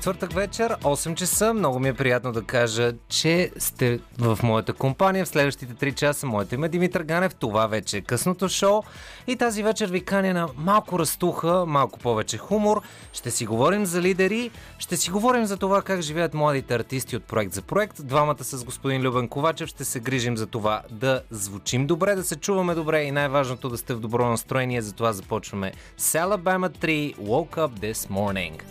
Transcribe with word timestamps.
четвъртък 0.00 0.32
вечер, 0.32 0.76
8 0.82 1.14
часа. 1.14 1.54
Много 1.54 1.78
ми 1.78 1.88
е 1.88 1.94
приятно 1.94 2.32
да 2.32 2.42
кажа, 2.42 2.92
че 3.08 3.50
сте 3.58 4.00
в 4.18 4.38
моята 4.42 4.72
компания 4.72 5.24
в 5.24 5.28
следващите 5.28 5.74
3 5.74 5.94
часа. 5.94 6.26
Моето 6.26 6.54
име 6.54 6.66
е 6.66 6.68
Димитър 6.68 7.02
Ганев. 7.02 7.34
Това 7.34 7.66
вече 7.66 7.96
е 7.96 8.00
късното 8.00 8.48
шоу. 8.48 8.82
И 9.26 9.36
тази 9.36 9.62
вечер 9.62 9.90
ви 9.90 10.04
каня 10.04 10.34
на 10.34 10.48
малко 10.56 10.98
разтуха, 10.98 11.64
малко 11.66 11.98
повече 11.98 12.38
хумор. 12.38 12.82
Ще 13.12 13.30
си 13.30 13.46
говорим 13.46 13.86
за 13.86 14.02
лидери, 14.02 14.50
ще 14.78 14.96
си 14.96 15.10
говорим 15.10 15.46
за 15.46 15.56
това 15.56 15.82
как 15.82 16.00
живеят 16.00 16.34
младите 16.34 16.74
артисти 16.74 17.16
от 17.16 17.24
проект 17.24 17.52
за 17.52 17.62
проект. 17.62 18.06
Двамата 18.06 18.44
с 18.44 18.64
господин 18.64 19.02
Любен 19.02 19.28
Ковачев 19.28 19.68
ще 19.68 19.84
се 19.84 20.00
грижим 20.00 20.36
за 20.36 20.46
това 20.46 20.82
да 20.90 21.22
звучим 21.30 21.86
добре, 21.86 22.14
да 22.14 22.24
се 22.24 22.36
чуваме 22.36 22.74
добре 22.74 23.02
и 23.02 23.10
най-важното 23.10 23.68
да 23.68 23.78
сте 23.78 23.94
в 23.94 24.00
добро 24.00 24.28
настроение. 24.28 24.82
Затова 24.82 25.12
започваме 25.12 25.72
с 25.96 26.18
Alabama 26.18 26.78
3 26.78 27.16
Woke 27.16 27.56
Up 27.56 27.70
This 27.80 28.10
Morning. 28.10 28.62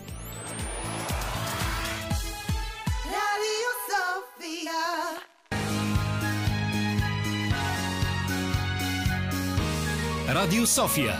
Радио 10.34 10.66
София. 10.66 11.14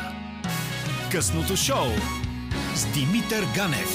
Късното 1.12 1.56
шоу 1.56 1.86
с 2.74 2.86
Димитър 2.94 3.44
Ганев. 3.56 3.88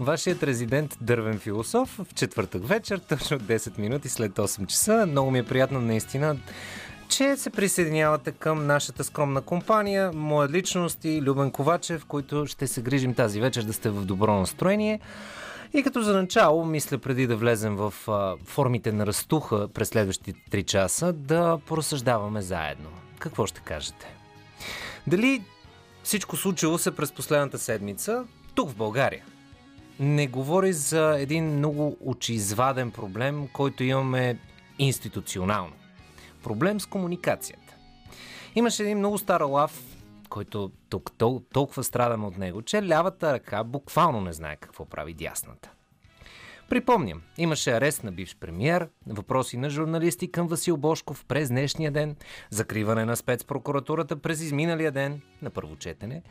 Вашият 0.00 0.42
резидент 0.42 0.98
Дървен 1.00 1.38
философ 1.38 1.98
в 1.98 2.14
четвъртък 2.14 2.68
вечер, 2.68 2.98
точно 2.98 3.38
10 3.38 3.78
минути 3.78 4.08
след 4.08 4.32
8 4.32 4.66
часа. 4.66 5.06
Много 5.06 5.30
ми 5.30 5.38
е 5.38 5.46
приятно 5.46 5.80
наистина 5.80 6.36
че 7.08 7.36
се 7.36 7.50
присъединявате 7.50 8.32
към 8.32 8.66
нашата 8.66 9.04
скромна 9.04 9.40
компания, 9.40 10.10
моя 10.14 10.48
личност 10.48 11.04
и 11.04 11.22
Любен 11.22 11.50
Ковачев, 11.50 12.04
които 12.04 12.46
ще 12.46 12.66
се 12.66 12.82
грижим 12.82 13.14
тази 13.14 13.40
вечер 13.40 13.62
да 13.62 13.72
сте 13.72 13.90
в 13.90 14.04
добро 14.04 14.34
настроение. 14.34 15.00
И 15.74 15.82
като 15.82 16.02
за 16.02 16.14
начало, 16.14 16.64
мисля 16.64 16.98
преди 16.98 17.26
да 17.26 17.36
влезем 17.36 17.76
в 17.76 17.94
а, 18.08 18.36
формите 18.44 18.92
на 18.92 19.06
растуха 19.06 19.68
през 19.68 19.88
следващите 19.88 20.40
3 20.50 20.64
часа, 20.64 21.12
да 21.12 21.58
поразсъждаваме 21.66 22.42
заедно. 22.42 22.88
Какво 23.18 23.46
ще 23.46 23.60
кажете? 23.60 24.14
Дали 25.06 25.42
всичко 26.02 26.36
случило 26.36 26.78
се 26.78 26.96
през 26.96 27.12
последната 27.12 27.58
седмица 27.58 28.24
тук 28.54 28.70
в 28.70 28.76
България? 28.76 29.24
Не 30.00 30.26
говори 30.26 30.72
за 30.72 31.16
един 31.18 31.44
много 31.44 31.96
очизваден 32.00 32.90
проблем, 32.90 33.48
който 33.52 33.84
имаме 33.84 34.38
институционално. 34.78 35.72
Проблем 36.42 36.80
с 36.80 36.86
комуникацията. 36.86 37.74
Имаше 38.54 38.82
един 38.82 38.98
много 38.98 39.18
стар 39.18 39.40
лав, 39.40 39.82
който 40.28 40.70
тук 40.88 41.10
тол- 41.18 41.44
толкова 41.52 41.84
страдаме 41.84 42.26
от 42.26 42.38
него, 42.38 42.62
че 42.62 42.88
лявата 42.88 43.32
ръка 43.32 43.64
буквално 43.64 44.20
не 44.20 44.32
знае 44.32 44.56
какво 44.56 44.84
прави 44.84 45.14
дясната. 45.14 45.70
Припомням, 46.68 47.22
имаше 47.38 47.70
арест 47.70 48.04
на 48.04 48.12
бивш 48.12 48.36
премьер, 48.40 48.88
въпроси 49.06 49.56
на 49.56 49.70
журналисти 49.70 50.30
към 50.30 50.48
Васил 50.48 50.76
Бошков 50.76 51.24
през 51.24 51.48
днешния 51.48 51.90
ден, 51.90 52.16
закриване 52.50 53.04
на 53.04 53.16
спецпрокуратурата 53.16 54.16
през 54.16 54.40
изминалия 54.40 54.92
ден 54.92 55.20
на 55.42 55.50
първо 55.50 55.76
четене, 55.76 56.22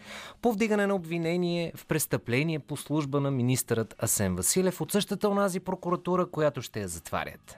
повдигане 0.42 0.88
на 0.88 0.96
обвинение 0.96 1.74
в 1.76 1.86
престъпление 1.86 2.60
по 2.60 2.78
служба 2.78 3.22
на 3.22 3.32
министърът 3.32 3.96
Асен 4.04 4.36
Василев 4.36 4.82
от 4.82 4.92
същата 4.92 5.30
онази 5.30 5.60
прокуратура, 5.60 6.30
която 6.30 6.62
ще 6.62 6.80
я 6.80 6.88
затварят. 6.88 7.58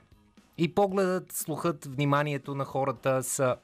И 0.57 0.75
погледът, 0.75 1.31
слухът, 1.31 1.85
вниманието 1.85 2.55
на 2.55 2.65
хората 2.65 3.23
са 3.23 3.55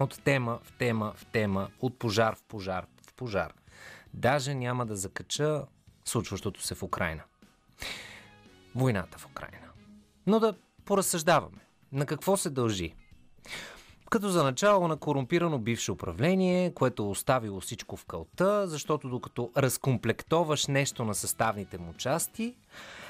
от 0.00 0.22
тема 0.24 0.58
в 0.62 0.72
тема 0.78 1.12
в 1.16 1.26
тема, 1.26 1.68
от 1.80 1.98
пожар 1.98 2.36
в 2.36 2.42
пожар 2.42 2.86
в 3.08 3.14
пожар. 3.14 3.52
Даже 4.14 4.54
няма 4.54 4.86
да 4.86 4.96
закача 4.96 5.64
случващото 6.04 6.62
се 6.62 6.74
в 6.74 6.82
Украина. 6.82 7.22
Войната 8.74 9.18
в 9.18 9.26
Украина. 9.26 9.66
Но 10.26 10.40
да 10.40 10.54
поразсъждаваме. 10.84 11.58
На 11.92 12.06
какво 12.06 12.36
се 12.36 12.50
дължи? 12.50 12.94
Като 14.10 14.28
за 14.28 14.44
начало 14.44 14.88
на 14.88 14.96
корумпирано 14.96 15.58
бивше 15.58 15.92
управление, 15.92 16.74
което 16.74 17.10
оставило 17.10 17.60
всичко 17.60 17.96
в 17.96 18.04
кълта, 18.04 18.68
защото 18.68 19.08
докато 19.08 19.50
разкомплектоваш 19.56 20.66
нещо 20.66 21.04
на 21.04 21.14
съставните 21.14 21.78
му 21.78 21.94
части, 21.94 22.56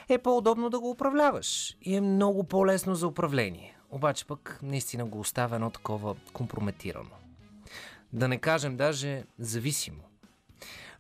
е 0.09 0.19
по-удобно 0.19 0.71
да 0.71 0.81
го 0.81 0.91
управляваш 0.91 1.77
и 1.83 1.97
е 1.97 2.01
много 2.01 2.45
по-лесно 2.45 2.95
за 2.95 3.07
управление. 3.07 3.76
Обаче 3.91 4.27
пък 4.27 4.59
наистина 4.63 5.05
го 5.05 5.21
оставя 5.21 5.55
едно 5.55 5.71
такова 5.71 6.17
компрометирано. 6.33 7.11
Да 8.13 8.29
не 8.29 8.39
кажем 8.39 8.77
даже 8.77 9.25
зависимо. 9.39 10.03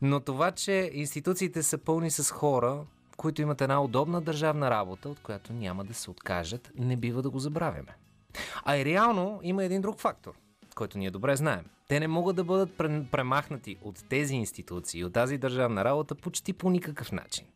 Но 0.02 0.20
това, 0.20 0.52
че 0.52 0.90
институциите 0.94 1.62
са 1.62 1.78
пълни 1.78 2.10
с 2.10 2.30
хора, 2.30 2.84
които 3.16 3.42
имат 3.42 3.60
една 3.60 3.82
удобна 3.82 4.20
държавна 4.20 4.70
работа, 4.70 5.08
от 5.08 5.20
която 5.20 5.52
няма 5.52 5.84
да 5.84 5.94
се 5.94 6.10
откажат, 6.10 6.72
не 6.78 6.96
бива 6.96 7.22
да 7.22 7.30
го 7.30 7.38
забравяме. 7.38 7.96
А 8.64 8.76
и 8.76 8.84
реално 8.84 9.40
има 9.42 9.64
един 9.64 9.82
друг 9.82 10.00
фактор, 10.00 10.34
който 10.74 10.98
ние 10.98 11.10
добре 11.10 11.36
знаем. 11.36 11.64
Те 11.88 12.00
не 12.00 12.08
могат 12.08 12.36
да 12.36 12.44
бъдат 12.44 12.76
премахнати 13.10 13.76
от 13.82 14.04
тези 14.08 14.34
институции, 14.34 15.04
от 15.04 15.12
тази 15.12 15.38
държавна 15.38 15.84
работа 15.84 16.14
почти 16.14 16.52
по 16.52 16.70
никакъв 16.70 17.12
начин. 17.12 17.46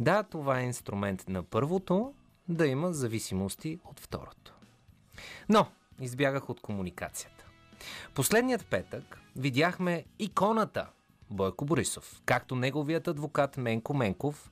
Да, 0.00 0.22
това 0.22 0.60
е 0.60 0.64
инструмент 0.64 1.28
на 1.28 1.42
първото, 1.42 2.14
да 2.50 2.66
има 2.66 2.92
зависимости 2.92 3.78
от 3.84 4.00
второто. 4.00 4.54
Но, 5.48 5.66
избягах 6.00 6.50
от 6.50 6.60
комуникацията. 6.60 7.44
Последният 8.14 8.66
петък 8.66 9.20
видяхме 9.36 10.04
иконата 10.18 10.86
Бойко 11.30 11.64
Борисов, 11.64 12.20
както 12.24 12.54
неговият 12.54 13.08
адвокат 13.08 13.56
Менко 13.56 13.94
Менков 13.94 14.50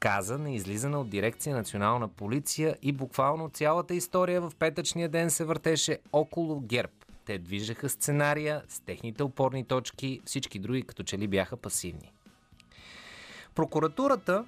каза 0.00 0.38
на 0.38 0.50
излизане 0.50 0.96
от 0.96 1.10
дирекция 1.10 1.56
национална 1.56 2.08
полиция 2.08 2.76
и 2.82 2.92
буквално 2.92 3.48
цялата 3.48 3.94
история 3.94 4.40
в 4.40 4.52
петъчния 4.58 5.08
ден 5.08 5.30
се 5.30 5.44
въртеше 5.44 5.98
около 6.12 6.60
ГЕРБ. 6.60 6.92
Те 7.24 7.38
движеха 7.38 7.88
сценария 7.88 8.62
с 8.68 8.80
техните 8.80 9.22
опорни 9.22 9.64
точки, 9.64 10.20
всички 10.24 10.58
други 10.58 10.82
като 10.82 11.02
че 11.02 11.18
ли 11.18 11.26
бяха 11.26 11.56
пасивни. 11.56 12.12
Прокуратурата 13.54 14.44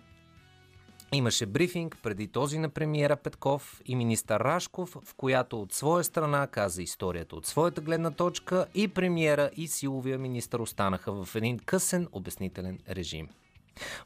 Имаше 1.13 1.47
брифинг 1.47 1.99
преди 2.03 2.29
този 2.29 2.59
на 2.59 2.69
премиера 2.69 3.17
Петков 3.17 3.83
и 3.87 3.97
министър 3.97 4.41
Рашков, 4.41 4.97
в 5.05 5.15
която 5.15 5.63
от 5.63 5.73
своя 5.73 6.05
страна 6.05 6.47
каза 6.47 6.83
историята 6.83 7.37
от 7.37 7.47
своята 7.47 7.81
гледна 7.81 8.11
точка 8.11 8.67
и 8.75 8.89
премиера 8.89 9.51
и 9.57 9.69
силовия 9.69 10.19
министър 10.19 10.59
останаха 10.59 11.25
в 11.25 11.37
един 11.37 11.59
късен 11.59 12.09
обяснителен 12.13 12.79
режим. 12.91 13.29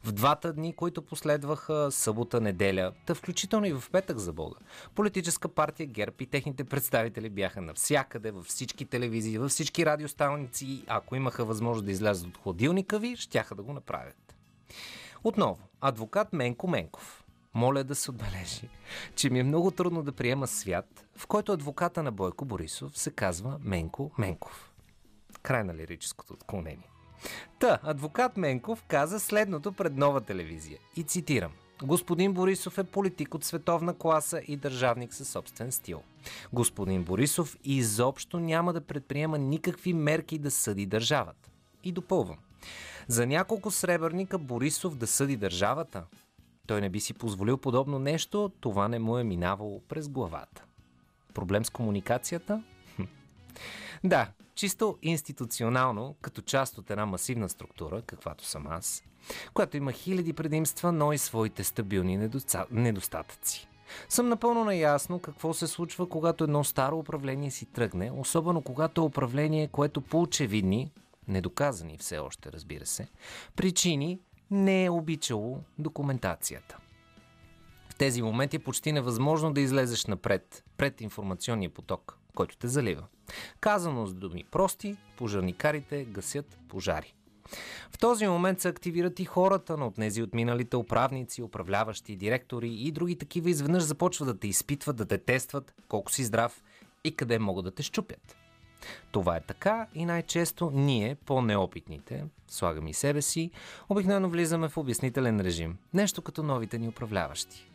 В 0.03 0.11
двата 0.11 0.53
дни, 0.53 0.73
които 0.73 1.01
последваха 1.01 1.87
събота, 1.91 2.41
неделя, 2.41 2.91
та 3.05 3.15
включително 3.15 3.65
и 3.65 3.73
в 3.73 3.83
петък 3.91 4.17
за 4.17 4.33
Бога, 4.33 4.57
политическа 4.95 5.47
партия 5.47 5.87
ГЕРБ 5.87 6.15
и 6.19 6.25
техните 6.25 6.63
представители 6.63 7.29
бяха 7.29 7.61
навсякъде, 7.61 8.31
във 8.31 8.45
всички 8.45 8.85
телевизии, 8.85 9.37
във 9.37 9.51
всички 9.51 9.85
радиостаници 9.85 10.65
и 10.65 10.83
ако 10.87 11.15
имаха 11.15 11.45
възможност 11.45 11.85
да 11.85 11.91
излязат 11.91 12.27
от 12.27 12.37
хладилника 12.37 12.99
ви, 12.99 13.15
щяха 13.15 13.55
да 13.55 13.63
го 13.63 13.73
направят. 13.73 14.35
Отново, 15.25 15.57
адвокат 15.81 16.33
Менко 16.33 16.67
Менков. 16.67 17.23
Моля 17.53 17.83
да 17.83 17.95
се 17.95 18.11
отбележи, 18.11 18.69
че 19.15 19.29
ми 19.29 19.39
е 19.39 19.43
много 19.43 19.71
трудно 19.71 20.03
да 20.03 20.11
приема 20.11 20.47
свят, 20.47 21.05
в 21.17 21.27
който 21.27 21.51
адвоката 21.51 22.03
на 22.03 22.11
Бойко 22.11 22.45
Борисов 22.45 22.97
се 22.97 23.11
казва 23.11 23.59
Менко 23.61 24.11
Менков. 24.17 24.71
Край 25.41 25.63
на 25.63 25.75
лирическото 25.75 26.33
отклонение. 26.33 26.89
Та, 27.59 27.79
адвокат 27.83 28.37
Менков 28.37 28.83
каза 28.87 29.19
следното 29.19 29.71
пред 29.71 29.97
нова 29.97 30.21
телевизия. 30.21 30.79
И 30.95 31.03
цитирам. 31.03 31.51
Господин 31.83 32.33
Борисов 32.33 32.77
е 32.77 32.83
политик 32.83 33.33
от 33.33 33.43
световна 33.43 33.97
класа 33.97 34.41
и 34.47 34.57
държавник 34.57 35.13
със 35.13 35.29
собствен 35.29 35.71
стил. 35.71 36.01
Господин 36.53 37.03
Борисов 37.03 37.57
изобщо 37.63 38.39
няма 38.39 38.73
да 38.73 38.81
предприема 38.81 39.37
никакви 39.37 39.93
мерки 39.93 40.39
да 40.39 40.51
съди 40.51 40.85
държавата. 40.85 41.49
И 41.83 41.91
допълвам. 41.91 42.37
За 43.07 43.27
няколко 43.27 43.71
сребърника 43.71 44.37
Борисов 44.37 44.95
да 44.95 45.07
съди 45.07 45.37
държавата? 45.37 46.03
Той 46.67 46.81
не 46.81 46.89
би 46.89 46.99
си 46.99 47.13
позволил 47.13 47.57
подобно 47.57 47.99
нещо, 47.99 48.51
това 48.59 48.87
не 48.87 48.99
му 48.99 49.17
е 49.17 49.23
минавало 49.23 49.81
през 49.87 50.09
главата. 50.09 50.63
Проблем 51.33 51.65
с 51.65 51.69
комуникацията? 51.69 52.63
Да, 54.03 54.27
чисто 54.55 54.97
институционално, 55.01 56.15
като 56.21 56.41
част 56.41 56.77
от 56.77 56.91
една 56.91 57.05
масивна 57.05 57.49
структура, 57.49 58.01
каквато 58.01 58.45
съм 58.45 58.67
аз, 58.67 59.03
която 59.53 59.77
има 59.77 59.91
хиляди 59.91 60.33
предимства, 60.33 60.91
но 60.91 61.13
и 61.13 61.17
своите 61.17 61.63
стабилни 61.63 62.29
недостатъци. 62.71 63.67
Съм 64.09 64.29
напълно 64.29 64.63
наясно 64.63 65.19
какво 65.19 65.53
се 65.53 65.67
случва, 65.67 66.09
когато 66.09 66.43
едно 66.43 66.63
старо 66.63 66.99
управление 66.99 67.51
си 67.51 67.65
тръгне, 67.65 68.11
особено 68.11 68.61
когато 68.61 69.01
е 69.01 69.05
управление, 69.05 69.67
което 69.67 70.01
по 70.01 70.21
очевидни, 70.21 70.91
недоказани 71.27 71.97
все 71.97 72.17
още, 72.17 72.51
разбира 72.51 72.85
се, 72.85 73.07
причини 73.55 74.19
не 74.51 74.85
е 74.85 74.89
обичало 74.89 75.59
документацията. 75.79 76.77
В 77.89 77.95
тези 77.95 78.21
моменти 78.21 78.55
е 78.55 78.59
почти 78.59 78.91
невъзможно 78.91 79.53
да 79.53 79.61
излезеш 79.61 80.05
напред, 80.05 80.63
пред 80.77 81.01
информационния 81.01 81.69
поток, 81.69 82.17
който 82.35 82.57
те 82.57 82.67
залива. 82.67 83.03
Казано 83.59 84.05
с 84.05 84.13
думи 84.13 84.43
прости, 84.51 84.97
пожарникарите 85.17 86.05
гасят 86.05 86.59
пожари. 86.69 87.15
В 87.91 87.97
този 87.97 88.27
момент 88.27 88.61
се 88.61 88.67
активират 88.67 89.19
и 89.19 89.25
хората, 89.25 89.77
но 89.77 89.87
от 89.87 89.97
нези 89.97 90.21
от 90.21 90.33
миналите 90.33 90.77
управници, 90.77 91.43
управляващи, 91.43 92.15
директори 92.15 92.73
и 92.73 92.91
други 92.91 93.17
такива 93.17 93.49
изведнъж 93.49 93.83
започват 93.83 94.27
да 94.27 94.39
те 94.39 94.47
изпитват, 94.47 94.95
да 94.95 95.05
те 95.05 95.17
тестват 95.17 95.73
колко 95.87 96.11
си 96.11 96.23
здрав 96.23 96.63
и 97.03 97.15
къде 97.15 97.39
могат 97.39 97.65
да 97.65 97.71
те 97.71 97.83
щупят. 97.83 98.35
Това 99.11 99.35
е 99.35 99.41
така 99.41 99.87
и 99.95 100.05
най-често 100.05 100.71
ние, 100.73 101.15
по-неопитните, 101.15 102.25
слагам 102.47 102.87
и 102.87 102.93
себе 102.93 103.21
си, 103.21 103.51
обикновено 103.89 104.29
влизаме 104.29 104.69
в 104.69 104.77
обяснителен 104.77 105.41
режим. 105.41 105.77
Нещо 105.93 106.21
като 106.21 106.43
новите 106.43 106.79
ни 106.79 106.87
управляващи. 106.87 107.69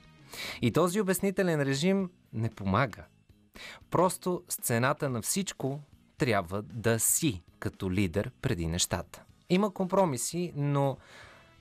И 0.62 0.72
този 0.72 1.00
обяснителен 1.00 1.62
режим 1.62 2.10
не 2.32 2.50
помага. 2.50 3.04
Просто 3.90 4.42
сцената 4.48 5.08
на 5.08 5.22
всичко 5.22 5.80
трябва 6.18 6.62
да 6.62 7.00
си 7.00 7.42
като 7.58 7.92
лидер 7.92 8.30
преди 8.42 8.66
нещата. 8.66 9.22
Има 9.48 9.74
компромиси, 9.74 10.52
но 10.56 10.96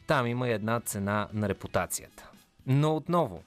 там 0.07 0.27
има 0.27 0.49
една 0.49 0.79
цена 0.79 1.27
на 1.33 1.49
репутацията. 1.49 2.29
Но 2.65 2.95
отново, 2.95 3.43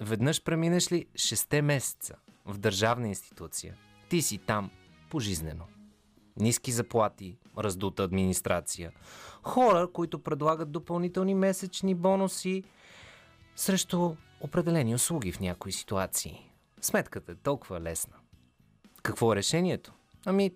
веднъж 0.00 0.42
преминеш 0.42 0.92
ли 0.92 1.06
6 1.14 1.60
месеца 1.60 2.14
в 2.46 2.58
държавна 2.58 3.08
институция, 3.08 3.74
ти 4.08 4.22
си 4.22 4.38
там 4.38 4.70
пожизнено. 5.10 5.64
Ниски 6.36 6.72
заплати, 6.72 7.38
раздута 7.58 8.02
администрация, 8.02 8.92
хора, 9.42 9.88
които 9.92 10.22
предлагат 10.22 10.72
допълнителни 10.72 11.34
месечни 11.34 11.94
бонуси 11.94 12.64
срещу 13.56 14.14
определени 14.40 14.94
услуги 14.94 15.32
в 15.32 15.40
някои 15.40 15.72
ситуации. 15.72 16.50
Сметката 16.80 17.32
е 17.32 17.34
толкова 17.34 17.80
лесна. 17.80 18.16
Какво 19.02 19.32
е 19.32 19.36
решението? 19.36 19.92
Ами, 20.26 20.50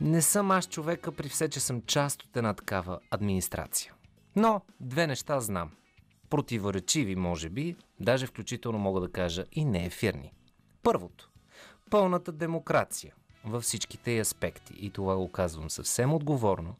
не 0.00 0.22
съм 0.22 0.50
аз 0.50 0.68
човека 0.68 1.12
при 1.12 1.28
все, 1.28 1.48
че 1.48 1.60
съм 1.60 1.82
част 1.82 2.22
от 2.22 2.36
една 2.36 2.54
такава 2.54 3.00
администрация. 3.10 3.94
Но 4.36 4.60
две 4.80 5.06
неща 5.06 5.40
знам. 5.40 5.70
Противоречиви, 6.30 7.16
може 7.16 7.48
би, 7.48 7.76
даже 8.00 8.26
включително 8.26 8.78
мога 8.78 9.00
да 9.00 9.12
кажа 9.12 9.44
и 9.52 9.64
неефирни. 9.64 10.32
Първото. 10.82 11.30
Пълната 11.90 12.32
демокрация 12.32 13.14
във 13.44 13.62
всичките 13.62 14.20
аспекти. 14.20 14.74
И 14.78 14.90
това 14.90 15.16
го 15.16 15.28
казвам 15.32 15.70
съвсем 15.70 16.14
отговорно. 16.14 16.74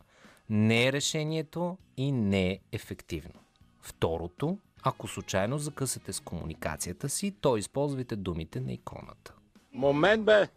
Не 0.51 0.87
е 0.87 0.93
решението 0.93 1.79
и 1.97 2.13
не 2.13 2.51
е 2.51 2.59
ефективно. 2.73 3.41
Второто, 3.83 4.59
ако 4.83 5.09
случайно 5.09 5.59
закъсате 5.59 6.13
с 6.13 6.21
комуникацията 6.21 7.09
си, 7.09 7.35
то 7.41 7.57
използвайте 7.57 8.17
думите 8.17 8.61
на 8.61 8.73
иконата. 8.73 9.35
Момент 9.73 10.25
бе! 10.25 10.49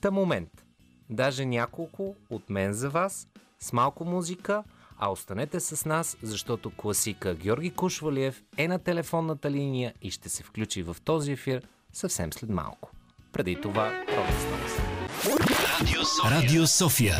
Та 0.00 0.10
момент. 0.10 0.64
Даже 1.10 1.46
няколко 1.46 2.16
от 2.30 2.50
мен 2.50 2.72
за 2.72 2.90
вас, 2.90 3.28
с 3.60 3.72
малко 3.72 4.04
музика, 4.04 4.64
а 4.98 5.10
останете 5.10 5.60
с 5.60 5.84
нас, 5.84 6.16
защото 6.22 6.70
класика 6.70 7.34
Георги 7.34 7.70
Кушвалиев 7.70 8.42
е 8.56 8.68
на 8.68 8.78
телефонната 8.78 9.50
линия 9.50 9.94
и 10.02 10.10
ще 10.10 10.28
се 10.28 10.42
включи 10.42 10.82
в 10.82 10.96
този 11.04 11.32
ефир 11.32 11.68
съвсем 11.92 12.32
след 12.32 12.50
малко. 12.50 12.90
Преди 13.32 13.60
това. 13.60 13.92
Радио 15.80 16.04
София. 16.04 16.40
Радио 16.42 16.66
София. 16.66 17.16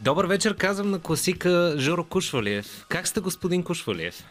Добър 0.00 0.24
вечер, 0.24 0.56
казвам 0.56 0.90
на 0.90 0.98
класика 0.98 1.74
Жоро 1.78 2.04
Кушвалиев. 2.04 2.86
Как 2.88 3.08
сте, 3.08 3.20
господин 3.20 3.62
Кушвалиев? 3.62 4.24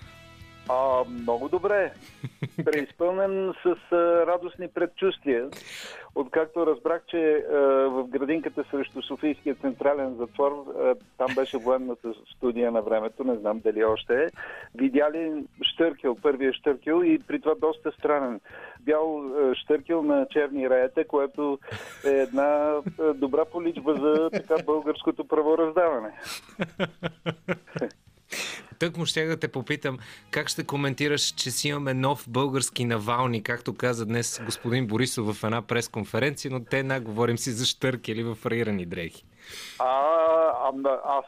А, 0.70 1.04
много 1.10 1.50
добре. 1.50 1.92
Преизпълнен 2.66 3.54
с 3.64 3.92
а, 3.92 3.96
радостни 4.28 4.68
предчувствия. 4.68 5.50
Откакто 6.16 6.66
разбрах, 6.66 7.02
че 7.08 7.46
а, 7.52 7.56
в 7.90 8.08
градинката 8.08 8.64
срещу 8.72 9.02
Софийския 9.02 9.56
централен 9.56 10.16
затвор, 10.16 10.52
а, 10.52 10.96
там 11.18 11.36
беше 11.36 11.58
военната 11.58 12.14
студия 12.36 12.72
на 12.72 12.82
времето, 12.82 13.24
не 13.24 13.36
знам 13.36 13.60
дали 13.60 13.84
още 13.84 14.24
е, 14.24 14.28
видяли 14.76 15.44
Штъркел, 15.62 16.16
първия 16.16 16.54
Штъркел 16.54 17.02
и 17.04 17.20
при 17.20 17.42
това 17.42 17.56
доста 17.56 17.92
странен. 17.92 18.40
Бял 18.80 19.18
а, 19.20 19.56
Штъркел 19.56 20.04
на 20.04 20.28
черни 20.32 20.70
раете, 20.70 21.04
което 21.04 21.60
е 22.06 22.10
една 22.10 22.76
а, 23.00 23.14
добра 23.14 23.46
поличба 23.46 23.94
за 23.94 24.30
така 24.30 24.56
българското 24.66 25.28
правораздаване. 25.28 26.12
Тък 28.80 28.98
му 28.98 29.06
ще 29.06 29.26
да 29.26 29.40
те 29.40 29.48
попитам 29.48 29.98
как 30.32 30.48
ще 30.48 30.66
коментираш, 30.66 31.22
че 31.22 31.52
си 31.52 31.68
имаме 31.68 31.94
нов 31.94 32.30
български 32.30 32.86
Навални, 32.86 33.44
както 33.44 33.76
каза 33.76 34.06
днес 34.06 34.42
господин 34.46 34.88
Борисов 34.88 35.36
в 35.36 35.44
една 35.44 35.62
пресконференция, 35.62 36.52
но 36.52 36.64
те 36.64 36.80
една 36.80 37.00
говорим 37.00 37.38
си 37.38 37.52
за 37.52 37.66
штърки 37.66 38.12
или 38.12 38.24
в 38.24 38.36
фраирани 38.36 38.86
дрехи. 38.86 39.26
А, 39.80 39.86
а, 39.86 40.72
аз, 41.06 41.26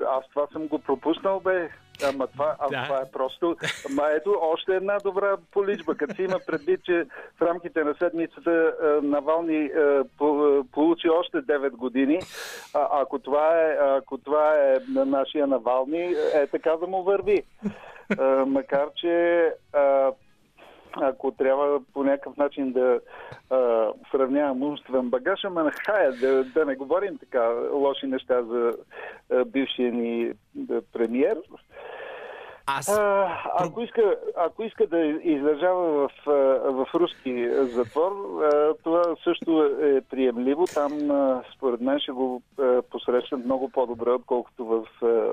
аз 0.00 0.24
това 0.34 0.46
съм 0.52 0.66
го 0.66 0.78
пропуснал, 0.78 1.40
бе. 1.40 1.70
Ама 2.04 2.26
това, 2.26 2.56
а, 2.58 2.68
да. 2.68 2.84
това 2.84 2.98
е 2.98 3.10
просто... 3.12 3.56
Ама 3.90 4.02
ето 4.10 4.38
още 4.42 4.76
една 4.76 4.98
добра 4.98 5.36
поличба. 5.52 5.94
Като 5.94 6.14
си 6.14 6.22
има 6.22 6.38
предвид, 6.46 6.84
че 6.84 7.06
в 7.38 7.42
рамките 7.42 7.84
на 7.84 7.94
седмицата 7.94 8.74
Навални 9.02 9.70
получи 10.72 11.08
още 11.08 11.36
9 11.36 11.70
години, 11.70 12.18
а, 12.74 12.88
ако, 13.02 13.18
това 13.18 13.48
е, 13.62 13.76
ако 13.80 14.18
това 14.18 14.54
е 14.54 14.76
на 14.92 15.04
нашия 15.04 15.46
Навални, 15.46 16.14
е 16.34 16.46
така 16.46 16.76
да 16.80 16.86
му 16.86 17.02
върви. 17.02 17.42
А, 18.18 18.44
макар, 18.46 18.88
че 18.96 19.46
а, 19.72 20.12
ако 21.00 21.32
трябва 21.32 21.80
по 21.94 22.04
някакъв 22.04 22.36
начин 22.36 22.72
да 22.72 23.00
а, 23.50 23.88
сравнявам 24.10 24.62
умствен 24.62 25.10
багаж, 25.10 25.44
ама 25.44 25.70
хая, 25.70 26.12
да, 26.12 26.44
да 26.44 26.64
не 26.64 26.76
говорим 26.76 27.18
така 27.18 27.48
лоши 27.72 28.06
неща 28.06 28.42
за 28.42 28.72
а, 29.32 29.44
бившия 29.44 29.92
ни 29.92 30.32
да, 30.54 30.82
премьер. 30.92 31.38
Аз... 32.68 32.98
А, 32.98 33.28
ако, 33.58 33.82
иска, 33.82 34.16
ако 34.36 34.62
иска 34.62 34.86
да 34.86 34.98
издържава 35.06 36.08
в, 36.08 36.10
в 36.72 36.86
руски 36.94 37.48
затвор, 37.50 38.12
това 38.84 39.02
също 39.24 39.62
е 39.82 40.00
приемливо. 40.00 40.64
Там, 40.74 40.92
според 41.56 41.80
мен, 41.80 42.00
ще 42.00 42.12
го 42.12 42.42
посрещат 42.90 43.44
много 43.44 43.68
по-добре, 43.68 44.10
отколкото 44.10 44.64
в 44.64 44.86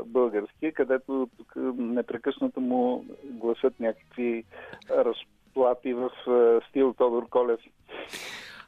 български, 0.05 0.71
където 0.71 1.27
тук 1.37 1.53
непрекъснато 1.77 2.61
му 2.61 3.05
гласят 3.23 3.79
някакви 3.79 4.43
разплати 5.53 5.93
в 5.93 6.09
стил 6.69 6.93
Тодор 6.97 7.29
Колев. 7.29 7.59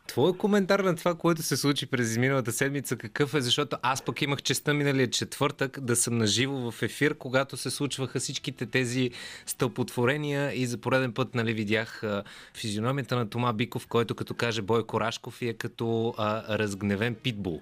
Твой 0.08 0.38
коментар 0.38 0.80
на 0.80 0.96
това, 0.96 1.16
което 1.16 1.42
се 1.42 1.58
случи 1.58 1.90
през 1.90 2.10
изминалата 2.10 2.52
седмица, 2.52 2.98
какъв 2.98 3.34
е? 3.34 3.42
Защото 3.42 3.78
аз 3.82 4.02
пък 4.02 4.22
имах 4.22 4.42
честа 4.42 4.74
миналия 4.74 5.10
четвъртък 5.10 5.80
да 5.80 5.96
съм 5.96 6.18
наживо 6.18 6.72
в 6.72 6.84
ефир, 6.84 7.18
когато 7.18 7.58
се 7.58 7.70
случваха 7.70 8.20
всичките 8.20 8.66
тези 8.66 9.12
стълпотворения 9.46 10.54
и 10.54 10.66
за 10.66 10.78
пореден 10.78 11.14
път 11.14 11.36
нали, 11.36 11.54
видях 11.54 12.04
а, 12.04 12.24
физиономията 12.54 13.16
на 13.16 13.30
Тома 13.30 13.54
Биков, 13.54 13.88
който 13.88 14.16
като 14.16 14.34
каже 14.34 14.62
Бойко 14.62 15.00
Рашков 15.00 15.42
и 15.42 15.50
е 15.50 15.54
като 15.54 16.14
а, 16.18 16.58
разгневен 16.58 17.16
питбул. 17.16 17.62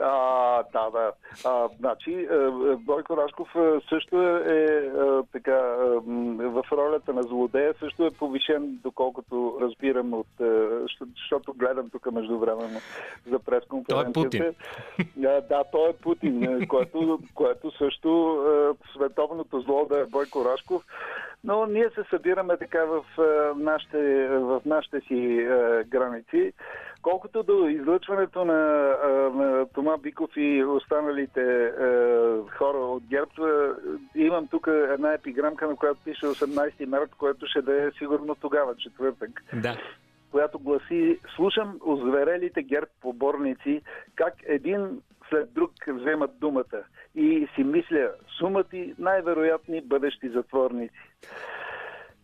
А, 0.00 0.62
да, 0.72 0.90
да. 0.90 1.12
А, 1.44 1.68
значи, 1.78 2.12
е, 2.12 2.34
е, 2.34 2.76
Бойко 2.76 3.16
Рашков 3.16 3.48
е, 3.56 3.80
също 3.88 4.22
е, 4.22 4.90
така 5.32 5.58
в 6.38 6.64
ролята 6.72 7.12
на 7.12 7.22
злодея, 7.22 7.74
също 7.80 8.06
е 8.06 8.10
повишен, 8.10 8.78
доколкото 8.82 9.58
разбирам 9.60 10.14
от... 10.14 10.26
Защото 11.16 11.52
гледам 11.52 11.90
тук 11.90 12.12
междувременно 12.12 12.80
за 13.30 13.38
пресконференцията. 13.38 14.12
Той 14.12 14.20
е 14.20 14.24
Путин. 14.24 14.54
Да, 15.16 15.64
той 15.72 15.90
е 15.90 15.92
Путин, 15.92 16.66
което, 16.68 17.18
което 17.34 17.70
също 17.70 18.38
световното 18.96 19.60
зло 19.60 19.86
да 19.86 20.00
е 20.00 20.06
Бойко 20.06 20.44
Рашков. 20.44 20.82
Но 21.44 21.66
ние 21.66 21.90
се 21.94 22.04
събираме 22.10 22.56
така 22.56 22.84
в 22.84 23.04
нашите, 23.56 24.28
в 24.28 24.62
нашите 24.66 25.00
си 25.00 25.46
граници. 25.86 26.52
Колкото 27.02 27.42
до 27.42 27.68
излъчването 27.68 28.44
на, 28.44 28.54
на 29.34 29.66
Тома 29.74 29.96
Биков 29.96 30.30
и 30.36 30.64
останалите 30.64 31.64
е, 31.64 31.70
хора 32.58 32.78
от 32.78 33.02
ГЕРБ, 33.06 33.30
е, 33.38 34.18
имам 34.18 34.48
тук 34.48 34.66
една 34.66 35.12
епиграмка, 35.12 35.66
на 35.66 35.76
която 35.76 36.00
пише 36.04 36.26
18 36.26 36.86
март, 36.86 37.10
което 37.18 37.46
ще 37.46 37.62
да 37.62 37.82
е 37.82 37.90
сигурно 37.98 38.34
тогава, 38.34 38.76
четвъртък. 38.76 39.42
Да 39.54 39.76
която 40.34 40.58
гласи 40.58 41.18
Слушам 41.36 41.78
озверелите 41.84 42.62
герб 42.62 42.88
поборници 43.00 43.82
как 44.14 44.34
един 44.46 45.00
след 45.34 45.52
друг 45.52 45.70
вземат 45.88 46.38
думата 46.38 46.80
и 47.14 47.48
си 47.54 47.64
мисля 47.64 48.10
сумати 48.38 48.94
най-вероятни 48.98 49.80
бъдещи 49.80 50.28
затворници 50.28 50.94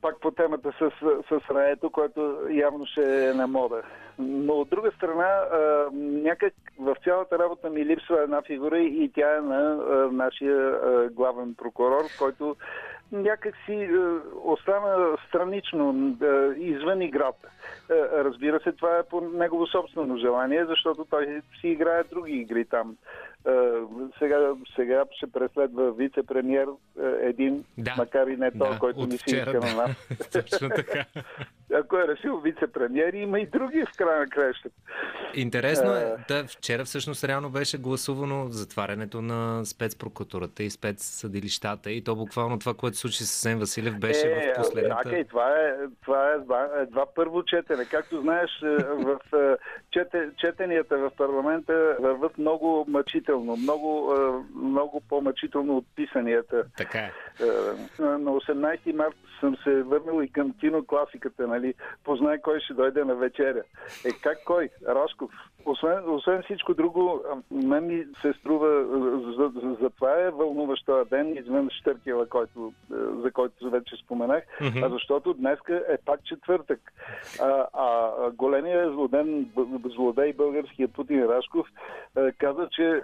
пак 0.02 0.20
по 0.20 0.30
темата 0.30 0.72
с, 0.78 0.90
с 1.28 1.50
раето, 1.50 1.90
което 1.90 2.38
явно 2.50 2.86
ще 2.86 3.28
е 3.28 3.34
на 3.34 3.46
мода. 3.46 3.82
Но 4.18 4.52
от 4.52 4.68
друга 4.68 4.90
страна, 4.96 5.24
а, 5.24 5.88
някак 5.94 6.54
в 6.78 6.96
цялата 7.04 7.38
работа 7.38 7.70
ми 7.70 7.84
липсва 7.84 8.22
една 8.22 8.42
фигура 8.42 8.78
и 8.78 9.10
тя 9.14 9.36
е 9.36 9.40
на 9.40 9.58
а, 9.58 10.12
нашия 10.12 10.58
а, 10.58 11.08
главен 11.10 11.54
прокурор, 11.54 12.04
който 12.18 12.56
някак 13.12 13.54
си 13.66 13.88
остана 14.44 15.16
странично, 15.28 16.16
извън 16.56 17.02
играта. 17.02 17.48
Е, 17.90 18.24
разбира 18.24 18.60
се, 18.60 18.72
това 18.72 18.98
е 18.98 19.02
по 19.02 19.20
негово 19.20 19.66
собствено 19.66 20.16
желание, 20.16 20.66
защото 20.66 21.06
той 21.10 21.42
си 21.60 21.68
играе 21.68 22.02
други 22.04 22.32
игри 22.32 22.64
там. 22.64 22.96
Е, 23.48 23.50
сега, 24.18 24.52
сега 24.76 25.04
ще 25.16 25.32
преследва 25.32 25.82
вице-премьер 25.82 26.66
е, 27.02 27.28
един, 27.28 27.64
Да. 27.78 27.94
макар 27.98 28.26
и 28.26 28.36
не 28.36 28.50
той, 28.50 28.70
Да, 28.70 28.78
който 28.78 29.06
ни 29.06 29.18
си 29.18 29.36
иска 29.36 29.60
на 29.60 29.74
нас. 29.74 30.08
Точно 30.32 30.68
така. 30.68 31.04
Ако 31.74 31.96
е 31.96 32.08
решил 32.08 32.40
вице-премьер, 32.40 33.14
има 33.14 33.40
и 33.40 33.46
други 33.46 33.84
в 33.84 33.96
края 33.96 34.20
на 34.20 34.26
краищата. 34.26 34.74
Интересно 35.34 35.94
е, 35.94 36.16
да, 36.28 36.44
вчера 36.44 36.84
всъщност 36.84 37.24
реално 37.24 37.50
беше 37.50 37.78
гласувано 37.78 38.46
затварянето 38.48 39.22
на 39.22 39.64
спецпрокуратурата 39.64 40.62
и 40.62 40.70
спецсъдилищата 40.70 41.90
и 41.90 42.04
то 42.04 42.16
буквално 42.16 42.58
това, 42.58 42.74
което 42.74 42.96
случи 42.96 43.24
с 43.24 43.30
Сен 43.30 43.58
Василев 43.58 43.98
беше 43.98 44.26
Е, 44.26 44.52
в 44.52 44.56
последната... 44.56 45.02
Чакай, 45.04 45.24
това 45.24 45.48
е, 45.48 45.74
това 46.02 46.30
е 46.30 46.34
едва, 46.34 46.68
едва 46.80 47.06
първо 47.14 47.42
четене. 47.60 47.84
Както 47.84 48.20
знаеш, 48.20 48.50
е, 48.62 48.66
в 48.82 49.18
е, 49.34 49.56
чете, 49.90 50.28
четенията 50.36 50.98
в 50.98 51.10
парламента 51.16 51.96
върват 52.00 52.38
много 52.38 52.84
мъчително, 52.88 53.56
много, 53.56 54.14
е, 54.14 54.58
много 54.58 55.02
по-мъчително 55.08 55.76
от 55.76 55.86
писанията. 55.96 56.64
Така 56.76 56.98
е. 56.98 57.12
Е, 57.40 57.44
На 58.02 58.30
18 58.30 58.92
март 58.92 59.14
съм 59.40 59.56
се 59.64 59.82
върнал 59.82 60.22
и 60.22 60.32
към 60.32 60.52
кинокласиката, 60.60 61.46
нали? 61.46 61.74
Познай 62.04 62.38
кой 62.38 62.60
ще 62.60 62.74
дойде 62.74 63.04
на 63.04 63.14
вечеря. 63.14 63.62
Е, 64.04 64.10
как 64.22 64.38
кой? 64.44 64.68
Рашков. 64.88 65.30
Освен, 65.64 66.10
освен 66.10 66.42
всичко 66.42 66.74
друго, 66.74 67.22
а, 67.32 67.36
мен 67.66 67.86
ми 67.86 68.04
се 68.22 68.32
струва, 68.32 68.84
за, 69.36 69.60
за, 69.60 69.76
за 69.80 69.90
това 69.90 70.20
е 70.20 70.30
вълнуващ 70.30 70.86
този 70.86 71.10
ден, 71.10 71.36
извън 71.36 71.68
Штъркела, 71.70 72.26
който, 72.26 72.72
е, 72.92 72.94
за 73.22 73.30
който 73.30 73.70
вече 73.70 73.96
споменах, 73.96 74.44
Мгм. 74.60 74.84
а 74.84 74.88
защото 74.88 75.34
днеска 75.34 75.82
е 75.88 75.96
пак 76.06 76.24
четвъртък. 76.24 76.80
А, 77.40 77.66
а 77.72 78.10
големия 78.30 78.90
злоден, 78.92 79.50
злодей 79.84 80.32
българския 80.32 80.88
Путин 80.88 81.24
Рашков 81.24 81.66
е, 82.16 82.32
каза, 82.32 82.68
че 82.72 82.84
е, 82.84 83.02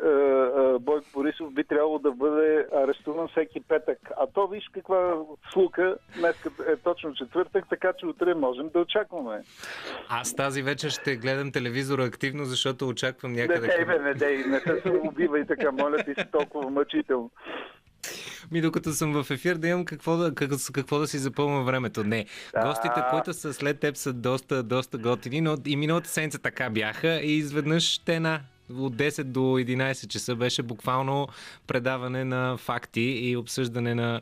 Бойко 0.78 1.06
Борисов 1.14 1.52
би 1.52 1.64
трябвало 1.64 1.98
да 1.98 2.12
бъде 2.12 2.66
арестуван 2.74 3.28
всеки 3.28 3.60
петък. 3.60 3.98
А 4.20 4.26
то 4.34 4.46
виж 4.46 4.70
каква 4.72 5.14
слука, 5.52 5.96
днес 6.18 6.36
е 6.46 6.76
точно 6.76 7.14
четвъртък, 7.14 7.64
така 7.70 7.92
че 7.98 8.06
утре 8.06 8.34
можем 8.34 8.68
да 8.68 8.78
очакваме. 8.80 9.42
Аз 10.08 10.34
тази 10.34 10.62
вечер 10.62 10.90
ще 10.90 11.16
гледам 11.16 11.52
телевизора 11.52 12.04
активно, 12.04 12.44
защото 12.44 12.88
очаквам 12.88 13.32
Не 13.32 13.46
някъде... 13.46 13.68
към- 13.68 13.86
бе, 13.86 13.98
не 13.98 14.14
дей, 14.14 14.36
не 14.36 14.60
се 14.60 14.80
самоубивай 14.82 15.46
така, 15.46 15.72
моля 15.72 15.96
ти 15.96 16.14
се 16.14 16.24
толкова 16.24 16.70
мъчително. 16.70 17.30
Ми 18.50 18.60
докато 18.60 18.92
съм 18.92 19.22
в 19.22 19.30
ефир 19.30 19.54
да 19.54 19.68
имам 19.68 19.84
какво 19.84 20.16
да, 20.16 20.34
какво, 20.34 20.56
какво 20.72 20.98
да 20.98 21.06
си 21.06 21.18
запълвам 21.18 21.64
времето. 21.64 22.04
Не. 22.04 22.26
Да. 22.54 22.66
Гостите, 22.66 23.00
които 23.10 23.32
са 23.32 23.54
след 23.54 23.80
теб 23.80 23.96
са 23.96 24.12
доста, 24.12 24.62
доста 24.62 24.98
готини, 24.98 25.40
но 25.40 25.56
и 25.66 25.76
миналата 25.76 26.08
седмица 26.08 26.38
така 26.38 26.70
бяха 26.70 27.20
и 27.20 27.36
изведнъж 27.36 27.98
те 27.98 28.20
на 28.20 28.40
от 28.70 28.96
10 28.96 29.24
до 29.24 29.40
11 29.40 30.08
часа 30.08 30.36
беше 30.36 30.62
буквално 30.62 31.28
предаване 31.66 32.24
на 32.24 32.56
факти 32.56 33.00
и 33.00 33.36
обсъждане 33.36 33.94
на 33.94 34.20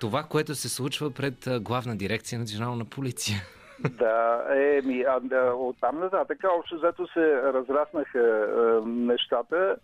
това, 0.00 0.22
което 0.22 0.54
се 0.54 0.68
случва 0.68 1.10
пред 1.10 1.48
главна 1.60 1.96
дирекция 1.96 2.38
национална 2.38 2.84
полиция. 2.84 3.36
Да, 3.90 4.44
е, 4.50 4.82
ми, 4.84 5.04
а, 5.08 5.20
да, 5.20 5.52
оттам 5.54 5.98
нататък 5.98 6.38
общо 6.58 6.76
взето 6.76 7.06
се 7.06 7.42
разраснаха 7.42 8.18
е, 8.18 8.88
нещата, 8.88 9.76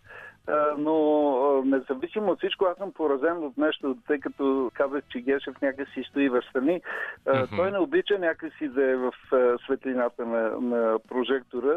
но 0.77 1.61
е, 1.65 1.67
независимо 1.67 2.31
от 2.31 2.37
всичко, 2.37 2.65
аз 2.65 2.77
съм 2.77 2.91
поразен 2.91 3.43
от 3.43 3.57
нещо, 3.57 3.97
тъй 4.07 4.19
като 4.19 4.71
казах, 4.73 5.03
че 5.09 5.19
Гешев 5.21 5.61
някакси 5.61 6.03
стои 6.09 6.29
в 6.29 6.41
страни. 6.49 6.73
Е. 6.73 6.81
Той 7.55 7.71
не 7.71 7.79
обича 7.79 8.19
някакси 8.19 8.67
да 8.67 8.83
е 8.83 8.95
в 8.95 9.13
е, 9.33 9.57
светлината 9.65 10.25
на, 10.25 10.61
на 10.61 10.99
прожектора, 11.09 11.75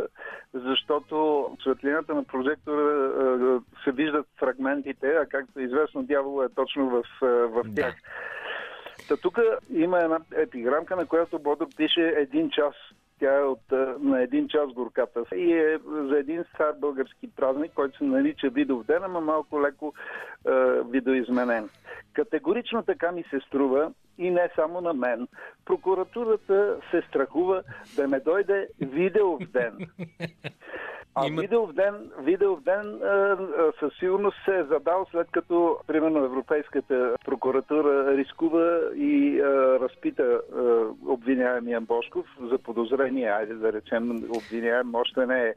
защото 0.54 1.49
светлината 1.62 2.14
на 2.14 2.25
прожектора 2.25 2.80
е, 2.80 3.59
се 3.85 3.92
виждат 3.92 4.26
фрагментите, 4.38 5.06
а 5.06 5.26
както 5.26 5.61
е 5.61 5.62
известно, 5.62 6.02
дявол 6.02 6.44
е 6.44 6.54
точно 6.54 6.90
в, 6.90 7.04
е, 7.23 7.26
в 7.26 7.62
Да. 7.64 7.83
тях. 7.83 7.94
Та 9.09 9.16
тук 9.16 9.38
има 9.71 9.99
една 9.99 10.18
епиграмка, 10.37 10.97
на 10.97 11.06
която 11.06 11.38
Бодро 11.38 11.66
пише 11.76 12.14
един 12.16 12.50
час. 12.50 12.75
Тя 13.21 13.38
е 13.38 13.42
от, 13.42 13.73
на 14.00 14.23
един 14.23 14.49
час 14.49 14.73
горката. 14.73 15.25
И 15.37 15.52
е 15.52 15.78
за 15.88 16.18
един 16.18 16.44
стар 16.54 16.73
български 16.73 17.30
празник, 17.37 17.73
който 17.75 17.99
се 17.99 18.04
нарича 18.04 18.50
Видов 18.50 18.85
ден, 18.87 19.04
ама 19.04 19.21
малко 19.21 19.62
леко 19.62 19.92
а, 20.47 20.52
видоизменен. 20.90 21.68
Категорично 22.12 22.83
така 22.83 23.12
ми 23.12 23.25
се 23.30 23.40
струва 23.47 23.92
и 24.18 24.30
не 24.30 24.49
само 24.54 24.80
на 24.80 24.92
мен. 24.92 25.28
Прокуратурата 25.64 26.76
се 26.90 27.02
страхува 27.09 27.62
да 27.97 28.09
не 28.09 28.21
дойде 28.21 28.68
видеов 28.80 29.42
ден. 29.52 29.78
А 31.16 31.26
Има- 31.26 31.42
видеов 31.42 31.73
ден, 31.73 31.94
видеов 32.18 32.61
ден 32.62 33.02
а, 33.02 33.06
а, 33.06 33.37
със 33.80 33.99
сигурност 33.99 34.37
се 34.44 34.59
е 34.59 34.64
задал 34.64 35.06
след 35.11 35.26
като, 35.30 35.78
примерно, 35.87 36.25
Европейската 36.25 37.14
прокуратура 37.25 38.16
рискува 38.16 38.80
и 38.97 39.40
а, 39.40 39.44
разпита 39.80 40.23
а, 40.23 40.61
обвиняемия 41.06 41.80
Бошков 41.80 42.26
за 42.42 42.59
подозрение, 42.59 43.28
айде 43.28 43.54
да 43.54 43.73
речем, 43.73 44.11
обвиняем 44.30 44.94
още 44.94 45.26
не 45.26 45.42
е 45.42 45.54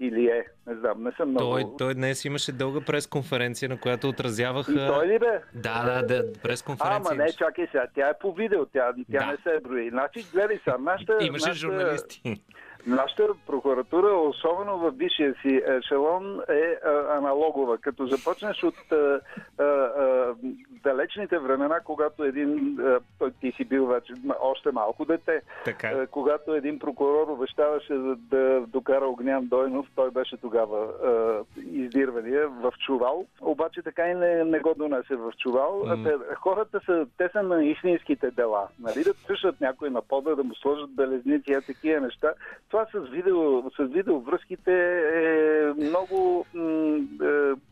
или 0.00 0.26
е, 0.26 0.44
не 0.66 0.74
знам, 0.74 1.02
не 1.02 1.12
съм 1.12 1.30
много... 1.30 1.50
Той, 1.52 1.64
той 1.78 1.94
днес 1.94 2.24
имаше 2.24 2.52
дълга 2.52 2.80
пресконференция, 2.80 3.68
на 3.68 3.80
която 3.80 4.08
отразяваха... 4.08 4.72
И 4.72 4.76
той 4.76 5.06
ли 5.06 5.18
бе? 5.18 5.40
Да, 5.54 5.84
да, 5.84 6.02
да, 6.04 6.14
А, 6.18 6.42
пресконференция. 6.42 7.12
ама 7.12 7.24
не, 7.24 7.32
чакай 7.32 7.66
сега, 7.66 7.86
тя 7.94 8.08
е 8.08 8.18
по 8.20 8.32
видео, 8.32 8.66
тя, 8.66 8.92
тя 9.12 9.18
Да. 9.18 9.26
не 9.26 9.36
се 9.36 9.60
брои. 9.60 9.90
Значи, 9.90 10.26
гледай 10.32 10.58
сега, 10.64 10.78
нашата... 10.78 11.12
Имаше 11.20 11.30
нашата- 11.48 11.54
журналисти. 11.54 12.42
Нашата 12.86 13.22
прокуратура, 13.46 14.12
особено 14.12 14.78
в 14.78 14.90
висшия 14.90 15.34
си 15.42 15.62
ешелон, 15.66 16.40
е 16.48 16.78
а, 16.84 17.16
аналогова. 17.16 17.78
Като 17.78 18.06
започнеш 18.06 18.62
от 18.62 18.92
а, 18.92 19.20
а, 19.58 19.64
а, 19.64 20.34
далечните 20.82 21.38
времена, 21.38 21.80
когато 21.84 22.24
един, 22.24 22.78
а, 22.80 23.30
ти 23.40 23.52
си 23.52 23.64
бил 23.64 23.86
вече 23.86 24.12
още 24.40 24.70
малко 24.72 25.04
дете, 25.04 25.42
Така. 25.64 25.88
а, 25.88 26.06
когато 26.06 26.54
един 26.54 26.78
прокурор 26.78 27.28
обещаваше 27.28 27.94
да, 27.94 28.16
да 28.16 28.60
докара 28.66 29.06
Огнян 29.06 29.46
Дойнов, 29.46 29.86
той 29.94 30.10
беше 30.10 30.36
тогава 30.36 30.78
а, 30.84 31.44
издирвания 31.72 32.48
в 32.48 32.72
чувал, 32.86 33.26
обаче 33.40 33.82
така 33.82 34.08
и 34.08 34.14
не, 34.14 34.44
не 34.44 34.60
го 34.60 34.74
донесе 34.74 35.16
в 35.16 35.32
чувал. 35.38 35.82
Mm. 35.86 36.04
Те, 36.04 36.34
хората 36.34 36.80
са, 36.86 37.06
те 37.18 37.28
са 37.32 37.42
на 37.42 37.64
истинските 37.64 38.30
дела. 38.30 38.68
Нали? 38.80 39.04
Да 39.04 39.14
слушат 39.26 39.60
някой 39.60 39.90
на 39.90 40.02
пода, 40.02 40.36
да 40.36 40.44
му 40.44 40.54
сложат 40.54 40.90
белезници, 40.90 41.52
а 41.52 41.60
такива 41.60 42.00
неща. 42.00 42.32
Това 42.76 42.86
с, 42.96 43.08
видео, 43.08 43.36
с 43.62 43.78
видеовръзките 43.80 44.72
е 45.14 45.72
много, 45.74 46.46
е, 46.54 46.58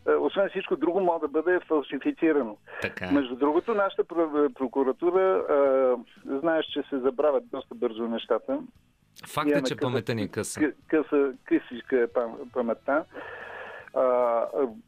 е, 0.07 0.15
освен 0.15 0.49
всичко 0.49 0.77
друго, 0.77 1.01
може 1.01 1.21
да 1.21 1.29
бъде 1.29 1.61
фалшифицирано. 1.61 2.57
Така. 2.83 3.11
Между 3.11 3.37
другото, 3.37 3.75
нашата 3.75 4.05
про- 4.05 4.55
прокуратура, 4.55 5.45
е, 5.51 5.55
знаеш, 6.31 6.67
че 6.67 6.83
се 6.83 6.99
забравят 6.99 7.45
доста 7.49 7.75
бързо 7.75 8.03
нещата. 8.03 8.61
Факт 9.27 9.49
е, 9.49 9.55
че 9.55 9.61
къса- 9.67 9.81
паметта 9.81 10.15
ни 10.15 10.23
е 10.23 10.29
къса. 10.29 10.61
Къ- 10.61 10.75
къса, 10.89 11.33
късичка 11.45 11.99
е 11.99 12.07
пам- 12.07 12.53
паметта. 12.53 13.05
А, 13.95 14.43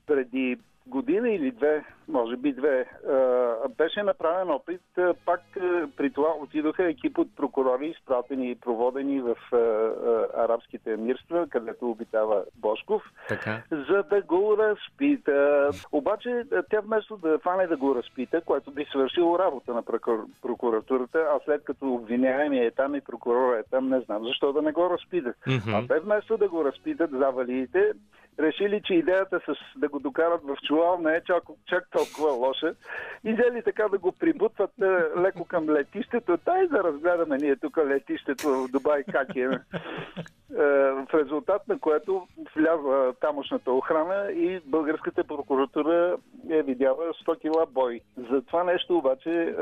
преди 0.07 0.57
година 0.87 1.31
или 1.31 1.51
две, 1.51 1.85
може 2.09 2.37
би 2.37 2.53
две, 2.53 2.87
беше 3.77 4.03
направен 4.03 4.51
опит. 4.51 4.81
Пак 5.25 5.41
при 5.97 6.11
това 6.11 6.29
отидоха 6.41 6.85
екип 6.85 7.19
от 7.19 7.37
прокурори, 7.37 7.87
изпратени 7.87 8.51
и 8.51 8.55
проводени 8.55 9.21
в 9.21 9.37
арабските 10.37 10.93
емирства, 10.93 11.47
където 11.51 11.91
обитава 11.91 12.45
Бошков, 12.57 13.03
Така. 13.29 13.63
за 13.71 14.03
да 14.03 14.23
го 14.23 14.57
разпита. 14.59 15.71
Обаче 15.93 16.43
тя 16.71 16.81
вместо 16.81 17.17
да 17.17 17.39
фане 17.39 17.67
да 17.67 17.77
го 17.77 17.95
разпита, 17.95 18.41
което 18.41 18.71
би 18.71 18.85
свършило 18.85 19.39
работа 19.39 19.75
на 19.75 19.83
прокур- 19.83 20.27
прокуратурата, 20.43 21.19
а 21.19 21.41
след 21.45 21.65
като 21.65 21.95
обвиняемия 21.95 22.67
е 22.67 22.71
там 22.71 22.95
и 22.95 23.01
прокурора 23.01 23.59
е 23.59 23.63
там, 23.71 23.89
не 23.89 24.01
знам 24.01 24.25
защо 24.25 24.53
да 24.53 24.63
не 24.63 24.73
го 24.73 24.91
разпита. 24.91 25.35
Мгм. 25.47 25.75
А 25.75 25.87
те 25.87 26.01
вместо 26.01 26.37
да 26.37 26.49
го 26.49 26.65
разпитат 26.65 27.11
завалиите, 27.11 27.93
решили, 28.39 28.83
че 28.85 28.95
идеята 28.95 29.41
с 29.47 29.79
да 29.81 29.89
го 29.89 29.99
докарат 29.99 30.41
в 30.45 30.57
чувал 30.67 30.99
не 30.99 31.15
е 31.15 31.21
чак, 31.25 31.43
чак 31.67 31.89
толкова 31.97 32.33
лоша. 32.33 32.75
И 33.25 33.33
взели 33.33 33.63
така 33.63 33.89
да 33.89 33.99
го 33.99 34.13
прибутват 34.13 34.71
е, 34.83 34.85
леко 35.21 35.45
към 35.45 35.71
летището. 35.71 36.39
Дай 36.45 36.67
да 36.67 36.85
разгледаме 36.85 37.37
ние 37.37 37.57
тук 37.57 37.79
летището 37.79 38.49
в 38.49 38.69
Дубай 38.69 39.05
как 39.13 39.37
е. 39.37 39.41
Е, 39.41 40.63
В 40.93 41.07
резултат 41.15 41.69
на 41.69 41.79
което 41.79 42.27
влязва 42.57 43.15
тамошната 43.21 43.73
охрана 43.73 44.33
и 44.33 44.61
българската 44.67 45.25
прокуратура 45.25 46.17
е 46.51 46.63
видяла 46.63 47.13
100 47.27 47.41
кила 47.41 47.67
бой. 47.67 48.01
За 48.31 48.43
това 48.43 48.65
нещо 48.65 48.99
обаче 48.99 49.31
е, 49.31 49.55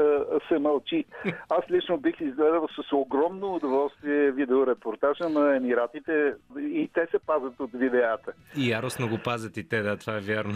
се 0.48 0.58
мълчи. 0.58 1.04
Аз 1.48 1.70
лично 1.70 1.98
бих 1.98 2.20
изгледал 2.20 2.68
с 2.68 2.92
огромно 2.92 3.54
удоволствие 3.54 4.30
видеорепортажа 4.30 5.28
на 5.28 5.56
Емиратите 5.56 6.34
и 6.58 6.90
те 6.94 7.06
се 7.10 7.18
пазят 7.26 7.60
от 7.60 7.70
видеята. 7.74 8.32
И 8.56 8.70
яростно 8.70 9.08
го 9.08 9.18
пазят 9.24 9.56
и 9.56 9.68
те, 9.68 9.82
да, 9.82 9.96
това 9.96 10.16
е 10.16 10.20
вярно. 10.20 10.54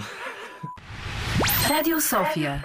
Радио 1.66 2.00
София. 2.00 2.62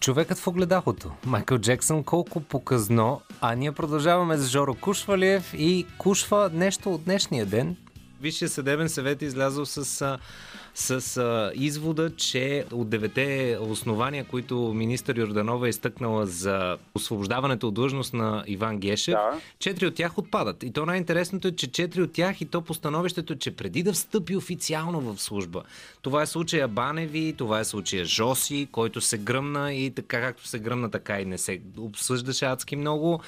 Човекът 0.00 0.38
в 0.38 0.46
огледалото. 0.46 1.10
Майкъл 1.26 1.58
Джексън, 1.58 2.04
колко 2.04 2.40
показно. 2.40 3.20
А 3.40 3.54
ние 3.54 3.72
продължаваме 3.72 4.36
с 4.36 4.48
Жоро 4.48 4.74
Кушвалиев 4.74 5.54
и 5.54 5.86
Кушва 5.98 6.50
нещо 6.52 6.94
от 6.94 7.04
днешния 7.04 7.46
ден. 7.46 7.76
Висшия 8.20 8.48
съдебен 8.48 8.88
съвет 8.88 9.22
е 9.22 9.24
излязъл 9.24 9.66
с 9.66 10.18
с 10.78 11.16
а, 11.16 11.52
извода, 11.54 12.16
че 12.16 12.64
от 12.72 12.88
девете 12.88 13.58
основания, 13.60 14.24
които 14.24 14.72
министър 14.74 15.18
Йорданова 15.18 15.66
е 15.66 15.70
изтъкнала 15.70 16.26
за 16.26 16.78
освобождаването 16.94 17.68
от 17.68 17.74
длъжност 17.74 18.14
на 18.14 18.44
Иван 18.46 18.78
Гешев, 18.78 19.12
да. 19.12 19.40
четири 19.58 19.86
от 19.86 19.94
тях 19.94 20.18
отпадат. 20.18 20.62
И 20.62 20.72
то 20.72 20.86
най-интересното 20.86 21.48
е, 21.48 21.52
че 21.52 21.66
четири 21.66 22.02
от 22.02 22.12
тях 22.12 22.40
и 22.40 22.44
то 22.44 22.60
по 22.60 22.74
становището, 22.74 23.36
че 23.36 23.50
преди 23.50 23.82
да 23.82 23.92
встъпи 23.92 24.36
официално 24.36 25.00
в 25.00 25.22
служба. 25.22 25.62
Това 26.02 26.22
е 26.22 26.26
случая 26.26 26.68
Баневи, 26.68 27.34
това 27.38 27.60
е 27.60 27.64
случая 27.64 28.04
Жоси, 28.04 28.68
който 28.72 29.00
се 29.00 29.18
гръмна 29.18 29.74
и 29.74 29.90
така 29.90 30.20
както 30.20 30.46
се 30.46 30.58
гръмна, 30.58 30.90
така 30.90 31.20
и 31.20 31.24
не 31.24 31.38
се 31.38 31.60
обсъждаше 31.78 32.44
адски 32.44 32.76
много. 32.76 33.20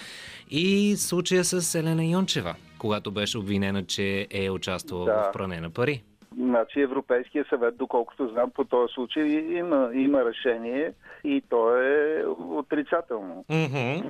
И 0.51 0.97
случая 0.97 1.45
с 1.45 1.75
Елена 1.75 2.05
Йончева, 2.05 2.55
когато 2.79 3.11
беше 3.11 3.39
обвинена, 3.39 3.87
че 3.87 4.27
е 4.31 4.51
участвала 4.51 5.05
да. 5.05 5.13
в 5.13 5.33
пране 5.33 5.61
на 5.61 5.71
пари. 5.71 6.03
Значи 6.39 6.81
Европейския 6.81 7.45
съвет, 7.49 7.77
доколкото 7.77 8.29
знам 8.29 8.51
по 8.51 8.65
този 8.65 8.93
случай, 8.95 9.25
има, 9.29 9.91
има 9.95 10.25
решение 10.25 10.93
и 11.25 11.43
то 11.49 11.77
е 11.77 12.25
отрицателно. 12.39 13.45
Mm-hmm. 13.51 14.03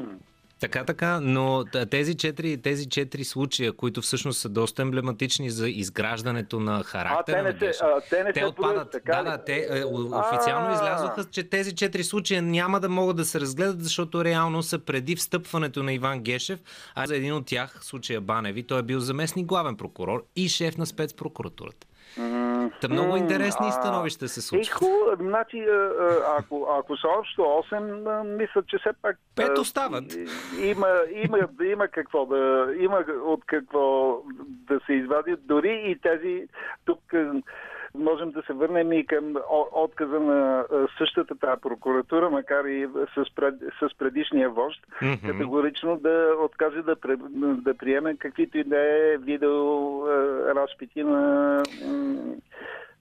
Така, 0.60 0.84
така, 0.84 1.20
но 1.20 1.64
тези 1.90 2.14
четири, 2.16 2.62
тези 2.62 2.88
четири 2.88 3.24
случая, 3.24 3.72
които 3.72 4.00
всъщност 4.00 4.40
са 4.40 4.48
доста 4.48 4.82
емблематични 4.82 5.50
за 5.50 5.68
изграждането 5.68 6.60
на 6.60 6.82
характера 6.82 7.38
а, 7.38 7.52
те 7.54 7.66
не 7.66 7.72
се, 7.72 7.84
а, 7.84 8.00
те, 8.10 8.24
не 8.24 8.32
те 8.32 8.44
отпадат. 8.44 8.90
Така 8.90 9.16
да, 9.16 9.30
да, 9.30 9.44
те 9.44 9.66
е, 9.70 9.84
официално 9.84 10.68
а 10.68 10.74
излязоха, 10.74 11.24
че 11.30 11.42
тези 11.42 11.74
четири 11.74 12.04
случая 12.04 12.42
няма 12.42 12.80
да 12.80 12.88
могат 12.88 13.16
да 13.16 13.24
се 13.24 13.40
разгледат, 13.40 13.82
защото 13.82 14.24
реално 14.24 14.62
са 14.62 14.78
преди 14.78 15.16
встъпването 15.16 15.82
на 15.82 15.92
Иван 15.92 16.20
Гешев, 16.20 16.60
а 16.94 17.06
за 17.06 17.16
един 17.16 17.32
от 17.32 17.46
тях, 17.46 17.78
случая 17.80 18.20
Баневи, 18.20 18.62
той 18.62 18.78
е 18.78 18.82
бил 18.82 19.00
заместник 19.00 19.46
главен 19.46 19.76
прокурор 19.76 20.24
и 20.36 20.48
шеф 20.48 20.78
на 20.78 20.86
спецпрокуратурата. 20.86 21.86
Та 22.80 22.88
много 22.88 23.16
интересни 23.16 23.72
становища 23.72 24.28
се 24.28 24.42
случват. 24.42 24.82
Е, 24.82 25.22
значи, 25.22 25.66
ако, 26.38 26.68
ако 26.78 26.96
са 26.96 27.08
общо 27.18 27.42
8, 27.42 28.22
мисля, 28.36 28.62
че 28.66 28.78
все 28.78 28.90
пак... 29.02 29.16
Пет 29.36 29.58
остават. 29.58 30.04
Има, 30.62 30.88
има, 31.12 31.38
има 31.64 31.88
какво 31.88 32.26
да... 32.26 32.72
Има 32.78 33.04
от 33.24 33.44
какво 33.46 34.16
да 34.42 34.80
се 34.86 34.92
извадят. 34.92 35.46
Дори 35.46 35.82
и 35.86 36.00
тези... 36.00 36.46
Тук 36.84 37.00
можем 37.94 38.30
да 38.30 38.42
се 38.42 38.52
върнем 38.52 38.92
и 38.92 39.06
към 39.06 39.34
отказа 39.72 40.20
на 40.20 40.64
същата 40.98 41.34
тази 41.38 41.60
прокуратура, 41.60 42.30
макар 42.30 42.64
и 42.64 42.88
с, 43.14 43.34
пред, 43.34 43.54
с 43.54 43.98
предишния 43.98 44.50
вожд, 44.50 44.80
mm-hmm. 45.02 45.26
категорично 45.26 45.96
да 45.96 46.34
откаже 46.44 46.82
да, 46.82 46.96
да 47.36 47.74
приеме 47.74 48.16
каквито 48.16 48.58
и 48.58 48.64
да 48.64 48.78
е 48.78 49.16
видео 49.16 50.06
разпити 50.54 51.02
на 51.02 51.62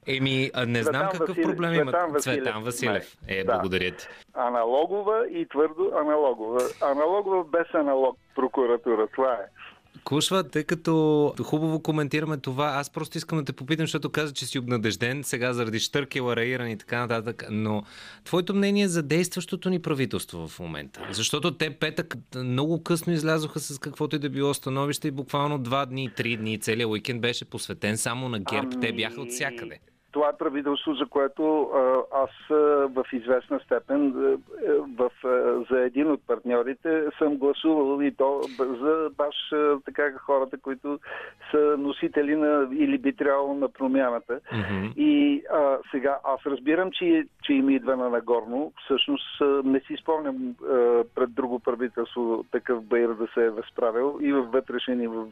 Еми, 0.08 0.52
не 0.68 0.84
знам 0.84 0.94
Цветан 0.94 1.10
какъв 1.12 1.28
Василев, 1.28 1.48
проблем 1.48 1.74
има 1.74 1.92
Цветан 1.92 2.12
Василев. 2.12 2.44
Цветан 2.44 2.64
Василев. 2.64 3.18
Е, 3.28 3.44
да. 3.44 3.54
благодаря 3.54 3.92
ти. 3.92 4.08
Аналогова 4.34 5.28
и 5.30 5.46
твърдо 5.46 5.92
аналогова. 5.96 6.62
Аналогова 6.82 7.44
без 7.44 7.74
аналог 7.74 8.18
прокуратура. 8.36 9.08
Това 9.08 9.34
е. 9.34 9.59
Кушва, 10.04 10.44
тъй 10.44 10.64
като 10.64 11.34
хубаво 11.44 11.80
коментираме 11.80 12.38
това, 12.38 12.66
аз 12.66 12.90
просто 12.90 13.18
искам 13.18 13.38
да 13.38 13.46
те 13.46 13.54
попитам, 13.54 13.84
защото 13.84 14.10
каза, 14.10 14.34
че 14.34 14.46
си 14.46 14.60
обнадежден 14.60 15.24
сега 15.24 15.54
заради 15.54 15.80
Штъркела, 15.80 16.36
Раиран 16.36 16.70
и 16.70 16.78
така 16.78 17.00
нататък, 17.00 17.46
но 17.52 17.84
твоето 18.24 18.56
мнение 18.56 18.88
за 18.88 19.04
действащото 19.04 19.70
ни 19.70 19.80
правителство 19.82 20.48
в 20.48 20.60
момента? 20.60 21.08
Защото 21.12 21.58
те 21.58 21.70
петък 21.70 22.16
много 22.36 22.84
късно 22.84 23.14
излязоха 23.14 23.60
с 23.60 23.80
каквото 23.80 24.16
и 24.16 24.20
да 24.20 24.30
било 24.30 24.54
становище 24.54 25.08
и 25.08 25.12
буквално 25.12 25.60
два 25.60 25.86
дни, 25.86 26.12
три 26.16 26.38
дни, 26.38 26.60
целият 26.60 26.90
уикенд 26.90 27.22
беше 27.22 27.46
посветен 27.46 27.98
само 27.98 28.30
на 28.30 28.40
ГЕРБ. 28.40 28.70
Ами... 28.74 28.82
Те 28.82 28.94
бяха 28.94 29.22
от 29.22 29.32
всякъде 29.32 29.80
това 30.12 30.30
е 30.30 30.38
правителство, 30.38 30.94
за 30.94 31.06
което 31.06 31.70
аз 32.14 32.30
в 32.90 33.06
известна 33.14 33.60
степен 33.60 34.14
в, 34.98 35.12
за 35.72 35.80
един 35.80 36.12
от 36.12 36.28
партньорите 36.28 37.06
съм 37.18 37.38
гласувал 37.38 38.02
и 38.02 38.16
то 38.16 38.42
за 38.60 39.10
баш 39.18 39.36
така 39.86 40.12
хората, 40.18 40.58
които 40.58 41.00
са 41.52 41.76
носители 41.78 42.36
на 42.36 42.68
или 42.72 42.98
би 42.98 43.14
трябвало 43.14 43.54
на 43.54 43.70
промяната. 43.70 44.40
Mm-hmm. 44.40 44.94
И 44.96 45.44
а, 45.54 45.78
сега 45.92 46.18
аз 46.24 46.46
разбирам, 46.46 46.92
че, 46.92 47.26
че 47.44 47.54
им 47.54 47.70
идва 47.70 47.98
на 47.98 48.10
Нагорно. 48.10 48.74
Всъщност 48.86 49.42
не 49.64 49.80
си 49.80 49.96
спомням 50.02 50.56
а, 50.64 51.04
пред 51.16 51.34
друго 51.34 51.60
правителство 51.60 52.46
такъв 52.52 52.84
байр 52.84 53.14
да 53.14 53.28
се 53.34 53.46
е 53.46 53.50
възправил 53.50 54.18
и 54.22 54.34
в 54.34 54.42
вътрешен 54.42 55.02
и 55.02 55.08
в 55.08 55.26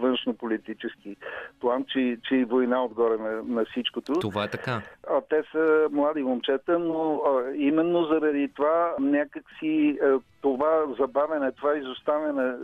външно-политически 0.00 1.16
план, 1.60 1.84
че, 1.88 2.18
че 2.28 2.34
и 2.34 2.44
война 2.44 2.84
отгоре 2.84 3.16
на, 3.16 3.42
на 3.42 3.64
всички 3.64 3.85
всичкото. 3.86 4.12
Това 4.12 4.44
е 4.44 4.48
така. 4.48 4.82
А, 5.10 5.20
те 5.20 5.42
са 5.52 5.88
млади 5.92 6.22
момчета, 6.22 6.78
но 6.78 7.22
а, 7.26 7.54
именно 7.54 8.04
заради 8.04 8.48
това 8.48 8.94
някакси 9.00 9.98
а, 10.02 10.18
това 10.42 10.84
забавене, 11.00 11.52
това 11.52 11.76
изоставяне, 11.76 12.54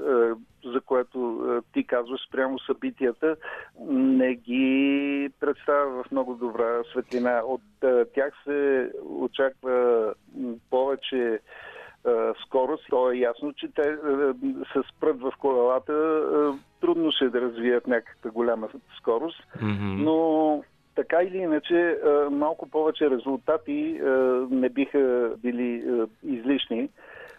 за 0.65 0.81
което 0.81 1.41
ти 1.73 1.87
казваш 1.87 2.21
спрямо 2.29 2.59
събитията, 2.59 3.37
не 3.91 4.35
ги 4.35 5.31
представя 5.41 6.03
в 6.03 6.11
много 6.11 6.35
добра 6.35 6.83
светлина. 6.93 7.43
От 7.45 7.63
тях 8.15 8.35
се 8.45 8.91
очаква 9.05 10.15
повече 10.71 11.41
скорост. 12.47 12.85
То 12.91 13.11
е 13.11 13.17
ясно, 13.17 13.53
че 13.53 13.69
те 13.75 13.97
се 14.73 14.81
спрат 14.91 15.21
в 15.21 15.33
колелата. 15.39 16.23
Трудно 16.81 17.13
ще 17.13 17.29
да 17.29 17.41
развият 17.41 17.87
някаква 17.87 18.31
голяма 18.31 18.69
скорост, 18.99 19.43
mm-hmm. 19.57 20.03
но 20.05 20.63
така 20.95 21.23
или 21.23 21.37
иначе, 21.37 21.99
малко 22.31 22.71
повече 22.71 23.11
резултати 23.11 24.01
не 24.51 24.69
биха 24.69 25.33
били 25.39 25.85
излишни. 26.25 26.89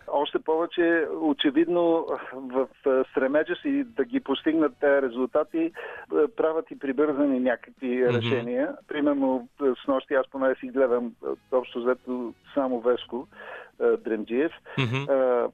Още 0.08 0.40
повече, 0.40 1.08
очевидно, 1.22 2.08
в 2.34 2.68
стремежа 3.12 3.56
си 3.56 3.84
да 3.84 4.06
ги 4.06 4.20
постигнат 4.20 4.74
тези 4.80 5.02
резултати, 5.02 5.72
правят 6.36 6.72
и 6.72 6.80
прибързани 6.80 7.40
някакви 7.40 7.88
mm-hmm. 7.88 8.18
решения. 8.18 8.76
Примерно, 8.88 9.48
с 9.60 9.88
нощи 9.88 10.14
аз 10.14 10.28
поне 10.32 10.56
си 10.56 10.68
гледам 10.68 11.12
общо 11.52 11.80
взето 11.80 12.34
само 12.54 12.80
Веско 12.80 13.28
Дренджиев. 14.04 14.52
Mm-hmm. 14.78 15.50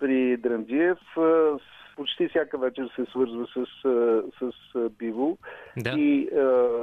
При 0.00 0.36
Дренджиев 0.36 0.98
почти 1.96 2.28
всяка 2.28 2.58
вечер 2.58 2.90
се 2.96 3.04
свързва 3.10 3.46
с, 3.54 3.66
с, 4.38 4.52
Биво. 4.98 5.38
Да. 5.76 5.90
И, 5.90 6.28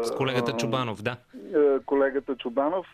с 0.01 0.11
колегата 0.15 0.57
Чубанов, 0.57 1.01
да. 1.01 1.17
Колегата 1.85 2.35
Чубанов 2.35 2.87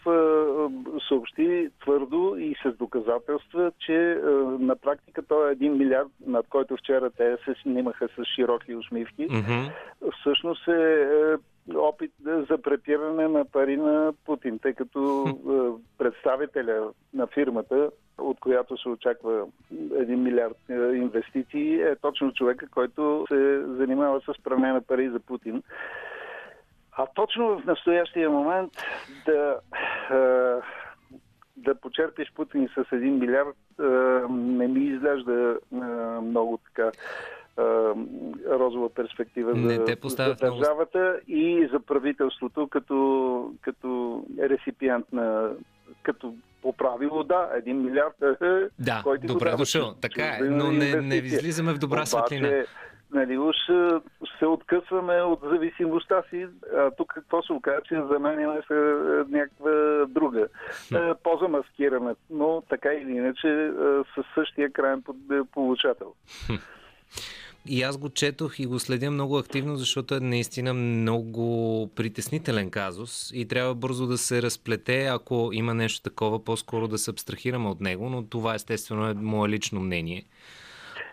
съобщи 1.07 1.69
твърдо 1.81 2.35
и 2.39 2.55
с 2.63 2.77
доказателства, 2.77 3.71
че 3.79 4.17
на 4.59 4.75
практика 4.75 5.23
той 5.27 5.49
е 5.49 5.51
един 5.51 5.77
милиард, 5.77 6.07
над 6.27 6.45
който 6.49 6.77
вчера 6.77 7.09
те 7.09 7.37
се 7.45 7.55
снимаха 7.61 8.07
с 8.07 8.25
широки 8.35 8.75
усмивки. 8.75 9.27
Mm-hmm. 9.27 9.71
Всъщност 10.19 10.67
е, 10.67 10.71
е 10.71 11.35
опит 11.75 12.11
за 12.25 12.57
препиране 12.57 13.27
на 13.27 13.45
пари 13.45 13.77
на 13.77 14.13
Путин, 14.25 14.59
тъй 14.59 14.73
като 14.73 15.25
представителя 15.97 16.89
на 17.13 17.27
фирмата, 17.27 17.89
от 18.17 18.39
която 18.39 18.77
се 18.77 18.89
очаква 18.89 19.47
1 19.73 20.15
милиард 20.15 20.57
инвестиции, 20.95 21.81
е 21.81 21.95
точно 21.95 22.33
човека, 22.33 22.67
който 22.67 23.25
се 23.27 23.63
занимава 23.65 24.21
с 24.21 24.43
пране 24.43 24.73
на 24.73 24.81
пари 24.81 25.09
за 25.09 25.19
Путин. 25.19 25.63
А 26.91 27.05
точно 27.15 27.59
в 27.59 27.65
настоящия 27.65 28.29
момент 28.29 28.71
да, 29.25 29.59
да 31.57 31.75
почерпиш 31.81 32.31
Путин 32.35 32.67
с 32.67 32.75
1 32.75 33.19
милиард 33.19 33.57
не 34.29 34.67
ми 34.67 34.79
изглежда 34.79 35.59
много 36.21 36.57
така 36.57 36.91
розова 38.49 38.89
перспектива 38.89 39.53
не, 39.53 39.73
за, 39.73 39.95
за 40.03 40.35
държавата 40.35 40.99
много... 40.99 41.19
и 41.27 41.69
за 41.71 41.79
правителството 41.79 42.67
като, 42.67 43.51
като 43.61 44.23
реципиент 44.39 45.05
на 45.13 45.49
като 46.03 46.33
по 46.61 46.73
правило, 46.73 47.23
да, 47.23 47.49
един 47.55 47.81
милиард. 47.81 48.21
Е, 48.21 48.45
е, 48.45 48.67
да, 48.79 49.01
който 49.03 49.27
добре 49.27 49.55
дошъл. 49.57 49.93
Така 50.01 50.25
е, 50.25 50.39
но 50.41 50.71
не, 50.71 50.95
не 50.95 51.15
излизаме 51.15 51.73
в 51.73 51.77
добра 51.77 52.05
светлина. 52.05 52.63
Нали, 53.11 53.37
уж 53.37 53.55
се 54.39 54.45
откъсваме 54.45 55.21
от 55.21 55.39
зависимостта 55.43 56.23
си. 56.29 56.47
А 56.75 56.91
тук 56.91 57.13
какво 57.13 57.41
се 57.43 57.53
окаже, 57.53 57.79
че 57.87 58.01
заменяме 58.11 58.61
с 58.67 58.73
някаква 59.29 59.71
друга. 60.07 60.47
По-замаскираме, 61.23 62.15
но 62.29 62.63
така 62.69 62.89
или 62.93 63.11
иначе 63.11 63.71
със 64.15 64.25
същия 64.35 64.71
крайен 64.71 65.03
получател. 65.51 66.13
И 67.69 67.83
аз 67.83 67.97
го 67.97 68.09
четох 68.09 68.59
и 68.59 68.65
го 68.65 68.79
следя 68.79 69.11
много 69.11 69.37
активно, 69.37 69.75
защото 69.75 70.15
е 70.15 70.19
наистина 70.19 70.73
много 70.73 71.89
притеснителен 71.95 72.69
казус 72.69 73.31
и 73.33 73.47
трябва 73.47 73.75
бързо 73.75 74.07
да 74.07 74.17
се 74.17 74.41
разплете, 74.41 75.05
ако 75.05 75.49
има 75.53 75.73
нещо 75.73 76.01
такова, 76.01 76.43
по-скоро 76.43 76.87
да 76.87 76.97
се 76.97 77.11
абстрахираме 77.11 77.69
от 77.69 77.81
него, 77.81 78.09
но 78.09 78.23
това 78.23 78.55
естествено 78.55 79.09
е 79.09 79.13
мое 79.13 79.49
лично 79.49 79.79
мнение. 79.79 80.23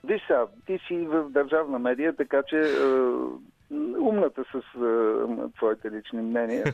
Виж 0.05 0.21
сега, 0.27 0.47
ти 0.67 0.79
си 0.89 0.97
в 0.97 1.31
държавна 1.31 1.79
медия, 1.79 2.17
така 2.17 2.43
че 2.49 2.59
е, 2.59 2.69
умната 4.01 4.45
с 4.53 4.57
е, 4.57 5.53
твоите 5.57 5.91
лични 5.91 6.23
мнения. 6.23 6.65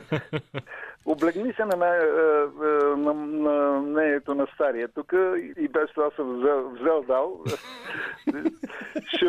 Облегни 1.05 1.53
се 1.53 1.65
на, 1.65 1.77
ме, 1.77 1.85
е, 1.85 2.69
на, 2.97 3.13
на 3.13 3.81
мнението 3.81 4.35
на 4.35 4.47
стария 4.53 4.87
тук 4.87 5.13
и 5.57 5.67
без 5.67 5.89
това 5.95 6.09
съм 6.15 6.39
взел, 6.39 6.69
взел 6.69 7.03
дал. 7.07 7.43
ще, 9.07 9.25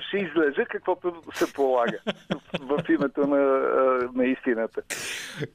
ще 0.00 0.16
излежа 0.16 0.66
каквото 0.70 1.22
се 1.34 1.52
полага 1.52 1.98
в 2.60 2.84
името 2.88 3.20
на, 3.20 3.36
на 4.14 4.26
истината. 4.26 4.82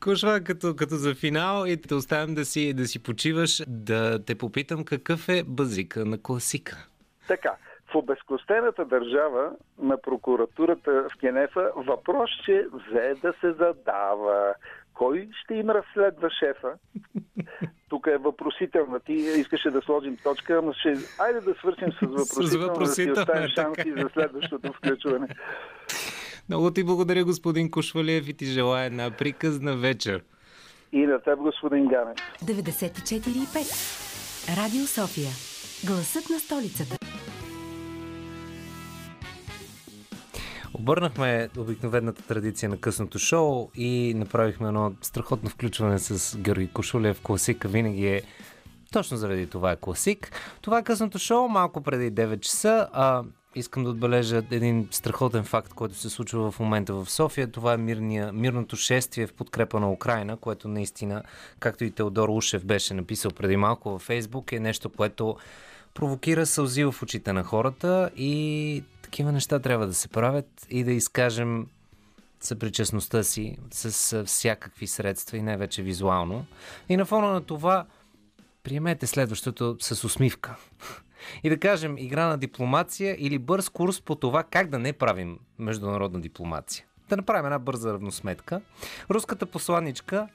Кушва, 0.03 0.41
като, 0.43 0.75
като 0.75 0.95
за 0.95 1.15
финал 1.15 1.65
и 1.67 1.81
те 1.81 1.95
оставям 1.95 2.35
да 2.35 2.45
си, 2.45 2.73
да 2.73 2.85
си 2.85 3.03
почиваш, 3.03 3.63
да 3.67 4.25
те 4.25 4.35
попитам 4.35 4.85
какъв 4.85 5.29
е 5.29 5.43
базика 5.47 6.05
на 6.05 6.21
класика. 6.21 6.87
Така. 7.27 7.55
В 7.91 7.95
обезкостената 7.95 8.85
държава 8.85 9.51
на 9.79 10.01
прокуратурата 10.01 10.91
в 10.91 11.09
Кенефа 11.19 11.71
въпрос 11.75 12.29
ще 12.41 12.65
взе 12.73 13.13
да 13.21 13.33
се 13.41 13.51
задава. 13.51 14.53
Кой 14.93 15.29
ще 15.43 15.53
им 15.53 15.69
разследва 15.69 16.29
шефа? 16.29 16.73
Тук 17.89 18.07
е 18.07 18.17
въпросителна. 18.17 18.99
Ти 18.99 19.13
искаше 19.13 19.71
да 19.71 19.81
сложим 19.81 20.17
точка, 20.23 20.61
но 20.61 20.73
ще... 20.73 20.97
Айде 21.19 21.39
да 21.39 21.53
свършим 21.53 21.91
с 21.91 22.01
въпросителна, 22.01 22.75
с 22.75 22.79
да 22.79 22.87
си 22.87 23.11
оставим 23.11 23.47
шанси 23.47 23.93
за 23.97 24.09
следващото 24.13 24.73
включване. 24.73 25.27
Много 26.49 26.71
ти 26.71 26.83
благодаря, 26.83 27.23
господин 27.23 27.71
Кошвалиев, 27.71 28.29
и 28.29 28.33
ти 28.33 28.45
желая 28.45 28.85
една 28.85 29.11
приказна 29.11 29.77
вечер. 29.77 30.23
И 30.91 31.05
на 31.05 31.19
теб, 31.19 31.39
господин 31.39 31.87
Ганев. 31.87 32.17
94,5 32.43 34.57
Радио 34.57 34.87
София. 34.87 35.31
Гласът 35.87 36.29
на 36.29 36.39
столицата. 36.39 36.97
Обърнахме 40.73 41.49
обикновената 41.57 42.23
традиция 42.23 42.69
на 42.69 42.77
късното 42.77 43.19
шоу 43.19 43.69
и 43.75 44.13
направихме 44.17 44.67
едно 44.67 44.93
страхотно 45.01 45.49
включване 45.49 45.99
с 45.99 46.37
Георги 46.37 46.67
Кошулев. 46.67 47.21
Класика 47.21 47.67
винаги 47.67 48.07
е 48.07 48.21
точно 48.91 49.17
заради 49.17 49.47
това 49.47 49.71
е 49.71 49.75
класик. 49.75 50.31
Това 50.61 50.79
е 50.79 50.83
късното 50.83 51.19
шоу, 51.19 51.47
малко 51.47 51.81
преди 51.81 52.11
9 52.11 52.39
часа. 52.39 52.87
А, 52.93 53.23
искам 53.55 53.83
да 53.83 53.89
отбележа 53.89 54.43
един 54.51 54.87
страхотен 54.91 55.43
факт, 55.43 55.73
който 55.73 55.95
се 55.95 56.09
случва 56.09 56.51
в 56.51 56.59
момента 56.59 56.93
в 56.93 57.09
София. 57.09 57.51
Това 57.51 57.73
е 57.73 57.77
мирния, 57.77 58.33
мирното 58.33 58.75
шествие 58.75 59.27
в 59.27 59.33
подкрепа 59.33 59.79
на 59.79 59.91
Украина, 59.91 60.37
което 60.37 60.67
наистина, 60.67 61.23
както 61.59 61.83
и 61.83 61.91
Теодор 61.91 62.29
Ушев 62.29 62.65
беше 62.65 62.93
написал 62.93 63.31
преди 63.31 63.57
малко 63.57 63.89
във 63.89 64.01
Фейсбук, 64.01 64.51
е 64.51 64.59
нещо, 64.59 64.89
което 64.89 65.37
провокира 65.93 66.45
сълзи 66.45 66.83
в 66.83 66.95
очите 67.03 67.33
на 67.33 67.43
хората 67.43 68.09
и 68.15 68.83
такива 69.11 69.31
неща 69.31 69.59
трябва 69.59 69.87
да 69.87 69.93
се 69.93 70.07
правят 70.07 70.67
и 70.69 70.83
да 70.83 70.91
изкажем 70.91 71.67
съпричастността 72.39 73.23
си 73.23 73.57
с 73.71 74.23
всякакви 74.25 74.87
средства 74.87 75.37
и 75.37 75.41
най-вече 75.41 75.83
визуално. 75.83 76.45
И 76.89 76.97
на 76.97 77.05
фона 77.05 77.27
на 77.27 77.41
това 77.41 77.85
приемете 78.63 79.07
следващото 79.07 79.77
с 79.79 80.03
усмивка. 80.03 80.55
И 81.43 81.49
да 81.49 81.59
кажем 81.59 81.97
игра 81.97 82.27
на 82.27 82.37
дипломация 82.37 83.15
или 83.19 83.37
бърз 83.37 83.69
курс 83.69 84.01
по 84.01 84.15
това 84.15 84.43
как 84.43 84.69
да 84.69 84.79
не 84.79 84.93
правим 84.93 85.39
международна 85.59 86.21
дипломация. 86.21 86.85
Да 87.09 87.17
направим 87.17 87.45
една 87.45 87.59
бърза 87.59 87.93
равносметка. 87.93 88.61
Руската 89.09 89.45
посланничка 89.45 90.27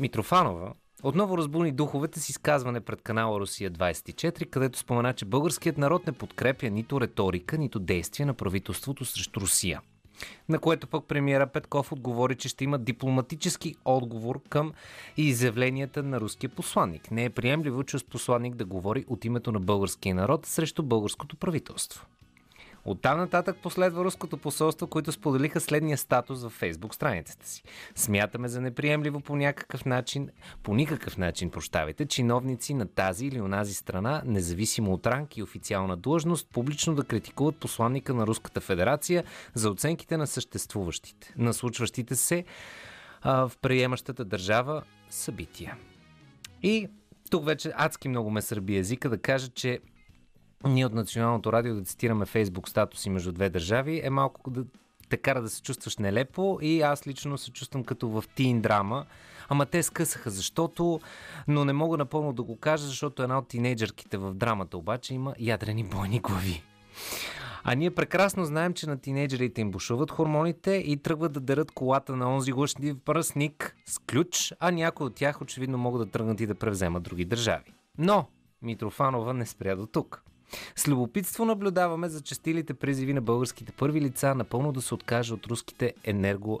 Митрофанова 0.00 0.72
отново 1.02 1.38
разбуни 1.38 1.72
духовете 1.72 2.20
с 2.20 2.28
изказване 2.28 2.80
пред 2.80 3.02
канала 3.02 3.40
Русия 3.40 3.70
24, 3.70 4.50
където 4.50 4.78
спомена, 4.78 5.12
че 5.12 5.24
българският 5.24 5.78
народ 5.78 6.06
не 6.06 6.12
подкрепя 6.12 6.70
нито 6.70 7.00
риторика, 7.00 7.58
нито 7.58 7.78
действия 7.78 8.26
на 8.26 8.34
правителството 8.34 9.04
срещу 9.04 9.40
Русия. 9.40 9.80
На 10.48 10.58
което 10.58 10.86
пък 10.86 11.04
премиера 11.04 11.46
Петков 11.46 11.92
отговори, 11.92 12.34
че 12.34 12.48
ще 12.48 12.64
има 12.64 12.78
дипломатически 12.78 13.74
отговор 13.84 14.40
към 14.48 14.72
изявленията 15.16 16.02
на 16.02 16.20
руския 16.20 16.50
посланник. 16.50 17.10
Не 17.10 17.24
е 17.24 17.30
приемливо, 17.30 17.84
че 17.84 18.06
посланник 18.10 18.54
да 18.54 18.64
говори 18.64 19.04
от 19.08 19.24
името 19.24 19.52
на 19.52 19.60
българския 19.60 20.14
народ 20.14 20.46
срещу 20.46 20.82
българското 20.82 21.36
правителство. 21.36 22.06
Оттам 22.84 23.18
нататък 23.18 23.56
последва 23.62 24.04
руското 24.04 24.36
посолство, 24.36 24.86
които 24.86 25.12
споделиха 25.12 25.60
следния 25.60 25.98
статус 25.98 26.42
в 26.42 26.50
фейсбук 26.50 26.94
страницата 26.94 27.48
си. 27.48 27.62
Смятаме 27.94 28.48
за 28.48 28.60
неприемливо 28.60 29.20
по 29.20 29.36
някакъв 29.36 29.84
начин, 29.84 30.28
по 30.62 30.74
никакъв 30.74 31.18
начин, 31.18 31.50
прощавайте, 31.50 32.06
чиновници 32.06 32.74
на 32.74 32.86
тази 32.86 33.26
или 33.26 33.40
онази 33.40 33.74
страна, 33.74 34.22
независимо 34.26 34.92
от 34.92 35.06
ранг 35.06 35.36
и 35.36 35.42
официална 35.42 35.96
длъжност, 35.96 36.48
публично 36.52 36.94
да 36.94 37.04
критикуват 37.04 37.56
посланника 37.56 38.14
на 38.14 38.26
Руската 38.26 38.60
федерация 38.60 39.24
за 39.54 39.70
оценките 39.70 40.16
на 40.16 40.26
съществуващите, 40.26 41.34
на 41.36 41.54
случващите 41.54 42.16
се 42.16 42.44
а, 43.22 43.48
в 43.48 43.56
приемащата 43.56 44.24
държава 44.24 44.82
събития. 45.10 45.76
И 46.62 46.88
тук 47.30 47.44
вече 47.44 47.72
адски 47.76 48.08
много 48.08 48.30
ме 48.30 48.42
сърби 48.42 48.76
езика 48.76 49.08
да 49.08 49.18
кажа, 49.18 49.48
че 49.48 49.80
ние 50.68 50.86
от 50.86 50.94
Националното 50.94 51.52
радио 51.52 51.74
да 51.74 51.82
цитираме 51.82 52.26
фейсбук 52.26 52.68
статуси 52.68 53.10
между 53.10 53.32
две 53.32 53.50
държави 53.50 54.00
е 54.04 54.10
малко 54.10 54.50
да 54.50 54.64
те 55.08 55.16
кара 55.16 55.42
да 55.42 55.48
се 55.48 55.62
чувстваш 55.62 55.96
нелепо 55.96 56.58
и 56.62 56.82
аз 56.82 57.06
лично 57.06 57.38
се 57.38 57.50
чувствам 57.50 57.84
като 57.84 58.08
в 58.08 58.24
тин 58.34 58.60
драма. 58.60 59.06
Ама 59.48 59.66
те 59.66 59.82
скъсаха, 59.82 60.30
защото, 60.30 61.00
но 61.48 61.64
не 61.64 61.72
мога 61.72 61.96
напълно 61.96 62.32
да 62.32 62.42
го 62.42 62.56
кажа, 62.56 62.86
защото 62.86 63.22
една 63.22 63.38
от 63.38 63.48
тинейджърките 63.48 64.16
в 64.16 64.34
драмата 64.34 64.76
обаче 64.76 65.14
има 65.14 65.34
ядрени 65.38 65.84
бойни 65.84 66.20
глави. 66.20 66.62
А 67.64 67.74
ние 67.74 67.90
прекрасно 67.90 68.44
знаем, 68.44 68.74
че 68.74 68.86
на 68.86 68.98
тинейджерите 68.98 69.60
им 69.60 69.70
бушуват 69.70 70.10
хормоните 70.10 70.70
и 70.70 70.96
тръгват 70.96 71.32
да 71.32 71.40
дърят 71.40 71.70
колата 71.70 72.16
на 72.16 72.34
онзи 72.34 72.52
глъчни 72.52 72.98
пръстник 72.98 73.76
с 73.86 73.98
ключ, 73.98 74.54
а 74.60 74.70
някои 74.70 75.06
от 75.06 75.14
тях 75.14 75.40
очевидно 75.40 75.78
могат 75.78 76.06
да 76.06 76.10
тръгнат 76.10 76.40
и 76.40 76.46
да 76.46 76.54
превземат 76.54 77.02
други 77.02 77.24
държави. 77.24 77.74
Но 77.98 78.26
Митрофанова 78.62 79.34
не 79.34 79.46
спря 79.46 79.76
до 79.76 79.86
тук. 79.86 80.22
С 80.76 80.88
любопитство 80.88 81.44
наблюдаваме 81.44 82.08
за 82.08 82.20
частилите 82.20 82.74
призиви 82.74 83.12
на 83.12 83.20
българските 83.20 83.72
първи 83.72 84.00
лица 84.00 84.34
напълно 84.34 84.72
да 84.72 84.82
се 84.82 84.94
откаже 84.94 85.34
от 85.34 85.46
руските 85.46 85.94
енерго, 86.04 86.60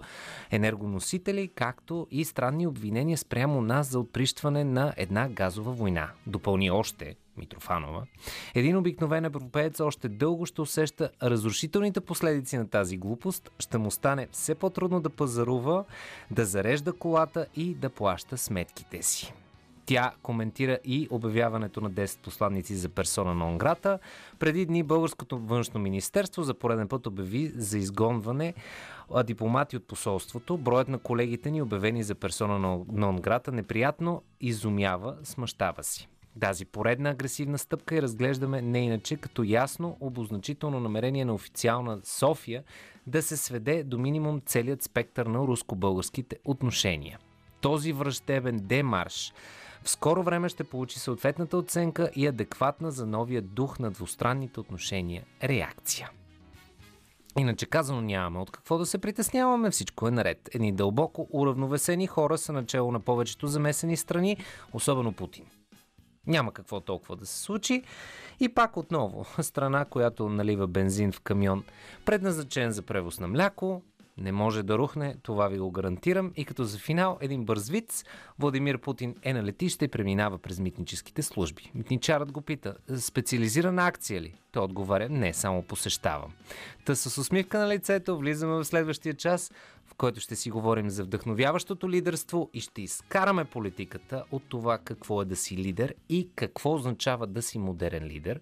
енергоносители, 0.50 1.50
както 1.54 2.06
и 2.10 2.24
странни 2.24 2.66
обвинения 2.66 3.18
спрямо 3.18 3.62
нас 3.62 3.90
за 3.90 3.98
отприщване 3.98 4.64
на 4.64 4.94
една 4.96 5.28
газова 5.28 5.72
война. 5.72 6.10
Допълни 6.26 6.70
още 6.70 7.16
Митрофанова. 7.36 8.06
Един 8.54 8.76
обикновен 8.76 9.24
европеец 9.24 9.80
още 9.80 10.08
дълго 10.08 10.46
ще 10.46 10.60
усеща 10.60 11.10
разрушителните 11.22 12.00
последици 12.00 12.56
на 12.56 12.68
тази 12.68 12.96
глупост, 12.96 13.50
ще 13.58 13.78
му 13.78 13.90
стане 13.90 14.28
все 14.32 14.54
по-трудно 14.54 15.00
да 15.00 15.10
пазарува, 15.10 15.84
да 16.30 16.44
зарежда 16.44 16.92
колата 16.92 17.46
и 17.56 17.74
да 17.74 17.90
плаща 17.90 18.38
сметките 18.38 19.02
си. 19.02 19.32
Тя 19.86 20.12
коментира 20.22 20.78
и 20.84 21.08
обявяването 21.10 21.80
на 21.80 21.90
10 21.90 22.18
посланници 22.18 22.74
за 22.74 22.88
персона 22.88 23.34
на 23.34 23.48
Онграта. 23.48 23.98
Преди 24.38 24.66
дни 24.66 24.82
Българското 24.82 25.38
външно 25.38 25.80
министерство 25.80 26.42
за 26.42 26.54
пореден 26.54 26.88
път 26.88 27.06
обяви 27.06 27.52
за 27.56 27.78
изгонване 27.78 28.54
дипломати 29.24 29.76
от 29.76 29.86
посолството. 29.86 30.58
Броят 30.58 30.88
на 30.88 30.98
колегите 30.98 31.50
ни, 31.50 31.62
обявени 31.62 32.02
за 32.02 32.14
персона 32.14 32.58
на 32.92 33.08
Онграта, 33.08 33.52
неприятно 33.52 34.22
изумява, 34.40 35.16
смъщава 35.24 35.84
си. 35.84 36.08
Тази 36.40 36.64
поредна 36.64 37.10
агресивна 37.10 37.58
стъпка 37.58 37.96
и 37.96 38.02
разглеждаме 38.02 38.62
не 38.62 38.78
иначе 38.78 39.16
като 39.16 39.42
ясно 39.42 39.96
обозначително 40.00 40.80
намерение 40.80 41.24
на 41.24 41.34
официална 41.34 42.00
София 42.04 42.64
да 43.06 43.22
се 43.22 43.36
сведе 43.36 43.84
до 43.84 43.98
минимум 43.98 44.40
целият 44.46 44.82
спектър 44.82 45.26
на 45.26 45.38
руско-българските 45.38 46.36
отношения. 46.44 47.18
Този 47.60 47.92
връждебен 47.92 48.60
демарш 48.62 49.32
в 49.84 49.90
скоро 49.90 50.22
време 50.22 50.48
ще 50.48 50.64
получи 50.64 50.98
съответната 50.98 51.56
оценка 51.56 52.10
и 52.16 52.26
адекватна 52.26 52.90
за 52.90 53.06
новия 53.06 53.42
дух 53.42 53.78
на 53.78 53.90
двустранните 53.90 54.60
отношения 54.60 55.24
реакция. 55.42 56.10
Иначе 57.38 57.66
казано 57.66 58.00
нямаме 58.00 58.38
от 58.38 58.50
какво 58.50 58.78
да 58.78 58.86
се 58.86 58.98
притесняваме, 58.98 59.70
всичко 59.70 60.08
е 60.08 60.10
наред. 60.10 60.48
Едни 60.54 60.72
дълбоко 60.72 61.28
уравновесени 61.30 62.06
хора 62.06 62.38
са 62.38 62.52
начало 62.52 62.92
на 62.92 63.00
повечето 63.00 63.46
замесени 63.46 63.96
страни, 63.96 64.36
особено 64.72 65.12
Путин. 65.12 65.44
Няма 66.26 66.52
какво 66.52 66.80
толкова 66.80 67.16
да 67.16 67.26
се 67.26 67.38
случи. 67.38 67.82
И 68.40 68.48
пак 68.48 68.76
отново, 68.76 69.26
страна, 69.42 69.84
която 69.84 70.28
налива 70.28 70.66
бензин 70.66 71.12
в 71.12 71.20
камион, 71.20 71.64
предназначен 72.04 72.70
за 72.70 72.82
превоз 72.82 73.20
на 73.20 73.28
мляко, 73.28 73.82
не 74.18 74.32
може 74.32 74.62
да 74.62 74.78
рухне, 74.78 75.16
това 75.22 75.48
ви 75.48 75.58
го 75.58 75.70
гарантирам. 75.70 76.32
И 76.36 76.44
като 76.44 76.64
за 76.64 76.78
финал, 76.78 77.18
един 77.20 77.44
бърз 77.44 77.68
виц. 77.68 78.04
Владимир 78.38 78.78
Путин 78.78 79.14
е 79.22 79.32
на 79.32 79.42
летище 79.42 79.84
и 79.84 79.88
преминава 79.88 80.38
през 80.38 80.60
митническите 80.60 81.22
служби. 81.22 81.70
Митничарът 81.74 82.32
го 82.32 82.40
пита, 82.40 82.74
специализирана 82.96 83.86
акция 83.86 84.20
ли? 84.20 84.34
Той 84.52 84.64
отговаря, 84.64 85.08
не, 85.08 85.32
само 85.32 85.62
посещавам. 85.62 86.32
Та 86.84 86.94
с 86.94 87.18
усмивка 87.18 87.58
на 87.58 87.68
лицето 87.68 88.18
влизаме 88.18 88.52
в 88.52 88.64
следващия 88.64 89.14
час, 89.14 89.52
в 89.86 89.94
който 89.94 90.20
ще 90.20 90.36
си 90.36 90.50
говорим 90.50 90.90
за 90.90 91.04
вдъхновяващото 91.04 91.90
лидерство 91.90 92.50
и 92.54 92.60
ще 92.60 92.82
изкараме 92.82 93.44
политиката 93.44 94.24
от 94.32 94.42
това 94.48 94.78
какво 94.78 95.22
е 95.22 95.24
да 95.24 95.36
си 95.36 95.56
лидер 95.56 95.94
и 96.08 96.28
какво 96.34 96.74
означава 96.74 97.26
да 97.26 97.42
си 97.42 97.58
модерен 97.58 98.04
лидер. 98.04 98.40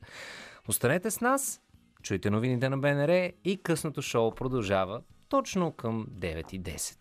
Останете 0.69 1.11
с 1.11 1.21
нас, 1.21 1.61
чуйте 2.03 2.31
новините 2.31 2.69
на 2.69 2.79
БНР 2.79 3.31
и 3.45 3.61
късното 3.63 4.03
шоу 4.03 4.35
продължава 4.35 5.01
точно 5.31 5.73
към 5.73 6.07
9.10. 6.21 6.97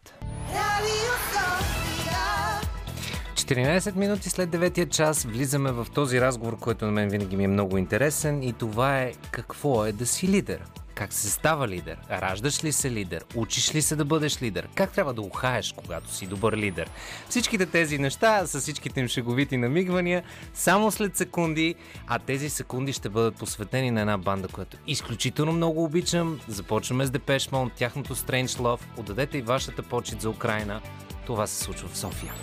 14 3.34 3.96
минути 3.96 4.30
след 4.30 4.50
9 4.50 4.89
час 4.89 5.24
влизаме 5.24 5.72
в 5.72 5.88
този 5.94 6.22
разговор, 6.22 6.60
който 6.60 6.86
на 6.86 6.92
мен 6.92 7.10
винаги 7.10 7.38
ми 7.38 7.44
е 7.44 7.48
много 7.48 7.78
интересен 7.78 8.44
и 8.44 8.54
това 8.54 9.02
е 9.02 9.13
какво 9.32 9.86
е 9.86 9.92
да 9.92 10.06
си 10.06 10.28
лидер. 10.28 10.63
Как 10.99 11.13
се 11.13 11.29
става 11.29 11.67
лидер? 11.67 11.97
Раждаш 12.12 12.63
ли 12.63 12.71
се 12.71 12.91
лидер? 12.91 13.25
Учиш 13.35 13.75
ли 13.75 13.81
се 13.81 13.95
да 13.95 14.05
бъдеш 14.05 14.41
лидер? 14.41 14.67
Как 14.75 14.91
трябва 14.91 15.13
да 15.13 15.21
ухаеш, 15.21 15.73
когато 15.77 16.13
си 16.13 16.27
добър 16.27 16.57
лидер? 16.57 16.89
Всичките 17.29 17.65
тези 17.65 17.97
неща, 17.97 18.47
с 18.47 18.59
всичките 18.59 18.99
им 18.99 19.07
шеговити 19.07 19.57
намигвания, 19.57 20.23
само 20.53 20.91
след 20.91 21.17
секунди, 21.17 21.75
а 22.07 22.19
тези 22.19 22.49
секунди 22.49 22.93
ще 22.93 23.09
бъдат 23.09 23.35
посветени 23.35 23.91
на 23.91 24.01
една 24.01 24.17
банда, 24.17 24.47
която 24.47 24.77
изключително 24.88 25.51
много 25.51 25.83
обичам. 25.83 26.39
Започваме 26.47 27.05
с 27.05 27.12
Депеш 27.12 27.51
Мон, 27.51 27.71
тяхното 27.75 28.15
Strange 28.15 28.47
Love. 28.47 28.81
Отдадете 28.97 29.38
и 29.38 29.41
вашата 29.41 29.83
почет 29.83 30.21
за 30.21 30.29
Украина. 30.29 30.81
Това 31.25 31.47
се 31.47 31.63
случва 31.63 31.88
в 31.88 31.97
София. 31.97 32.33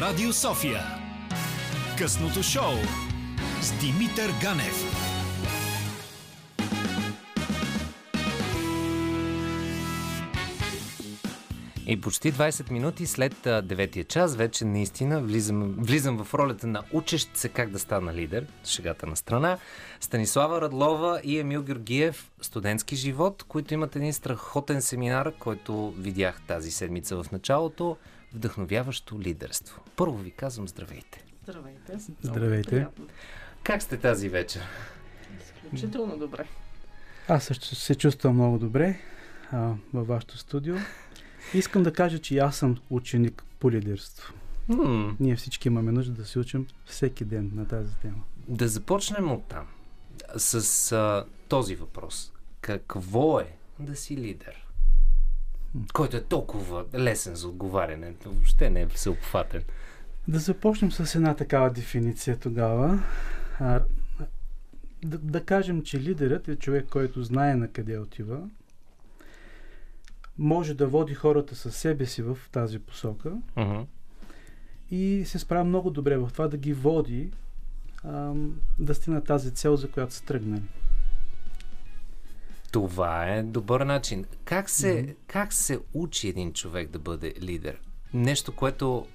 Радио 0.00 0.32
София. 0.32 0.80
Късното 1.98 2.42
шоу 2.42 2.74
с 3.60 3.80
Димитър 3.80 4.30
Ганев. 4.42 4.84
И 11.86 12.00
почти 12.00 12.32
20 12.32 12.70
минути 12.70 13.06
след 13.06 13.34
9 13.34 14.08
час 14.08 14.36
вече 14.36 14.64
наистина 14.64 15.20
влизам, 15.20 15.74
влизам 15.78 16.24
в 16.24 16.34
ролята 16.34 16.66
на 16.66 16.82
учещ 16.92 17.36
се 17.36 17.48
как 17.48 17.70
да 17.70 17.78
стана 17.78 18.14
лидер, 18.14 18.46
шегата 18.64 19.06
на 19.06 19.16
страна. 19.16 19.58
Станислава 20.00 20.60
Радлова 20.60 21.20
и 21.24 21.38
Емил 21.38 21.62
Георгиев, 21.62 22.30
студентски 22.40 22.96
живот, 22.96 23.44
които 23.48 23.74
имат 23.74 23.96
един 23.96 24.12
страхотен 24.12 24.82
семинар, 24.82 25.32
който 25.38 25.90
видях 25.90 26.40
тази 26.46 26.70
седмица 26.70 27.22
в 27.22 27.32
началото 27.32 27.96
вдъхновяващо 28.34 29.20
лидерство. 29.20 29.82
Първо 29.96 30.16
ви 30.18 30.30
казвам 30.30 30.68
здравейте. 30.68 31.24
Здравейте. 31.42 31.98
Здравейте. 32.22 32.70
Приятно. 32.70 33.06
Как 33.62 33.82
сте 33.82 33.96
тази 33.96 34.28
вечер? 34.28 34.62
Изключително 35.64 36.18
добре. 36.18 36.46
Аз 37.28 37.44
също 37.44 37.74
се 37.74 37.94
чувствам 37.94 38.34
много 38.34 38.58
добре 38.58 38.98
а, 39.52 39.72
във 39.94 40.06
вашето 40.06 40.38
студио. 40.38 40.76
Искам 41.54 41.82
да 41.82 41.92
кажа, 41.92 42.18
че 42.18 42.38
аз 42.38 42.56
съм 42.56 42.76
ученик 42.90 43.44
по 43.58 43.70
лидерство. 43.70 44.34
М, 44.68 45.16
Ние 45.20 45.36
всички 45.36 45.68
имаме 45.68 45.92
нужда 45.92 46.12
да 46.12 46.24
се 46.24 46.38
учим 46.38 46.66
всеки 46.86 47.24
ден 47.24 47.50
на 47.54 47.66
тази 47.68 47.94
тема. 48.02 48.22
да 48.48 48.68
започнем 48.68 49.32
от 49.32 49.44
там. 49.44 49.66
С 50.36 50.92
а, 50.92 51.24
този 51.48 51.74
въпрос. 51.74 52.32
Какво 52.60 53.40
е 53.40 53.56
да 53.78 53.96
си 53.96 54.16
лидер? 54.16 54.66
Който 55.92 56.16
е 56.16 56.24
толкова 56.24 56.84
лесен 56.94 57.34
за 57.34 57.48
отговаряне. 57.48 58.14
Въобще 58.24 58.70
не 58.70 58.80
е 58.80 58.88
всеобхватен. 58.88 59.62
Да 60.28 60.38
започнем 60.38 60.92
с 60.92 61.14
една 61.14 61.34
такава 61.34 61.70
дефиниция 61.70 62.36
тогава. 62.36 63.02
А, 63.60 63.82
да, 65.04 65.18
да 65.18 65.44
кажем, 65.44 65.82
че 65.82 66.00
лидерът 66.00 66.48
е 66.48 66.56
човек, 66.56 66.86
който 66.90 67.22
знае 67.22 67.56
на 67.56 67.68
къде 67.68 67.98
отива, 67.98 68.48
може 70.38 70.74
да 70.74 70.86
води 70.86 71.14
хората 71.14 71.56
със 71.56 71.76
себе 71.76 72.06
си 72.06 72.22
в 72.22 72.38
тази 72.52 72.78
посока 72.78 73.32
Мгм. 73.56 73.80
и 74.90 75.22
се 75.26 75.38
справя 75.38 75.64
много 75.64 75.90
добре 75.90 76.16
в 76.18 76.30
това 76.32 76.48
да 76.48 76.56
ги 76.56 76.72
води 76.72 77.30
ам, 78.04 78.60
да 78.78 78.94
стигнат 78.94 79.24
тази 79.24 79.50
цел, 79.54 79.76
за 79.76 79.90
която 79.90 80.14
са 80.14 80.24
тръгнали. 80.24 80.62
Това 82.72 83.26
е 83.28 83.42
добър 83.42 83.80
начин. 83.80 84.24
Как 84.44 84.70
се, 84.70 85.16
как 85.26 85.52
се 85.52 85.78
учи 85.94 86.28
един 86.28 86.52
човек 86.52 86.90
да 86.90 86.98
бъде 86.98 87.34
лидер? 87.42 87.80
Нещо, 88.14 88.52
което 88.52 89.06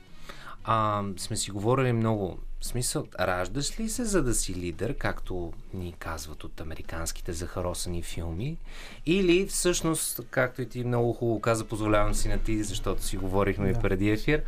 а, 0.63 1.03
сме 1.17 1.37
си 1.37 1.51
говорили 1.51 1.93
много. 1.93 2.39
В 2.59 2.65
смисъл, 2.65 3.07
раждаш 3.19 3.79
ли 3.79 3.89
се 3.89 4.05
за 4.05 4.23
да 4.23 4.33
си 4.33 4.55
лидер, 4.55 4.97
както 4.97 5.53
ни 5.73 5.93
казват 5.99 6.43
от 6.43 6.61
американските 6.61 7.33
захаросани 7.33 8.03
филми? 8.03 8.57
Или 9.05 9.45
всъщност, 9.47 10.21
както 10.29 10.61
и 10.61 10.69
ти 10.69 10.83
много 10.83 11.13
хубаво 11.13 11.39
каза, 11.41 11.65
позволявам 11.65 12.13
си 12.13 12.27
на 12.27 12.37
ти, 12.37 12.63
защото 12.63 13.03
си 13.03 13.17
говорихме 13.17 13.69
и 13.69 13.73
Да. 13.73 13.79
преди 13.79 14.09
ефир, 14.09 14.43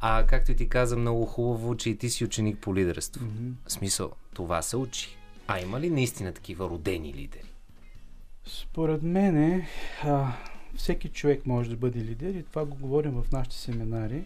а 0.00 0.24
както 0.26 0.52
и 0.52 0.56
ти 0.56 0.68
каза 0.68 0.96
много 0.96 1.26
хубаво, 1.26 1.76
че 1.76 1.90
и 1.90 1.96
ти 1.98 2.10
си 2.10 2.24
ученик 2.24 2.58
по 2.58 2.74
лидерство. 2.74 3.26
В 3.66 3.72
смисъл, 3.72 4.12
това 4.34 4.62
се 4.62 4.76
учи. 4.76 5.16
А 5.46 5.60
има 5.60 5.80
ли 5.80 5.90
наистина 5.90 6.32
такива 6.32 6.68
родени 6.70 7.14
лидери? 7.14 7.49
Според 8.52 9.02
мен, 9.02 9.62
а, 10.04 10.32
всеки 10.76 11.08
човек 11.08 11.46
може 11.46 11.70
да 11.70 11.76
бъде 11.76 11.98
лидер 11.98 12.34
и 12.34 12.42
това 12.42 12.64
го 12.64 12.76
говорим 12.76 13.12
в 13.12 13.32
нашите 13.32 13.56
семинари, 13.56 14.24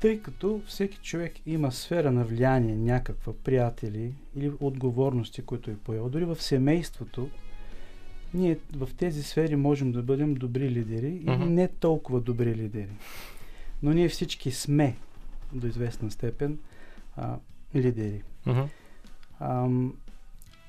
тъй 0.00 0.22
като 0.22 0.62
всеки 0.66 0.98
човек 0.98 1.32
има 1.46 1.72
сфера 1.72 2.12
на 2.12 2.24
влияние, 2.24 2.76
някаква, 2.76 3.32
приятели 3.44 4.12
или 4.36 4.52
отговорности, 4.60 5.42
които 5.42 5.70
е 5.70 5.76
поел. 5.76 6.08
Дори 6.08 6.24
в 6.24 6.42
семейството, 6.42 7.30
ние 8.34 8.58
в 8.76 8.88
тези 8.96 9.22
сфери 9.22 9.56
можем 9.56 9.92
да 9.92 10.02
бъдем 10.02 10.34
добри 10.34 10.70
лидери 10.70 11.08
или 11.08 11.30
Мгм. 11.30 11.44
не 11.44 11.68
толкова 11.68 12.20
добри 12.20 12.54
лидери. 12.54 12.92
Но 13.82 13.92
ние 13.92 14.08
всички 14.08 14.50
сме 14.50 14.96
до 15.52 15.66
известна 15.66 16.10
степен 16.10 16.58
а, 17.16 17.36
лидери. 17.74 18.22
Мгм. 18.46 18.60
Ам, 19.40 19.94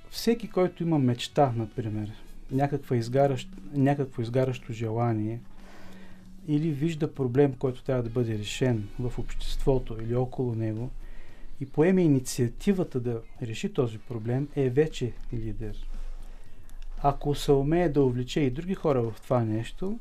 всеки, 0.09 0.49
който 0.49 0.83
има 0.83 0.99
мечта, 0.99 1.53
например, 1.55 2.11
някаква 2.51 2.95
изгаращ, 2.95 3.49
някакво 3.73 4.21
изгаращо 4.21 4.73
желание 4.73 5.39
или 6.47 6.71
вижда 6.71 7.13
проблем, 7.13 7.53
който 7.59 7.83
трябва 7.83 8.03
да 8.03 8.09
бъде 8.09 8.37
решен 8.37 8.87
в 8.99 9.19
обществото 9.19 9.97
или 10.01 10.15
около 10.15 10.55
него 10.55 10.89
и 11.61 11.65
поеме 11.65 12.01
инициативата 12.01 12.99
да 12.99 13.21
реши 13.41 13.73
този 13.73 13.97
проблем, 13.97 14.47
е 14.55 14.69
вече 14.69 15.13
лидер. 15.33 15.87
Ако 17.03 17.35
се 17.35 17.51
умее 17.51 17.89
да 17.89 18.01
увлече 18.01 18.39
и 18.39 18.51
други 18.51 18.75
хора 18.75 19.01
в 19.01 19.21
това 19.21 19.43
нещо, 19.43 19.99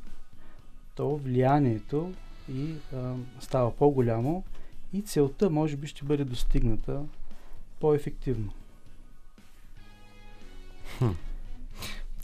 то 0.94 1.16
влиянието 1.16 2.12
и 2.52 2.74
а, 2.94 3.14
става 3.40 3.76
по-голямо 3.76 4.44
и 4.92 5.02
целта 5.02 5.50
може 5.50 5.76
би 5.76 5.86
ще 5.86 6.04
бъде 6.04 6.24
достигната 6.24 7.02
по-ефективно. 7.80 8.52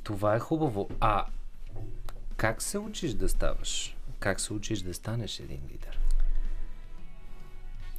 Това 0.02 0.34
е 0.34 0.38
хубаво. 0.38 0.88
А 1.00 1.24
как 2.36 2.62
се 2.62 2.78
учиш 2.78 3.12
да 3.12 3.28
ставаш? 3.28 3.96
Как 4.18 4.40
се 4.40 4.52
учиш 4.52 4.80
да 4.80 4.94
станеш 4.94 5.40
един 5.40 5.60
лидер? 5.72 5.98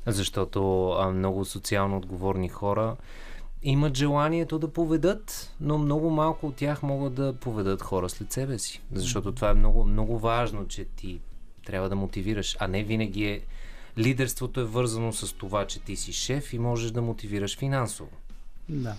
Защото 0.05 0.89
а, 0.89 1.11
много 1.11 1.45
социално 1.45 1.97
отговорни 1.97 2.49
хора 2.49 2.95
имат 3.63 3.97
желанието 3.97 4.59
да 4.59 4.73
поведат, 4.73 5.53
но 5.59 5.77
много 5.77 6.09
малко 6.09 6.47
от 6.47 6.55
тях 6.55 6.83
могат 6.83 7.13
да 7.13 7.33
поведат 7.33 7.81
хора 7.81 8.09
след 8.09 8.31
себе 8.31 8.59
си. 8.59 8.81
Защото 8.91 9.31
това 9.31 9.49
е 9.49 9.53
много, 9.53 9.85
много 9.85 10.19
важно, 10.19 10.67
че 10.67 10.85
ти 10.85 11.19
трябва 11.65 11.89
да 11.89 11.95
мотивираш, 11.95 12.57
а 12.59 12.67
не 12.67 12.83
винаги 12.83 13.25
е. 13.25 13.41
Лидерството 13.97 14.59
е 14.59 14.63
вързано 14.63 15.13
с 15.13 15.33
това, 15.33 15.67
че 15.67 15.79
ти 15.79 15.95
си 15.95 16.13
шеф 16.13 16.53
и 16.53 16.59
можеш 16.59 16.91
да 16.91 17.01
мотивираш 17.01 17.57
финансово. 17.57 18.11
Да. 18.69 18.95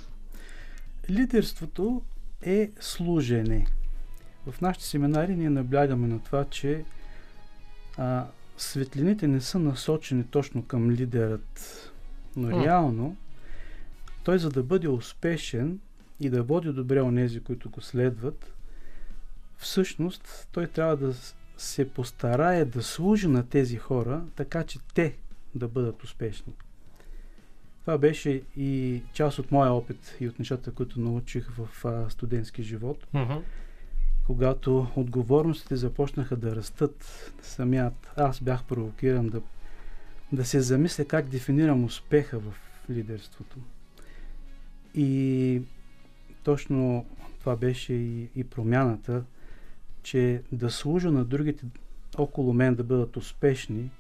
Лидерството 1.11 2.03
е 2.43 2.71
служене. 2.81 3.67
В 4.47 4.61
нашите 4.61 4.87
семинари 4.87 5.37
ние 5.37 5.51
наблягаме 5.51 6.09
на 6.09 6.23
това, 6.23 6.45
че 6.45 6.85
а, 7.97 8.27
светлините 8.57 9.29
не 9.29 9.41
са 9.41 9.59
насочени 9.59 10.25
точно 10.25 10.65
към 10.65 10.91
лидерът, 10.91 11.93
но 12.37 12.57
М. 12.57 12.65
реално 12.65 13.17
той 14.25 14.39
за 14.39 14.51
да 14.51 14.63
бъде 14.63 14.89
успешен 14.89 15.81
и 16.21 16.31
да 16.31 16.43
води 16.43 16.73
добре 16.73 17.03
онези, 17.03 17.41
които 17.41 17.71
го 17.71 17.81
следват, 17.81 18.55
всъщност 19.57 20.49
той 20.53 20.67
трябва 20.67 20.97
да 20.97 21.15
се 21.57 21.91
постарае 21.91 22.65
да 22.65 22.83
служи 22.83 23.29
на 23.29 23.49
тези 23.49 23.77
хора, 23.77 24.25
така 24.37 24.65
че 24.65 24.79
те 24.95 25.17
да 25.55 25.69
бъдат 25.69 26.05
успешни. 26.05 26.53
Това 27.85 27.99
беше 27.99 28.43
и 28.57 29.03
част 29.13 29.39
от 29.39 29.53
моя 29.53 29.73
опит 29.73 30.17
и 30.21 30.29
от 30.29 30.39
нещата, 30.39 30.73
които 30.73 31.01
научих 31.01 31.51
в 31.51 31.85
а, 31.85 32.11
студентски 32.11 32.63
живот. 32.63 33.07
Мгм. 33.15 33.35
Когато 34.27 34.87
отговорностите 34.97 35.77
започнаха 35.77 36.37
да 36.37 36.57
растат, 36.57 37.33
самият 37.43 38.13
аз 38.17 38.41
бях 38.41 38.65
провокиран 38.65 39.29
да, 39.29 39.41
да 40.33 40.45
се 40.45 40.61
замисля 40.61 41.05
как 41.05 41.29
дефинирам 41.29 41.85
успеха 41.85 42.39
в 42.39 42.55
лидерството. 42.91 43.57
И 44.95 45.63
точно 46.45 47.07
това 47.41 47.57
беше 47.57 47.93
и, 47.93 48.29
и 48.37 48.45
промяната, 48.45 49.25
че 50.03 50.43
да 50.53 50.71
служа 50.71 51.11
на 51.11 51.25
другите 51.25 51.65
около 52.19 52.53
мен 52.53 52.75
да 52.75 52.85
бъдат 52.85 53.17
успешни, 53.17 53.91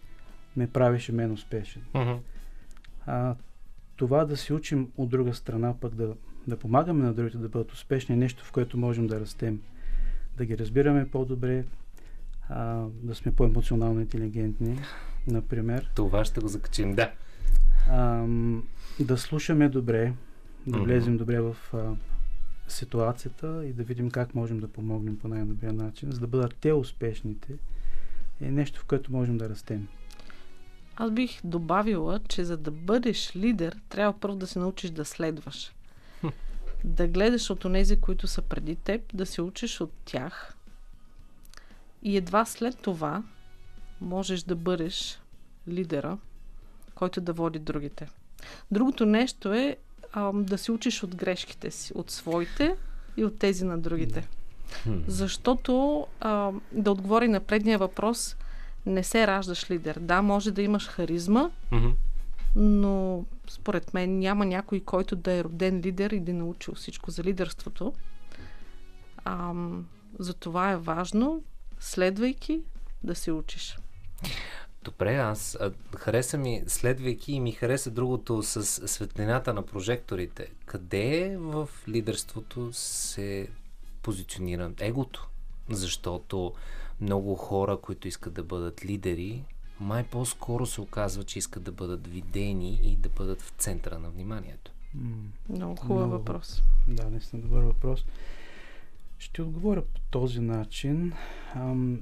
ме 0.56 0.70
правеше 0.70 1.12
мен 1.12 1.32
успешен. 1.32 1.82
Мгм. 1.94 2.12
А, 3.06 3.34
това 3.96 4.24
да 4.24 4.36
се 4.36 4.54
учим 4.54 4.88
от 4.96 5.08
друга 5.08 5.34
страна, 5.34 5.74
пък 5.80 5.94
да, 5.94 6.14
да 6.46 6.56
помагаме 6.56 7.04
на 7.04 7.14
другите 7.14 7.38
да 7.38 7.48
бъдат 7.48 7.72
успешни, 7.72 8.14
е 8.14 8.18
нещо, 8.18 8.44
в 8.44 8.52
което 8.52 8.78
можем 8.78 9.06
да 9.06 9.20
растем. 9.20 9.60
Да 10.36 10.44
ги 10.44 10.58
разбираме 10.58 11.08
по-добре, 11.08 11.64
а, 12.48 12.86
да 13.02 13.14
сме 13.14 13.32
по-емоционално 13.32 14.00
интелигентни, 14.00 14.78
например. 15.26 15.90
Това 15.94 16.24
ще 16.24 16.40
го 16.40 16.48
закачим. 16.48 16.94
Да. 16.94 17.12
Ам, 17.90 18.64
да 19.00 19.18
слушаме 19.18 19.68
добре, 19.68 20.12
да 20.66 20.78
влезем 20.78 21.16
добре 21.16 21.40
в 21.40 21.56
а, 21.72 21.96
ситуацията 22.68 23.66
и 23.66 23.72
да 23.72 23.82
видим 23.82 24.10
как 24.10 24.34
можем 24.34 24.60
да 24.60 24.68
помогнем 24.68 25.18
по 25.18 25.28
най-добрия 25.28 25.72
начин, 25.72 26.12
за 26.12 26.20
да 26.20 26.26
бъдат 26.26 26.56
те 26.60 26.72
успешните, 26.72 27.52
е 28.40 28.50
нещо, 28.50 28.80
в 28.80 28.84
което 28.84 29.12
можем 29.12 29.38
да 29.38 29.48
растем. 29.48 29.88
Аз 30.96 31.10
бих 31.10 31.40
добавила, 31.44 32.20
че 32.28 32.44
за 32.44 32.56
да 32.56 32.70
бъдеш 32.70 33.36
лидер, 33.36 33.80
трябва 33.88 34.20
първо 34.20 34.36
да 34.36 34.46
се 34.46 34.58
научиш 34.58 34.90
да 34.90 35.04
следваш. 35.04 35.72
Да 36.84 37.08
гледаш 37.08 37.50
от 37.50 37.64
онези, 37.64 38.00
които 38.00 38.26
са 38.26 38.42
преди 38.42 38.76
теб, 38.76 39.02
да 39.14 39.26
се 39.26 39.42
учиш 39.42 39.80
от 39.80 39.92
тях. 40.04 40.56
И 42.02 42.16
едва 42.16 42.44
след 42.44 42.78
това 42.78 43.22
можеш 44.00 44.42
да 44.42 44.56
бъдеш 44.56 45.20
лидера, 45.68 46.18
който 46.94 47.20
да 47.20 47.32
води 47.32 47.58
другите. 47.58 48.08
Другото 48.70 49.06
нещо 49.06 49.52
е 49.54 49.76
ам, 50.12 50.44
да 50.44 50.58
се 50.58 50.72
учиш 50.72 51.02
от 51.02 51.16
грешките 51.16 51.70
си, 51.70 51.92
от 51.94 52.10
своите 52.10 52.76
и 53.16 53.24
от 53.24 53.38
тези 53.38 53.64
на 53.64 53.78
другите. 53.78 54.28
Защото, 55.06 56.06
а, 56.20 56.52
да 56.72 56.90
отговори 56.90 57.28
на 57.28 57.40
предния 57.40 57.78
въпрос, 57.78 58.36
не 58.86 59.02
се 59.02 59.26
раждаш 59.26 59.70
лидер. 59.70 59.98
Да, 60.00 60.22
може 60.22 60.50
да 60.50 60.62
имаш 60.62 60.88
харизма, 60.88 61.50
Мгм. 61.72 61.88
но 62.56 63.24
според 63.48 63.94
мен 63.94 64.18
няма 64.18 64.46
някой, 64.46 64.80
който 64.80 65.16
да 65.16 65.32
е 65.32 65.44
роден 65.44 65.80
лидер 65.80 66.10
и 66.10 66.20
да 66.20 66.30
е 66.30 66.34
научил 66.34 66.74
всичко 66.74 67.10
за 67.10 67.22
лидерството. 67.24 67.92
Ам, 69.24 69.86
затова 70.18 70.70
е 70.70 70.76
важно, 70.76 71.42
следвайки, 71.80 72.60
да 73.02 73.14
се 73.14 73.32
учиш. 73.32 73.78
Добре, 74.84 75.16
аз 75.16 75.56
а, 75.60 75.72
хареса 75.96 76.38
ми, 76.38 76.62
следвайки 76.66 77.32
и 77.32 77.40
ми 77.40 77.52
хареса 77.52 77.90
другото 77.90 78.42
с 78.42 78.64
светлината 78.88 79.54
на 79.54 79.62
прожекторите. 79.62 80.48
Къде 80.66 81.36
в 81.38 81.68
лидерството 81.88 82.68
се 82.72 83.48
позиционира 84.02 84.70
егото? 84.80 85.28
Защото 85.70 86.52
много 87.00 87.34
хора, 87.34 87.76
които 87.76 88.08
искат 88.08 88.34
да 88.34 88.42
бъдат 88.42 88.84
лидери, 88.84 89.44
май 89.80 90.04
по-скоро 90.04 90.66
се 90.66 90.80
оказва, 90.80 91.24
че 91.24 91.38
искат 91.38 91.62
да 91.62 91.72
бъдат 91.72 92.06
видени 92.06 92.80
и 92.82 92.96
да 92.96 93.08
бъдат 93.08 93.42
в 93.42 93.52
центъра 93.58 93.98
на 93.98 94.10
вниманието. 94.10 94.72
Много 95.48 95.76
хубав 95.76 95.96
Много. 95.96 96.10
въпрос. 96.10 96.62
Да, 96.88 97.10
наистина 97.10 97.42
добър 97.42 97.62
въпрос. 97.62 98.04
Ще 99.18 99.42
отговоря 99.42 99.82
по 99.82 100.00
този 100.10 100.40
начин. 100.40 101.12
Ам, 101.54 102.00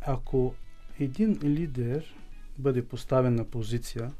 ако 0.00 0.54
един 1.00 1.38
лидер 1.42 2.14
бъде 2.58 2.84
поставен 2.84 3.34
на 3.34 3.44
позиция, 3.44 4.12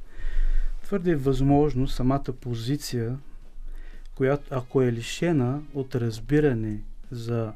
твърде 0.82 1.10
е 1.10 1.16
възможно 1.16 1.88
самата 1.88 2.32
позиция, 2.40 3.18
която 4.14 4.44
ако 4.50 4.82
е 4.82 4.92
лишена 4.92 5.62
от 5.74 5.94
разбиране 5.94 6.82
за 7.10 7.52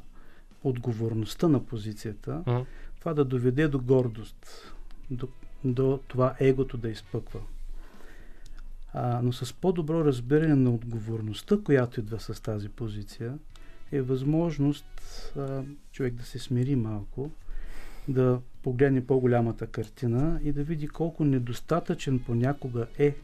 отговорността 0.64 1.48
на 1.48 1.64
позицията, 1.64 2.42
Мгм. 2.46 2.60
това 3.00 3.14
да 3.14 3.24
доведе 3.24 3.68
до 3.68 3.78
гордост, 3.78 4.72
до, 5.10 5.28
до 5.64 6.00
това 6.08 6.34
егото 6.40 6.76
да 6.76 6.88
изпъква. 6.88 7.40
А, 8.92 9.20
но 9.22 9.32
с 9.32 9.54
по-добро 9.54 10.04
разбиране 10.04 10.54
на 10.54 10.70
отговорността, 10.70 11.58
която 11.64 12.00
идва 12.00 12.20
с 12.20 12.42
тази 12.42 12.68
позиция, 12.68 13.38
е 13.92 14.02
възможност 14.02 14.86
а, 15.36 15.62
човек 15.92 16.14
да 16.14 16.22
се 16.22 16.38
смири 16.38 16.76
малко, 16.76 17.30
да 18.08 18.40
погледне 18.62 19.06
по-голямата 19.06 19.66
картина 19.66 20.40
и 20.44 20.52
да 20.52 20.64
види 20.64 20.88
колко 20.88 21.24
недостатъчен 21.24 22.18
понякога 22.18 22.86
е 22.98 23.14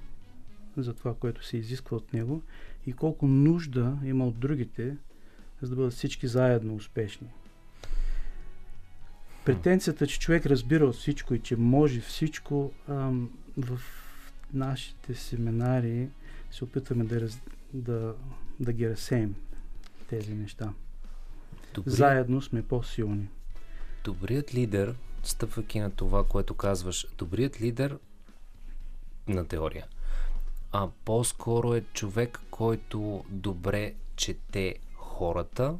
за 0.76 0.94
това, 0.94 1.14
което 1.14 1.46
се 1.46 1.57
изисква 1.57 1.96
от 1.96 2.12
него 2.12 2.42
и 2.87 2.92
колко 2.92 3.26
нужда 3.26 3.98
има 4.05 4.26
от 4.26 4.38
другите, 4.38 4.96
за 5.62 5.68
да 5.70 5.77
бъдат 5.77 5.92
всички 5.92 6.27
заедно 6.27 6.75
успешни. 6.75 7.29
Претенцията, 9.44 10.07
че 10.07 10.20
човек 10.20 10.46
разбира 10.46 10.87
от 10.87 10.94
всичко 10.94 11.35
и 11.35 11.40
че 11.40 11.57
може 11.57 12.01
всичко, 12.01 12.73
ам, 12.88 13.31
в 13.57 13.81
нашите 14.55 15.14
семинари 15.14 16.09
се 16.51 16.64
опитваме 16.64 17.05
да, 17.05 17.20
раз, 17.20 17.40
да, 17.73 18.14
да 18.61 18.73
ги 18.73 18.90
разсеем 18.90 19.35
тези 20.09 20.35
неща. 20.35 20.73
Добри, 21.75 21.90
Заедно 21.90 22.42
сме 22.42 22.62
по-силни. 22.62 23.29
Добрият 24.05 24.55
лидер, 24.55 24.94
стъпвайки 25.23 25.81
на 25.81 25.90
това, 25.90 26.25
което 26.25 26.55
казваш, 26.55 27.07
добрият 27.18 27.61
лидер 27.61 27.99
на 29.29 29.49
теория, 29.49 29.87
а 30.73 30.88
по-скоро 31.05 31.75
е 31.75 31.85
човек, 31.92 32.40
който 32.51 33.25
добре 33.29 33.94
чете 34.16 34.75
хората 35.20 35.74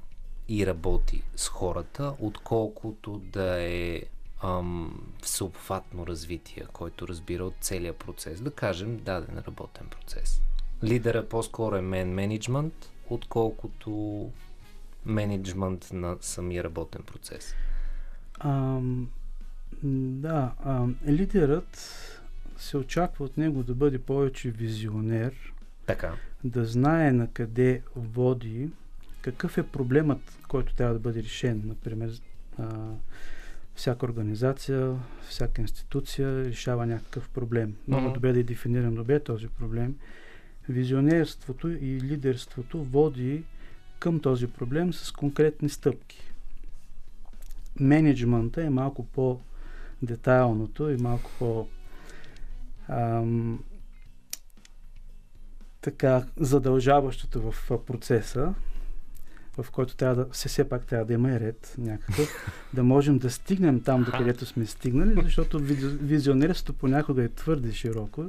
и 0.49 0.67
работи 0.67 1.23
с 1.37 1.49
хората, 1.49 2.15
отколкото 2.21 3.19
да 3.19 3.63
е 3.63 4.03
ам, 4.43 5.03
всеобхватно 5.23 6.07
развитие, 6.07 6.67
който 6.73 7.09
разбира 7.09 7.45
от 7.45 7.55
целия 7.61 7.93
процес. 7.93 8.41
Да 8.41 8.51
кажем, 8.51 8.97
даден 8.97 9.39
работен 9.39 9.87
процес. 9.91 10.43
Лидера 10.85 11.29
по-скоро 11.29 11.77
е 11.77 11.81
мен 11.81 12.15
менеджмент, 12.15 12.91
отколкото 13.11 14.31
менеджмент 15.07 15.89
на 15.93 16.17
самия 16.21 16.65
работен 16.65 17.03
процес. 17.03 17.55
Ам, 18.41 19.09
да, 19.83 20.53
ам, 20.65 20.97
лидерът 21.07 21.77
се 22.57 22.77
очаква 22.77 23.25
от 23.25 23.37
него 23.37 23.63
да 23.63 23.75
бъде 23.75 23.99
повече 23.99 24.51
визионер, 24.51 25.35
Така. 25.87 26.15
да 26.45 26.65
знае 26.65 27.13
на 27.13 27.33
къде 27.33 27.83
води, 27.97 28.71
какъв 29.23 29.59
е 29.59 29.63
проблемът, 29.63 30.39
който 30.49 30.75
трябва 30.75 30.95
да 30.95 31.01
бъде 31.01 31.23
решен. 31.23 31.63
Например, 31.65 32.21
а, 32.59 32.91
всяка 33.75 34.07
организация, 34.07 34.97
всяка 35.23 35.61
институция 35.63 36.45
решава 36.45 36.87
някакъв 36.87 37.29
проблем. 37.29 37.77
Много 37.89 38.05
Мгм. 38.05 38.13
добре 38.15 38.33
да 38.33 38.41
е 38.41 38.43
дефиниран 38.43 38.95
добре 38.95 39.21
този 39.21 39.49
проблем. 39.49 39.95
Визионерството 40.69 41.69
и 41.69 42.01
лидерството 42.01 42.85
води 42.85 43.43
към 43.99 44.21
този 44.21 44.47
проблем 44.47 44.93
с 44.93 45.13
конкретни 45.13 45.69
стъпки. 45.69 46.33
Менеджмента 47.81 48.65
е 48.65 48.71
малко 48.71 49.07
по-детайлното 49.07 50.91
и 50.91 50.97
малко 50.97 51.31
по- 51.39 51.69
ам, 52.89 53.65
така 55.81 56.27
задължаващото 56.37 57.53
в 57.53 57.85
процеса, 57.87 58.55
в 59.59 59.71
който 59.71 59.97
трябва 59.97 60.17
да, 60.17 60.27
все, 60.33 60.49
все 60.49 60.69
пак 60.69 60.87
трябва 60.87 61.05
да 61.07 61.13
има 61.13 61.31
и 61.31 61.41
ред 61.41 61.75
някакъв, 61.79 62.53
да 62.75 62.83
можем 62.83 63.19
да 63.19 63.31
стигнем 63.31 63.81
там, 63.81 64.05
до 64.05 64.11
където 64.13 64.47
сме 64.47 64.67
стигнали, 64.67 65.23
защото 65.25 65.61
визи- 65.61 65.99
визионерството 66.03 66.79
понякога 66.79 67.25
е 67.25 67.29
твърде 67.29 67.73
широко. 67.73 68.25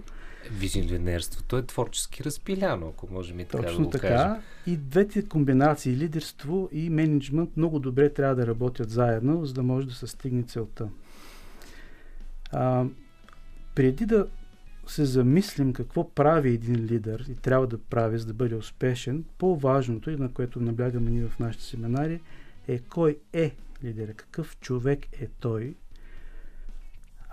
Визионерството 0.52 1.58
е 1.58 1.62
творчески 1.66 2.24
разпиляно, 2.24 2.88
ако 2.88 3.14
можем 3.14 3.40
и 3.40 3.46
така 3.46 3.62
да 3.62 3.68
Точно 3.68 3.84
го 3.84 3.90
така. 3.90 4.08
кажем. 4.08 4.42
И 4.68 4.78
двете 4.78 5.28
комбинации, 5.28 5.98
лидерство 5.98 6.70
и 6.72 6.90
менеджмент, 6.90 7.58
много 7.58 7.80
добре 7.80 8.10
трябва 8.10 8.36
да 8.36 8.48
работят 8.48 8.90
заедно, 8.90 9.46
за 9.46 9.54
да 9.54 9.64
може 9.64 9.88
да 9.88 9.94
се 9.94 10.08
стигне 10.08 10.44
целта. 10.44 10.90
А, 12.52 12.86
преди 13.76 14.06
да 14.06 14.28
се 14.92 15.06
замислим 15.06 15.74
какво 15.74 16.10
прави 16.10 16.50
един 16.50 16.86
лидер 16.86 17.26
и 17.30 17.36
трябва 17.36 17.68
да 17.68 17.78
прави, 17.78 18.20
за 18.20 18.26
да 18.26 18.34
бъде 18.34 18.56
успешен, 18.56 19.26
по-важното 19.38 20.12
и 20.12 20.16
на 20.16 20.34
което 20.34 20.60
наблягаме 20.60 21.12
ние 21.12 21.28
в 21.28 21.40
нашите 21.40 21.64
семинари 21.64 22.22
е 22.68 22.80
кой 22.80 23.18
е 23.34 23.56
лидера, 23.84 24.14
какъв 24.14 24.58
човек 24.60 25.22
е 25.22 25.28
той, 25.40 25.76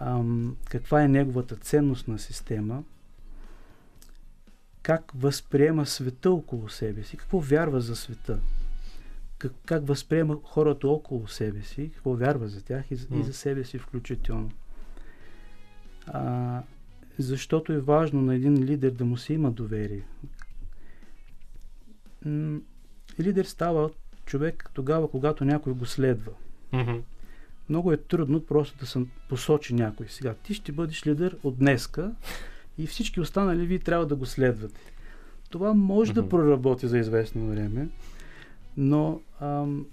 ам, 0.01 0.57
каква 0.71 1.03
е 1.03 1.09
неговата 1.09 1.57
ценностна 1.57 2.19
система 2.19 2.83
как 4.83 5.13
възприема 5.15 5.87
света 5.87 6.31
около 6.31 6.69
себе 6.69 7.03
си, 7.03 7.17
какво 7.17 7.41
вярва 7.41 7.81
за 7.81 7.97
света, 7.97 8.41
как, 9.39 9.53
как 9.67 9.87
възприема 9.87 10.39
хората 10.45 10.89
около 10.89 11.29
себе 11.29 11.63
си, 11.63 11.91
какво 11.95 12.15
вярва 12.15 12.49
за 12.49 12.63
тях 12.63 12.91
и, 12.91 12.97
mm. 12.97 13.21
и 13.21 13.25
за 13.25 13.33
себе 13.33 13.65
си 13.65 13.79
включително. 13.79 14.51
А, 16.07 16.63
защото 17.19 17.73
е 17.73 17.81
важно 17.81 18.23
на 18.23 18.35
един 18.35 18.65
лидер 18.65 18.91
да 18.91 19.05
му 19.05 19.17
се 19.17 19.35
има 19.35 19.51
доверие. 19.51 20.03
Лидер 23.21 23.45
става 23.45 23.91
човек 24.25 24.71
тогава, 24.75 25.11
когато 25.11 25.45
някой 25.45 25.73
го 25.73 25.87
следва. 25.87 26.33
Mm-hmm. 26.73 27.01
Много 27.69 27.93
е 27.93 27.97
трудно 27.97 28.45
просто 28.45 28.79
да 28.79 28.87
се 28.87 29.07
посочи 29.29 29.75
някой. 29.75 30.07
Сега, 30.09 30.35
ти 30.35 30.55
ще 30.55 30.73
бъдеш 30.73 31.07
лидер 31.07 31.37
от 31.43 31.59
днеска 31.59 32.13
и 32.79 32.87
всички 32.87 33.21
останали 33.21 33.67
ви 33.67 33.79
трябва 33.79 34.07
да 34.07 34.17
го 34.17 34.27
следвате. 34.27 34.81
Това 35.51 35.75
може 35.75 36.13
mm-hmm. 36.13 36.15
да 36.15 36.29
проработи 36.29 36.89
за 36.89 36.99
известно 36.99 37.47
време, 37.47 37.89
но 38.77 39.21
ам, 39.41 39.87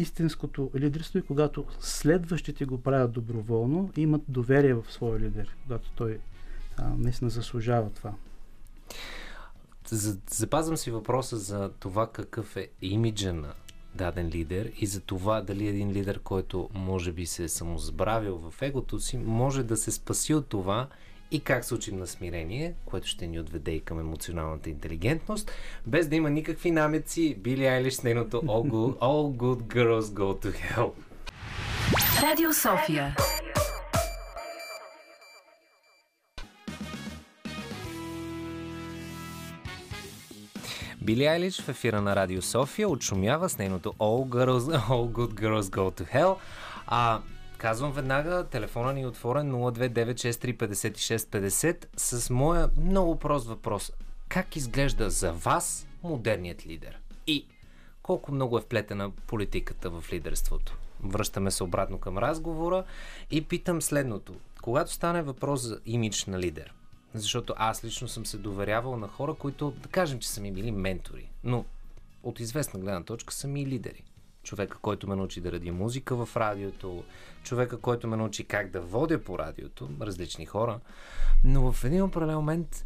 истинското 0.00 0.70
лидерство 0.74 1.18
е 1.18 1.22
когато 1.22 1.64
следващите 1.80 2.64
го 2.64 2.82
правят 2.82 3.12
доброволно 3.12 3.90
и 3.96 4.00
имат 4.00 4.22
доверие 4.28 4.74
в 4.74 4.84
своя 4.88 5.20
лидер, 5.20 5.56
когато 5.62 5.90
той 5.90 6.18
а, 6.76 6.88
наистина 6.98 7.30
заслужава 7.30 7.90
това. 7.90 8.12
Запазвам 10.30 10.76
си 10.76 10.90
въпроса 10.90 11.36
за 11.36 11.70
това 11.80 12.06
какъв 12.06 12.56
е 12.56 12.68
имиджа 12.82 13.32
на 13.32 13.52
даден 13.94 14.28
лидер 14.28 14.72
и 14.78 14.86
за 14.86 15.00
това 15.00 15.40
дали 15.40 15.68
един 15.68 15.92
лидер, 15.92 16.20
който 16.20 16.68
може 16.74 17.12
би 17.12 17.26
се 17.26 17.44
е 17.44 17.48
самозабравил 17.48 18.50
в 18.50 18.62
егото 18.62 19.00
си, 19.00 19.18
може 19.18 19.62
да 19.62 19.76
се 19.76 19.90
спаси 19.90 20.34
от 20.34 20.46
това 20.46 20.88
и 21.30 21.40
как 21.40 21.64
се 21.64 21.74
учим 21.74 21.98
на 21.98 22.06
смирение, 22.06 22.74
което 22.84 23.06
ще 23.06 23.26
ни 23.26 23.40
отведе 23.40 23.70
и 23.70 23.80
към 23.80 24.00
емоционалната 24.00 24.70
интелигентност, 24.70 25.52
без 25.86 26.08
да 26.08 26.16
има 26.16 26.30
никакви 26.30 26.70
намеци, 26.70 27.34
Били 27.38 27.66
Айлиш 27.66 27.94
с 27.94 28.02
нейното 28.02 28.42
All 28.42 28.70
Good, 28.70 28.98
All 28.98 29.36
Good 29.36 29.62
Girls 29.74 30.00
Go 30.00 30.46
to 30.46 30.52
Hell. 30.52 30.92
Радио 32.22 32.52
София. 32.52 33.16
Били 41.02 41.26
Айлиш 41.26 41.60
в 41.60 41.68
ефира 41.68 42.00
на 42.00 42.16
Радио 42.16 42.42
София 42.42 42.88
отшумява 42.88 43.48
с 43.48 43.58
нейното 43.58 43.92
All, 43.92 44.28
Girls, 44.28 44.88
All 44.88 45.10
Good 45.10 45.34
Girls 45.40 45.62
Go 45.62 46.00
to 46.00 46.14
Hell. 46.14 46.36
А 46.86 47.20
Казвам 47.60 47.92
веднага, 47.92 48.44
телефона 48.44 48.92
ни 48.92 49.02
е 49.02 49.06
отворен 49.06 49.52
029635650 49.52 51.86
с 51.96 52.30
моя 52.30 52.70
много 52.76 53.18
прост 53.18 53.46
въпрос. 53.46 53.92
Как 54.28 54.56
изглежда 54.56 55.10
за 55.10 55.32
вас 55.32 55.86
модерният 56.02 56.66
лидер? 56.66 56.98
И 57.26 57.46
колко 58.02 58.32
много 58.32 58.58
е 58.58 58.60
вплетена 58.60 59.10
политиката 59.10 59.90
в 59.90 60.04
лидерството? 60.12 60.78
Връщаме 61.00 61.50
се 61.50 61.64
обратно 61.64 61.98
към 61.98 62.18
разговора 62.18 62.84
и 63.30 63.44
питам 63.44 63.82
следното. 63.82 64.34
Когато 64.62 64.92
стане 64.92 65.22
въпрос 65.22 65.60
за 65.60 65.80
имидж 65.86 66.24
на 66.24 66.38
лидер, 66.38 66.74
защото 67.14 67.54
аз 67.56 67.84
лично 67.84 68.08
съм 68.08 68.26
се 68.26 68.38
доверявал 68.38 68.96
на 68.96 69.08
хора, 69.08 69.34
които 69.34 69.70
да 69.70 69.88
кажем, 69.88 70.18
че 70.18 70.28
са 70.28 70.40
ми 70.40 70.52
били 70.52 70.70
ментори, 70.70 71.30
но 71.44 71.64
от 72.22 72.40
известна 72.40 72.80
гледна 72.80 73.02
точка 73.02 73.34
са 73.34 73.48
ми 73.48 73.66
лидери 73.66 74.04
човека, 74.42 74.78
който 74.82 75.08
ме 75.08 75.16
научи 75.16 75.40
да 75.40 75.52
ради 75.52 75.70
музика 75.70 76.26
в 76.26 76.36
радиото, 76.36 77.04
човека, 77.42 77.78
който 77.78 78.08
ме 78.08 78.16
научи 78.16 78.44
как 78.44 78.70
да 78.70 78.80
водя 78.80 79.24
по 79.24 79.38
радиото, 79.38 79.88
различни 80.00 80.46
хора. 80.46 80.80
Но 81.44 81.72
в 81.72 81.84
един 81.84 82.02
определен 82.02 82.36
момент, 82.36 82.84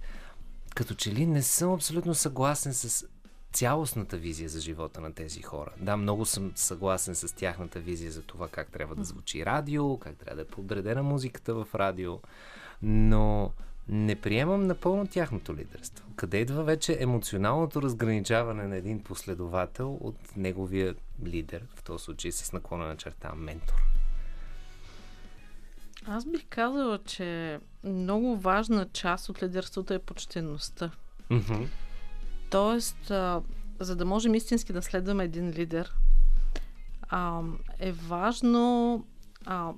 като 0.74 0.94
че 0.94 1.12
ли 1.12 1.26
не 1.26 1.42
съм 1.42 1.72
абсолютно 1.72 2.14
съгласен 2.14 2.74
с 2.74 3.06
цялостната 3.52 4.16
визия 4.16 4.48
за 4.48 4.60
живота 4.60 5.00
на 5.00 5.12
тези 5.12 5.42
хора. 5.42 5.70
Да, 5.76 5.96
много 5.96 6.24
съм 6.24 6.52
съгласен 6.54 7.14
с 7.14 7.34
тяхната 7.34 7.80
визия 7.80 8.12
за 8.12 8.22
това 8.22 8.48
как 8.48 8.72
трябва 8.72 8.94
да 8.94 9.04
звучи 9.04 9.46
радио, 9.46 9.98
как 9.98 10.16
трябва 10.16 10.36
да 10.36 10.42
е 10.42 10.44
подредена 10.44 11.02
музиката 11.02 11.54
в 11.54 11.68
радио, 11.74 12.18
но 12.82 13.52
не 13.88 14.16
приемам 14.16 14.66
напълно 14.66 15.06
тяхното 15.06 15.56
лидерство. 15.56 16.06
Къде 16.16 16.38
идва 16.38 16.64
вече 16.64 16.96
емоционалното 17.00 17.82
разграничаване 17.82 18.66
на 18.66 18.76
един 18.76 19.02
последовател 19.02 19.98
от 20.00 20.36
неговия 20.36 20.94
лидер, 21.24 21.64
в 21.74 21.82
този 21.82 22.04
случай 22.04 22.32
с 22.32 22.52
наклона 22.52 22.86
на 22.86 22.96
черта 22.96 23.34
ментор? 23.34 23.74
Аз 26.06 26.24
бих 26.24 26.44
казала, 26.48 26.98
че 26.98 27.60
много 27.84 28.36
важна 28.36 28.88
част 28.92 29.28
от 29.28 29.42
лидерството 29.42 29.94
е 29.94 29.98
почтенността. 29.98 30.90
Mm-hmm. 31.30 31.66
Тоест, 32.50 33.10
а, 33.10 33.42
за 33.80 33.96
да 33.96 34.04
можем 34.04 34.34
истински 34.34 34.72
да 34.72 34.82
следваме 34.82 35.24
един 35.24 35.50
лидер, 35.50 35.94
а, 37.08 37.40
е 37.78 37.92
важно 37.92 39.04
а, 39.46 39.72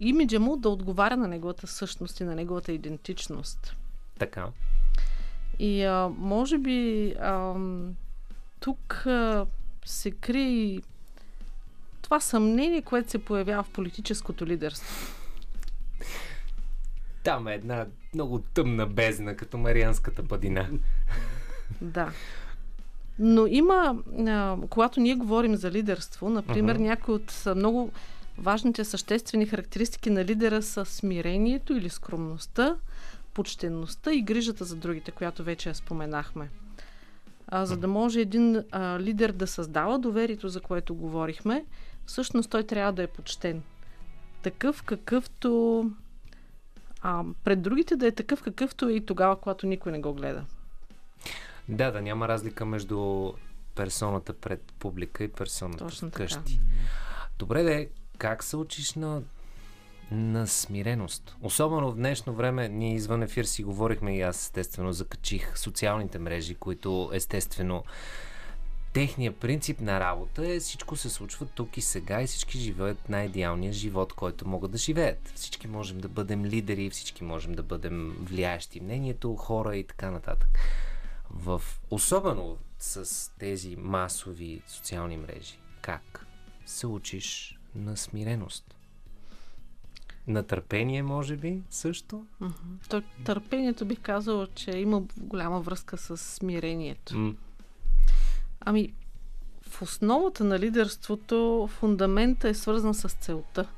имиджа 0.00 0.40
му 0.40 0.56
да 0.56 0.68
отговаря 0.68 1.16
на 1.16 1.28
неговата 1.28 1.66
същност 1.66 2.20
и 2.20 2.24
на 2.24 2.34
неговата 2.34 2.72
идентичност. 2.72 3.76
Така. 4.18 4.48
И 5.58 5.82
а, 5.82 6.10
може 6.18 6.58
би 6.58 7.10
а, 7.20 7.54
тук 8.60 9.06
а, 9.06 9.46
се 9.84 10.10
крие 10.10 10.50
и 10.50 10.82
това 12.02 12.20
съмнение, 12.20 12.82
което 12.82 13.10
се 13.10 13.18
появява 13.18 13.62
в 13.62 13.70
политическото 13.70 14.46
лидерство. 14.46 15.14
Там 17.22 17.48
е 17.48 17.54
една 17.54 17.86
много 18.14 18.38
тъмна 18.38 18.86
бездна, 18.86 19.36
като 19.36 19.58
Марианската 19.58 20.22
падина. 20.22 20.68
да. 21.80 22.12
Но 23.18 23.46
има, 23.46 23.96
а, 24.28 24.56
когато 24.70 25.00
ние 25.00 25.14
говорим 25.14 25.56
за 25.56 25.70
лидерство, 25.70 26.28
например, 26.28 26.78
uh-huh. 26.78 26.82
някои 26.82 27.14
от 27.14 27.42
много 27.56 27.92
Важните 28.38 28.84
съществени 28.84 29.46
характеристики 29.46 30.10
на 30.10 30.24
лидера 30.24 30.62
са 30.62 30.84
смирението 30.84 31.72
или 31.72 31.88
скромността, 31.88 32.76
почтенността 33.34 34.12
и 34.12 34.22
грижата 34.22 34.64
за 34.64 34.76
другите, 34.76 35.10
която 35.10 35.44
вече 35.44 35.68
я 35.68 35.74
споменахме. 35.74 36.48
А, 37.54 37.66
за 37.66 37.76
да 37.76 37.88
може 37.88 38.20
един 38.20 38.64
а, 38.70 39.00
лидер 39.00 39.32
да 39.32 39.46
създава 39.46 39.98
доверието, 39.98 40.48
за 40.48 40.60
което 40.60 40.94
говорихме, 40.94 41.64
всъщност 42.06 42.50
той 42.50 42.62
трябва 42.62 42.92
да 42.92 43.02
е 43.02 43.06
почтен. 43.06 43.62
Такъв 44.42 44.82
какъвто. 44.82 45.90
А, 47.02 47.24
пред 47.44 47.62
другите 47.62 47.96
да 47.96 48.06
е 48.06 48.12
такъв 48.12 48.42
какъвто 48.42 48.88
е 48.88 48.92
и 48.92 49.06
тогава, 49.06 49.36
когато 49.36 49.66
никой 49.66 49.92
не 49.92 50.00
го 50.00 50.14
гледа. 50.14 50.44
Да, 51.68 51.90
да 51.90 52.02
няма 52.02 52.28
разлика 52.28 52.66
между 52.66 53.32
персоната 53.74 54.32
пред 54.32 54.72
публика 54.78 55.24
и 55.24 55.28
персоната 55.28 55.84
Точно 55.84 56.08
вкъщи. 56.08 56.52
Така. 56.52 56.58
Добре, 57.38 57.62
да 57.62 57.86
как 58.18 58.44
се 58.44 58.56
учиш 58.56 58.94
на, 58.94 59.22
на 60.12 60.46
смиреност? 60.46 61.36
Особено 61.42 61.92
в 61.92 61.96
днешно 61.96 62.34
време, 62.34 62.68
ние 62.68 62.94
извън 62.94 63.22
ефир 63.22 63.44
си 63.44 63.62
говорихме 63.62 64.16
и 64.16 64.22
аз 64.22 64.40
естествено 64.40 64.92
закачих 64.92 65.58
социалните 65.58 66.18
мрежи, 66.18 66.54
които 66.54 67.10
естествено 67.12 67.84
техният 68.92 69.36
принцип 69.36 69.80
на 69.80 70.00
работа 70.00 70.52
е 70.52 70.60
всичко 70.60 70.96
се 70.96 71.10
случва 71.10 71.46
тук 71.46 71.76
и 71.76 71.80
сега 71.80 72.22
и 72.22 72.26
всички 72.26 72.58
живеят 72.58 73.08
най-идеалния 73.08 73.72
живот, 73.72 74.12
който 74.12 74.48
могат 74.48 74.70
да 74.70 74.78
живеят. 74.78 75.32
Всички 75.34 75.68
можем 75.68 75.98
да 75.98 76.08
бъдем 76.08 76.44
лидери, 76.44 76.90
всички 76.90 77.24
можем 77.24 77.52
да 77.52 77.62
бъдем 77.62 78.16
влияещи 78.20 78.80
мнението, 78.80 79.36
хора 79.36 79.76
и 79.76 79.84
така 79.84 80.10
нататък. 80.10 80.58
В, 81.30 81.62
особено 81.90 82.56
с 82.78 83.30
тези 83.38 83.76
масови 83.76 84.62
социални 84.66 85.16
мрежи. 85.16 85.58
Как 85.80 86.26
се 86.66 86.86
учиш 86.86 87.58
на 87.74 87.96
смиреност. 87.96 88.74
На 90.26 90.42
търпение, 90.42 91.02
може 91.02 91.36
би, 91.36 91.62
също? 91.70 92.26
Mm-hmm. 92.42 93.04
Търпението 93.24 93.84
бих 93.84 94.00
казала, 94.00 94.48
че 94.54 94.70
има 94.70 95.02
голяма 95.16 95.60
връзка 95.60 95.98
с 95.98 96.16
смирението. 96.16 97.14
Mm. 97.14 97.36
Ами, 98.60 98.92
в 99.68 99.82
основата 99.82 100.44
на 100.44 100.58
лидерството 100.58 101.68
фундамента 101.72 102.48
е 102.48 102.54
свързан 102.54 102.94
с 102.94 103.08
целта. 103.08 103.68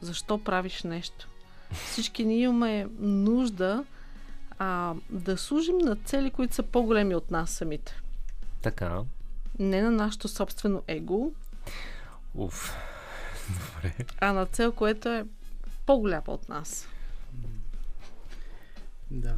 Защо 0.00 0.44
правиш 0.44 0.82
нещо? 0.82 1.28
Всички 1.72 2.24
ние 2.24 2.42
имаме 2.42 2.86
нужда 2.98 3.84
а, 4.58 4.94
да 5.10 5.36
служим 5.36 5.78
на 5.78 5.96
цели, 5.96 6.30
които 6.30 6.54
са 6.54 6.62
по-големи 6.62 7.14
от 7.14 7.30
нас 7.30 7.50
самите. 7.50 8.00
Така. 8.62 9.02
Не 9.58 9.82
на 9.82 9.90
нашето 9.90 10.28
собствено 10.28 10.82
его. 10.88 11.32
Уф. 12.34 12.76
Добре. 13.48 13.94
А 14.20 14.32
на 14.32 14.46
цел, 14.46 14.72
което 14.72 15.08
е 15.08 15.24
по-голяма 15.86 16.24
от 16.26 16.48
нас. 16.48 16.88
Да. 19.10 19.34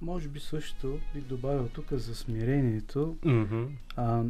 Може 0.00 0.28
би 0.28 0.40
също 0.40 1.00
би 1.14 1.20
добавил 1.20 1.68
тук 1.68 1.92
за 1.92 2.14
смирението. 2.14 3.16
Mm-hmm. 3.24 3.68
А, 3.96 4.22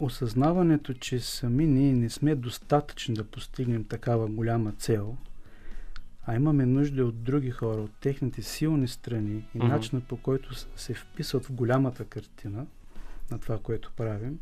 осъзнаването, 0.00 0.94
че 0.94 1.20
сами 1.20 1.66
ние 1.66 1.92
не 1.92 2.10
сме 2.10 2.34
достатъчни 2.34 3.14
да 3.14 3.24
постигнем 3.24 3.84
такава 3.84 4.26
голяма 4.26 4.72
цел, 4.72 5.16
а 6.26 6.36
имаме 6.36 6.66
нужда 6.66 7.04
от 7.06 7.22
други 7.22 7.50
хора, 7.50 7.80
от 7.80 7.92
техните 8.00 8.42
силни 8.42 8.88
страни 8.88 9.44
и 9.54 9.58
Мгм. 9.58 9.66
начина 9.66 10.00
по 10.00 10.16
който 10.16 10.54
се 10.54 10.94
вписват 10.94 11.44
в 11.46 11.52
голямата 11.52 12.04
картина 12.04 12.66
на 13.30 13.38
това, 13.38 13.58
което 13.58 13.92
правим, 13.96 14.38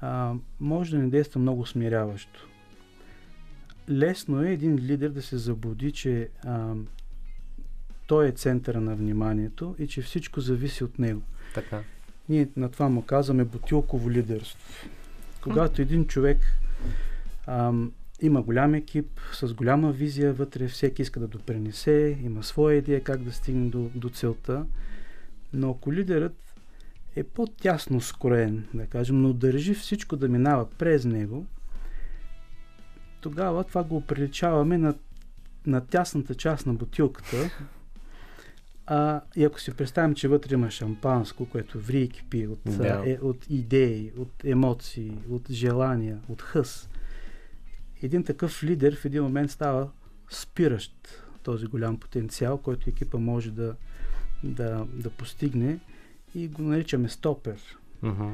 а, 0.00 0.34
може 0.60 0.96
да 0.96 1.02
ни 1.02 1.10
действа 1.10 1.40
много 1.40 1.66
смиряващо. 1.66 2.48
Лесно 3.90 4.42
е 4.42 4.52
един 4.52 4.76
лидер 4.76 5.10
да 5.10 5.22
се 5.22 5.36
заблуди, 5.36 5.92
че 5.92 6.28
а, 6.44 6.74
той 8.06 8.28
е 8.28 8.32
центъра 8.32 8.80
на 8.80 8.96
вниманието 8.96 9.76
и 9.78 9.86
че 9.86 10.02
всичко 10.02 10.40
зависи 10.40 10.84
от 10.84 10.98
него. 10.98 11.22
Така. 11.54 11.82
Ние 12.28 12.48
на 12.56 12.68
това 12.68 12.88
му 12.88 13.02
казваме 13.02 13.44
бутилково 13.44 14.10
лидерство. 14.10 14.88
Когато 15.42 15.82
един 15.82 16.06
човек 16.06 16.38
ам, 17.46 17.92
има 18.20 18.42
голям 18.42 18.74
екип, 18.74 19.20
с 19.32 19.54
голяма 19.54 19.92
визия 19.92 20.32
вътре, 20.32 20.68
всеки 20.68 21.02
иска 21.02 21.20
да 21.20 21.28
допринесе, 21.28 22.18
има 22.22 22.42
своя 22.42 22.76
идея 22.76 23.02
как 23.02 23.22
да 23.22 23.32
стигне 23.32 23.70
до, 23.70 23.90
до 23.94 24.08
целта, 24.08 24.66
но 25.52 25.70
ако 25.70 25.92
лидерът 25.92 26.36
е 27.16 27.24
по-тясно 27.24 28.00
скроен, 28.00 28.66
да 28.74 28.86
кажем, 28.86 29.22
но 29.22 29.32
държи 29.32 29.74
всичко 29.74 30.16
да 30.16 30.28
минава 30.28 30.70
през 30.70 31.04
него, 31.04 31.46
тогава 33.26 33.64
това 33.64 33.82
го 33.82 34.00
приличаваме 34.00 34.78
на, 34.78 34.94
на 35.66 35.86
тясната 35.86 36.34
част 36.34 36.66
на 36.66 36.74
бутилката, 36.74 37.50
а, 38.86 39.20
и 39.36 39.44
ако 39.44 39.60
си 39.60 39.74
представим, 39.74 40.14
че 40.14 40.28
вътре 40.28 40.54
има 40.54 40.70
шампанско, 40.70 41.46
което 41.46 41.80
ври 41.80 42.02
и 42.02 42.08
кипи 42.08 42.46
от, 42.46 42.58
Да. 42.64 43.02
е, 43.06 43.18
от 43.22 43.46
идеи, 43.50 44.12
от 44.18 44.44
емоции, 44.44 45.12
от 45.30 45.50
желания, 45.50 46.18
от 46.28 46.42
хъс, 46.42 46.88
един 48.02 48.24
такъв 48.24 48.62
лидер 48.62 48.96
в 48.96 49.04
един 49.04 49.22
момент 49.22 49.50
става 49.50 49.88
спиращ 50.30 50.92
този 51.42 51.66
голям 51.66 51.96
потенциал, 51.96 52.58
който 52.58 52.90
екипа 52.90 53.18
може 53.18 53.50
да, 53.50 53.74
да, 54.44 54.86
да 54.92 55.10
постигне 55.10 55.78
и 56.34 56.48
го 56.48 56.62
наричаме 56.62 57.08
стопер. 57.08 57.76
Мгм. 58.02 58.28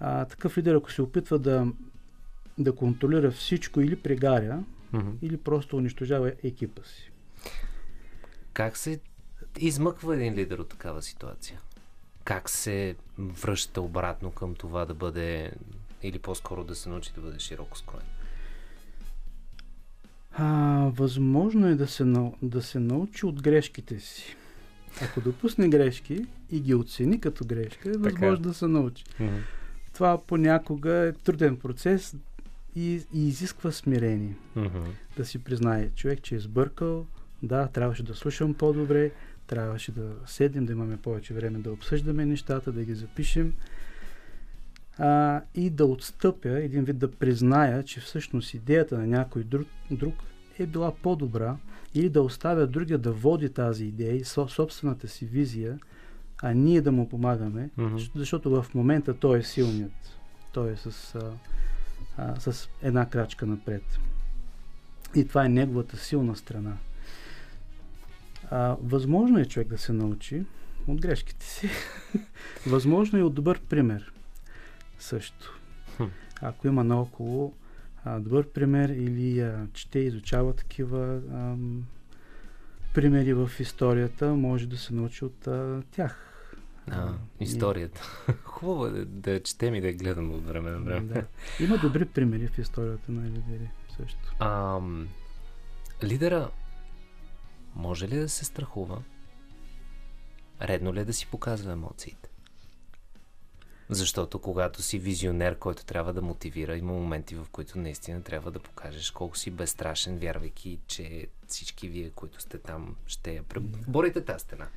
А, 0.00 0.24
такъв 0.24 0.58
лидер, 0.58 0.74
ако 0.74 0.92
се 0.92 1.02
опитва 1.02 1.38
да, 1.38 1.66
да 2.58 2.74
контролира 2.74 3.30
всичко 3.30 3.80
или 3.80 3.96
прегаря, 3.96 4.64
Мгм. 4.92 5.10
или 5.22 5.36
просто 5.36 5.76
унищожава 5.76 6.32
екипа 6.42 6.82
си. 6.84 7.10
Как 8.52 8.76
се 8.76 9.00
измъква 9.58 10.16
един 10.16 10.34
лидер 10.34 10.58
от 10.58 10.68
такава 10.68 11.02
ситуация? 11.02 11.60
Как 12.24 12.50
се 12.50 12.96
връща 13.18 13.80
обратно 13.80 14.30
към 14.30 14.54
това 14.54 14.84
да 14.84 14.94
бъде 14.94 15.52
или 16.02 16.18
по-скоро 16.18 16.64
да 16.64 16.74
се 16.74 16.88
научи 16.88 17.12
да 17.14 17.20
бъде 17.20 17.38
широко 17.38 17.78
скроен? 17.78 18.06
А, 20.32 20.46
възможно 20.94 21.66
е 21.66 21.74
да 21.74 21.86
се, 21.86 22.04
да 22.42 22.62
се 22.62 22.78
научи 22.78 23.26
от 23.26 23.42
грешките 23.42 24.00
си. 24.00 24.36
Ако 25.02 25.20
допусне 25.20 25.68
грешки 25.68 26.26
и 26.50 26.60
ги 26.60 26.74
оцени 26.74 27.20
като 27.20 27.44
грешка, 27.44 27.88
е 27.88 27.92
възможно 27.92 28.36
да 28.36 28.54
се 28.54 28.66
научи. 28.66 29.04
Това 29.94 30.22
понякога 30.26 30.92
е 30.92 31.12
труден 31.12 31.56
процес 31.56 32.16
и, 32.76 33.02
и 33.14 33.28
изисква 33.28 33.72
смирение. 33.72 34.36
Мгм. 34.56 34.78
Да 35.16 35.24
си 35.24 35.38
признае 35.38 35.88
човек, 35.88 36.22
че 36.22 36.34
е 36.34 36.40
сбъркал, 36.40 37.06
да, 37.42 37.66
трябваше 37.66 38.02
да 38.02 38.14
слушам 38.14 38.54
по-добре, 38.54 39.10
трябваше 39.46 39.92
да 39.92 40.12
седнем, 40.26 40.66
да 40.66 40.72
имаме 40.72 40.96
повече 40.96 41.34
време 41.34 41.58
да 41.58 41.72
обсъждаме 41.72 42.26
нещата, 42.26 42.72
да 42.72 42.84
ги 42.84 42.94
запишем 42.94 43.52
а, 44.98 45.40
и 45.54 45.70
да 45.70 45.86
отстъпя, 45.86 46.48
един 46.62 46.84
вид 46.84 46.98
да 46.98 47.10
призная, 47.10 47.82
че 47.82 48.00
всъщност 48.00 48.54
идеята 48.54 48.98
на 48.98 49.06
някой 49.06 49.44
друг, 49.44 49.66
друг 49.90 50.14
е 50.58 50.66
била 50.66 50.94
по-добра 50.94 51.56
или 51.94 52.08
да 52.08 52.22
оставя 52.22 52.66
другия 52.66 52.98
да 52.98 53.12
води 53.12 53.48
тази 53.48 53.84
идея 53.84 54.16
и 54.16 54.24
со- 54.24 54.48
собствената 54.48 55.08
си 55.08 55.26
визия, 55.26 55.78
а 56.42 56.52
ние 56.54 56.80
да 56.80 56.92
му 56.92 57.08
помагаме. 57.08 57.70
Щ- 57.78 58.10
защото 58.14 58.62
в 58.62 58.74
момента 58.74 59.14
той 59.14 59.38
е 59.38 59.42
силният. 59.42 60.18
Той 60.52 60.70
е 60.72 60.76
с, 60.76 61.14
а, 61.14 61.32
а, 62.16 62.40
с 62.40 62.68
една 62.82 63.08
крачка 63.08 63.46
напред. 63.46 63.82
И 65.14 65.28
това 65.28 65.44
е 65.44 65.48
неговата 65.48 65.96
силна 65.96 66.36
страна. 66.36 66.76
А, 68.50 68.76
възможно 68.82 69.38
е 69.38 69.44
човек 69.44 69.68
да 69.68 69.78
се 69.78 69.92
научи 69.92 70.44
от 70.86 71.00
грешките 71.00 71.46
си. 71.46 71.70
възможно 72.66 73.18
е 73.18 73.22
от 73.22 73.34
добър 73.34 73.60
пример 73.60 74.12
също. 74.98 75.58
Ако 76.40 76.66
има 76.66 76.84
наоколо 76.84 77.54
а, 78.04 78.20
добър 78.20 78.48
пример 78.48 78.88
или 78.88 79.40
а, 79.40 79.66
чете, 79.72 79.98
изучава 79.98 80.52
такива 80.52 81.20
ам, 81.32 81.84
примери 82.94 83.34
в 83.34 83.50
историята, 83.60 84.34
може 84.34 84.66
да 84.66 84.78
се 84.78 84.94
научи 84.94 85.24
от 85.24 85.46
а, 85.46 85.82
тях. 85.90 86.31
А, 86.92 87.14
И- 87.40 87.44
историята. 87.44 88.02
Хубаво 88.44 88.86
е 88.86 88.90
да, 88.90 89.04
да 89.04 89.42
четем 89.42 89.74
и 89.74 89.80
да 89.80 89.86
я 89.86 89.94
гледам 89.94 90.34
от 90.34 90.46
време 90.46 90.70
на 90.70 90.78
време. 90.78 91.14
Да. 91.14 91.24
Има 91.64 91.78
добри 91.78 92.04
примери 92.04 92.48
в 92.48 92.58
историята 92.58 93.12
на 93.12 93.30
лидери 93.30 93.70
също. 93.96 94.34
Ам, 94.40 95.08
лидера 96.02 96.50
може 97.74 98.08
ли 98.08 98.16
да 98.16 98.28
се 98.28 98.44
страхува? 98.44 99.02
Редно 100.62 100.94
ли 100.94 101.00
е 101.00 101.04
да 101.04 101.12
си 101.12 101.26
показва 101.26 101.72
емоциите? 101.72 102.28
Защото 103.88 104.38
когато 104.38 104.82
си 104.82 104.98
визионер, 104.98 105.58
който 105.58 105.84
трябва 105.84 106.12
да 106.12 106.22
мотивира, 106.22 106.76
има 106.76 106.92
моменти, 106.92 107.34
в 107.34 107.46
които 107.52 107.78
наистина 107.78 108.22
трябва 108.22 108.50
да 108.50 108.58
покажеш 108.58 109.10
колко 109.10 109.36
си 109.36 109.50
безстрашен, 109.50 110.18
вярвайки, 110.18 110.78
че 110.86 111.26
всички 111.46 111.88
вие, 111.88 112.10
които 112.10 112.42
сте 112.42 112.58
там, 112.58 112.96
ще 113.06 113.34
я 113.34 113.42
преборите 113.42 114.24
тази 114.24 114.42
стена. 114.42 114.68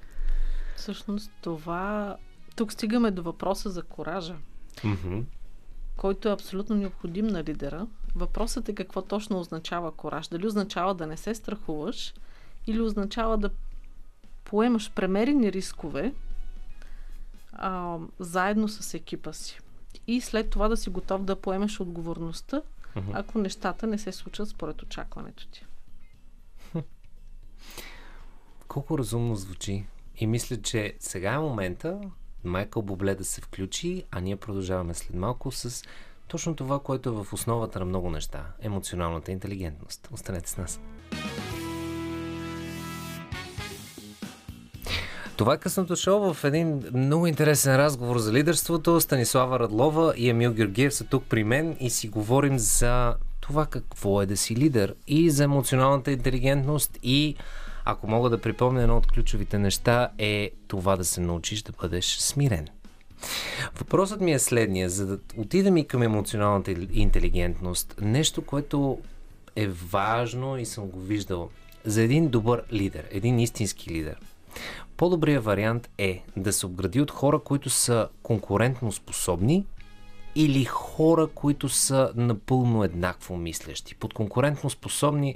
Всъщност 0.76 1.32
това... 1.42 2.18
Тук 2.56 2.74
стигаме 2.74 3.12
до 3.12 3.24
въпроса 3.24 3.70
за 3.70 3.84
коража, 3.84 4.36
Мгм. 4.84 5.20
който 5.98 6.30
е 6.30 6.34
абсолютно 6.34 6.76
необходим 6.76 7.28
на 7.28 7.44
лидера. 7.44 7.88
Въпросът 8.16 8.70
е 8.70 8.76
какво 8.76 9.02
точно 9.02 9.40
означава 9.40 9.92
кораж. 9.92 10.28
Дали 10.28 10.48
означава 10.48 10.96
да 10.96 11.08
не 11.08 11.18
се 11.18 11.36
страхуваш 11.36 12.14
или 12.68 12.82
означава 12.82 13.38
да 13.38 13.50
поемаш 14.44 14.92
премерени 14.92 15.52
рискове 15.54 16.14
а, 17.54 17.98
заедно 18.20 18.68
с 18.68 18.94
екипа 18.94 19.34
си. 19.34 19.60
И 20.08 20.22
след 20.22 20.50
това 20.50 20.68
да 20.68 20.78
си 20.78 20.90
готов 20.90 21.24
да 21.24 21.36
поемеш 21.36 21.80
отговорността, 21.80 22.62
Мгм. 22.96 23.12
ако 23.14 23.38
нещата 23.40 23.88
не 23.88 23.98
се 23.98 24.12
случат 24.12 24.50
според 24.50 24.82
очакването 24.82 25.48
ти. 25.48 25.66
Колко 28.68 28.98
разумно 28.98 29.36
звучи. 29.36 29.86
И 30.18 30.28
мисля, 30.28 30.62
че 30.62 30.94
сега 31.00 31.32
е 31.32 31.40
момента 31.40 32.00
Майкъл 32.44 32.82
Бобле 32.82 33.16
да 33.16 33.26
се 33.26 33.42
включи, 33.42 34.04
а 34.12 34.20
ние 34.20 34.36
продължаваме 34.36 34.94
след 34.94 35.16
малко 35.16 35.52
с 35.52 35.84
точно 36.28 36.56
това, 36.56 36.80
което 36.80 37.10
е 37.10 37.24
в 37.24 37.34
основата 37.34 37.80
на 37.80 37.86
много 37.86 38.10
неща 38.10 38.46
емоционалната 38.62 39.32
интелигентност. 39.32 40.10
Останете 40.12 40.50
с 40.50 40.58
нас. 40.58 40.80
Това 45.38 45.54
е 45.54 45.58
късното 45.58 45.96
шоу 45.96 46.34
в 46.34 46.44
един 46.44 46.84
много 46.94 47.28
интересен 47.28 47.76
разговор 47.76 48.18
за 48.18 48.34
лидерството. 48.34 49.02
Станислава 49.02 49.60
Радлова 49.60 50.14
и 50.18 50.30
Емил 50.30 50.54
Георгиев 50.54 50.94
са 50.94 51.04
тук 51.04 51.24
при 51.30 51.44
мен 51.44 51.78
и 51.80 51.90
си 51.90 52.08
говорим 52.08 52.60
за 52.60 53.16
това 53.42 53.66
какво 53.66 54.22
е 54.22 54.26
да 54.26 54.38
си 54.38 54.56
лидер 54.56 54.96
и 55.08 55.30
за 55.30 55.44
емоционалната 55.44 56.12
интелигентност 56.12 57.00
и 57.04 57.36
ако 57.86 58.08
мога 58.08 58.30
да 58.30 58.42
припомня 58.42 58.82
едно 58.82 58.98
от 58.98 59.08
ключовите 59.08 59.60
неща 59.60 60.10
е 60.18 60.52
това 60.68 60.96
да 60.96 61.06
се 61.06 61.22
научиш 61.22 61.62
да 61.62 61.72
бъдеш 61.82 62.18
смирен. 62.18 62.68
Въпросът 63.78 64.22
ми 64.22 64.34
е 64.34 64.40
следния, 64.40 64.90
за 64.90 65.06
да 65.06 65.20
отидем 65.38 65.78
и 65.78 65.88
към 65.88 66.02
емоционалната 66.02 66.76
интелигентност, 66.94 67.96
нещо, 68.02 68.42
което 68.42 68.98
е 69.56 69.68
важно 69.68 70.58
и 70.58 70.66
съм 70.66 70.88
го 70.88 71.00
виждал 71.00 71.50
за 71.86 72.02
един 72.02 72.28
добър 72.28 72.64
лидер, 72.72 73.08
един 73.12 73.40
истински 73.40 73.90
лидер. 73.90 74.16
По-добрият 74.98 75.44
вариант 75.44 75.90
е 75.98 76.24
да 76.38 76.54
се 76.54 76.66
обгради 76.66 77.02
от 77.02 77.12
хора, 77.12 77.40
които 77.40 77.70
са 77.70 78.08
конкурентно 78.24 78.92
способни 78.92 79.66
или 80.36 80.66
хора, 80.66 81.28
които 81.28 81.70
са 81.70 82.12
напълно 82.16 82.84
еднакво 82.84 83.38
мислещи. 83.38 83.96
Под 83.96 84.14
конкурентно 84.14 84.70
способни 84.70 85.36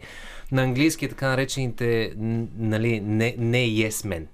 на 0.51 0.63
английски 0.63 1.09
така 1.09 1.27
наречените 1.27 2.13
нали, 2.57 2.99
не, 2.99 3.35
не 3.37 3.67
yes 3.67 3.89
men. 3.89 4.25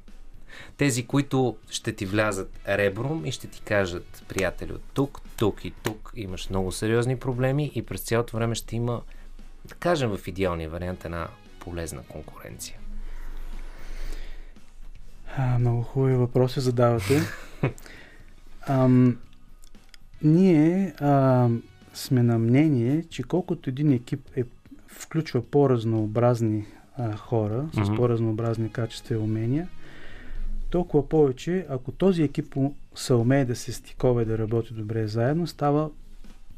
Тези, 0.77 1.07
които 1.07 1.57
ще 1.69 1.93
ти 1.93 2.05
влязат 2.05 2.59
ребром 2.67 3.25
и 3.25 3.31
ще 3.31 3.47
ти 3.47 3.61
кажат, 3.61 4.23
приятелю, 4.27 4.77
тук, 4.93 5.21
тук 5.37 5.65
и 5.65 5.71
тук 5.71 6.11
имаш 6.15 6.49
много 6.49 6.71
сериозни 6.71 7.19
проблеми 7.19 7.71
и 7.75 7.81
през 7.81 8.01
цялото 8.01 8.37
време 8.37 8.55
ще 8.55 8.75
има, 8.75 9.01
да 9.65 9.75
кажем 9.75 10.17
в 10.17 10.27
идеалния 10.27 10.69
вариант, 10.69 11.05
една 11.05 11.27
полезна 11.59 12.03
конкуренция. 12.03 12.77
А, 15.37 15.59
много 15.59 15.81
хубави 15.81 16.15
въпроси 16.15 16.59
задавате. 16.59 17.21
Ам, 18.67 19.17
ние 20.23 20.93
а, 20.99 21.49
сме 21.93 22.23
на 22.23 22.39
мнение, 22.39 23.03
че 23.09 23.23
колкото 23.23 23.69
един 23.69 23.91
екип 23.91 24.29
е, 24.35 24.43
включва 24.87 25.41
по-разнообразни 25.41 26.65
а, 26.97 27.15
хора 27.15 27.69
с 27.73 27.77
Мгм. 27.77 27.95
по-разнообразни 27.95 28.69
качества 28.69 29.15
и 29.15 29.17
умения, 29.17 29.67
толкова 30.69 31.09
повече, 31.09 31.65
ако 31.69 31.91
този 31.91 32.23
екип 32.23 32.55
се 32.95 33.13
умее 33.13 33.45
да 33.45 33.55
се 33.55 33.73
стикова 33.73 34.21
и 34.21 34.25
да 34.25 34.37
работи 34.37 34.73
добре 34.73 35.07
заедно, 35.07 35.47
става 35.47 35.89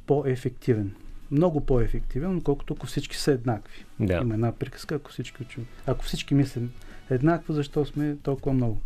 по-ефективен. 0.06 0.96
Много 1.32 1.66
по-ефективен, 1.66 2.38
отколкото 2.38 2.74
ако 2.74 2.88
всички 2.88 3.18
са 3.18 3.32
еднакви. 3.32 3.86
Да. 4.00 4.20
Има 4.22 4.34
една 4.34 4.52
приказка, 4.52 4.96
ако 4.96 5.12
всички 5.12 5.44
учим. 5.44 5.66
Ако 5.88 6.04
всички 6.06 6.34
мислим 6.34 6.72
еднакво, 7.10 7.54
защо 7.54 7.86
сме 7.86 8.16
толкова 8.24 8.54
много? 8.54 8.78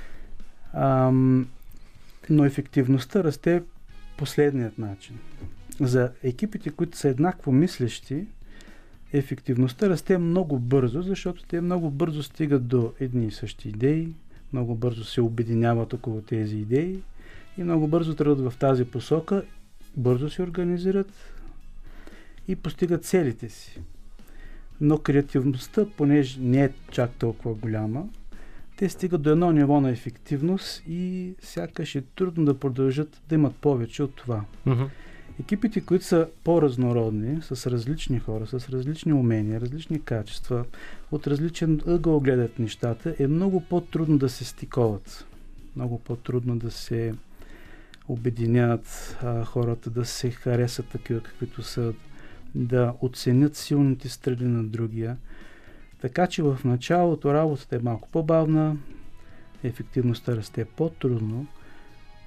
Ам, 0.72 1.48
но 2.30 2.44
ефективността 2.44 3.24
расте 3.24 3.62
последният 4.16 4.78
начин. 4.78 5.18
За 5.80 6.12
екипите, 6.22 6.70
които 6.70 6.98
са 6.98 7.08
еднакво 7.08 7.52
мислещи, 7.52 8.26
ефективността 9.12 9.88
расте 9.88 10.18
много 10.18 10.58
бързо, 10.58 11.02
защото 11.02 11.44
те 11.44 11.60
много 11.60 11.90
бързо 11.90 12.22
стигат 12.22 12.66
до 12.66 12.92
едни 13.00 13.26
и 13.26 13.30
същи 13.30 13.68
идеи, 13.68 14.14
много 14.52 14.74
бързо 14.74 15.04
се 15.04 15.20
обединяват 15.20 15.92
около 15.92 16.22
тези 16.22 16.56
идеи 16.56 17.00
и 17.58 17.62
много 17.62 17.88
бързо 17.88 18.14
тръгват 18.14 18.52
в 18.52 18.58
тази 18.58 18.84
посока, 18.84 19.42
бързо 19.96 20.30
се 20.30 20.42
организират 20.42 21.12
и 22.48 22.56
постигат 22.56 23.04
целите 23.04 23.48
си. 23.48 23.80
Но 24.80 24.98
креативността, 24.98 25.86
понеже 25.96 26.40
не 26.40 26.64
е 26.64 26.72
чак 26.90 27.10
толкова 27.10 27.54
голяма, 27.54 28.08
те 28.76 28.88
стигат 28.88 29.22
до 29.22 29.30
едно 29.30 29.52
ниво 29.52 29.80
на 29.80 29.90
ефективност 29.90 30.82
и 30.88 31.32
сякаш 31.40 31.94
е 31.94 32.02
трудно 32.02 32.44
да 32.44 32.58
продължат 32.58 33.22
да 33.28 33.34
имат 33.34 33.56
повече 33.56 34.02
от 34.02 34.14
това. 34.14 34.44
Мгм. 34.66 34.84
Екипите, 35.40 35.80
които 35.80 36.04
са 36.04 36.28
по-разнородни, 36.44 37.42
с 37.42 37.70
различни 37.70 38.18
хора, 38.18 38.46
с 38.46 38.68
различни 38.68 39.12
умения, 39.12 39.60
различни 39.60 40.02
качества, 40.02 40.64
от 41.12 41.26
различен 41.26 41.80
ъгъл 41.86 42.20
гледат 42.20 42.58
нещата, 42.58 43.14
е 43.18 43.26
много 43.26 43.60
по-трудно 43.60 44.18
да 44.18 44.28
се 44.28 44.44
стиковат. 44.44 45.26
Много 45.76 45.98
по-трудно 45.98 46.58
да 46.58 46.70
се 46.70 47.14
обединят 48.08 49.16
а, 49.22 49.44
хората, 49.44 49.90
да 49.90 50.04
се 50.04 50.30
харесат 50.30 50.88
такива, 50.88 51.20
каквито 51.20 51.62
са, 51.62 51.92
да 52.54 52.94
оценят 53.00 53.56
силните 53.56 54.08
страни 54.08 54.48
на 54.48 54.64
другия. 54.64 55.16
Така 56.06 56.26
че 56.26 56.42
в 56.42 56.58
началото 56.64 57.34
работата 57.34 57.76
е 57.76 57.78
малко 57.78 58.08
по-бавна, 58.08 58.76
ефективността 59.64 60.36
расте 60.36 60.64
по-трудно, 60.64 61.46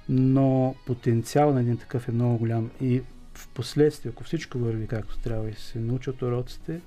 но 0.08 0.74
потенциал 0.86 1.54
на 1.54 1.60
един 1.60 1.76
такъв 1.76 2.08
е 2.08 2.12
много 2.12 2.38
голям 2.38 2.70
и 2.80 3.02
в 3.34 3.48
последствие, 3.48 4.12
ако 4.14 4.24
всичко 4.24 4.58
върви 4.58 4.86
както 4.86 5.18
трябва 5.18 5.50
и 5.50 5.54
се 5.54 5.78
научат 5.78 6.22
уроците, 6.22 6.80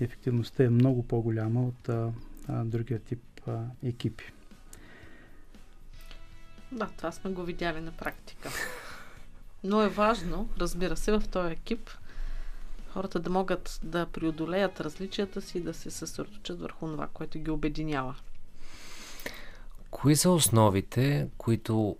ефективността 0.00 0.64
е 0.64 0.68
много 0.68 1.02
по-голяма 1.02 1.66
от 1.66 1.88
а, 1.88 2.12
а, 2.48 2.64
другия 2.64 2.98
тип 2.98 3.22
а, 3.46 3.58
екипи. 3.84 4.32
Да, 6.72 6.88
това 6.96 7.12
сме 7.12 7.30
го 7.30 7.42
видяли 7.42 7.80
на 7.80 7.92
практика. 7.92 8.50
Но 9.64 9.82
е 9.82 9.88
важно, 9.88 10.48
разбира 10.58 10.96
се, 10.96 11.12
в 11.12 11.22
този 11.30 11.52
екип 11.52 11.90
хората 12.92 13.20
да 13.20 13.30
могат 13.30 13.80
да 13.82 14.06
преодолеят 14.06 14.80
различията 14.80 15.40
си 15.42 15.60
да 15.60 15.74
се 15.74 15.90
съсредоточат 15.90 16.60
върху 16.60 16.86
това, 16.86 17.06
което 17.06 17.38
ги 17.38 17.50
обединява. 17.50 18.14
Кои 19.90 20.16
са 20.16 20.30
основите, 20.30 21.28
които 21.38 21.96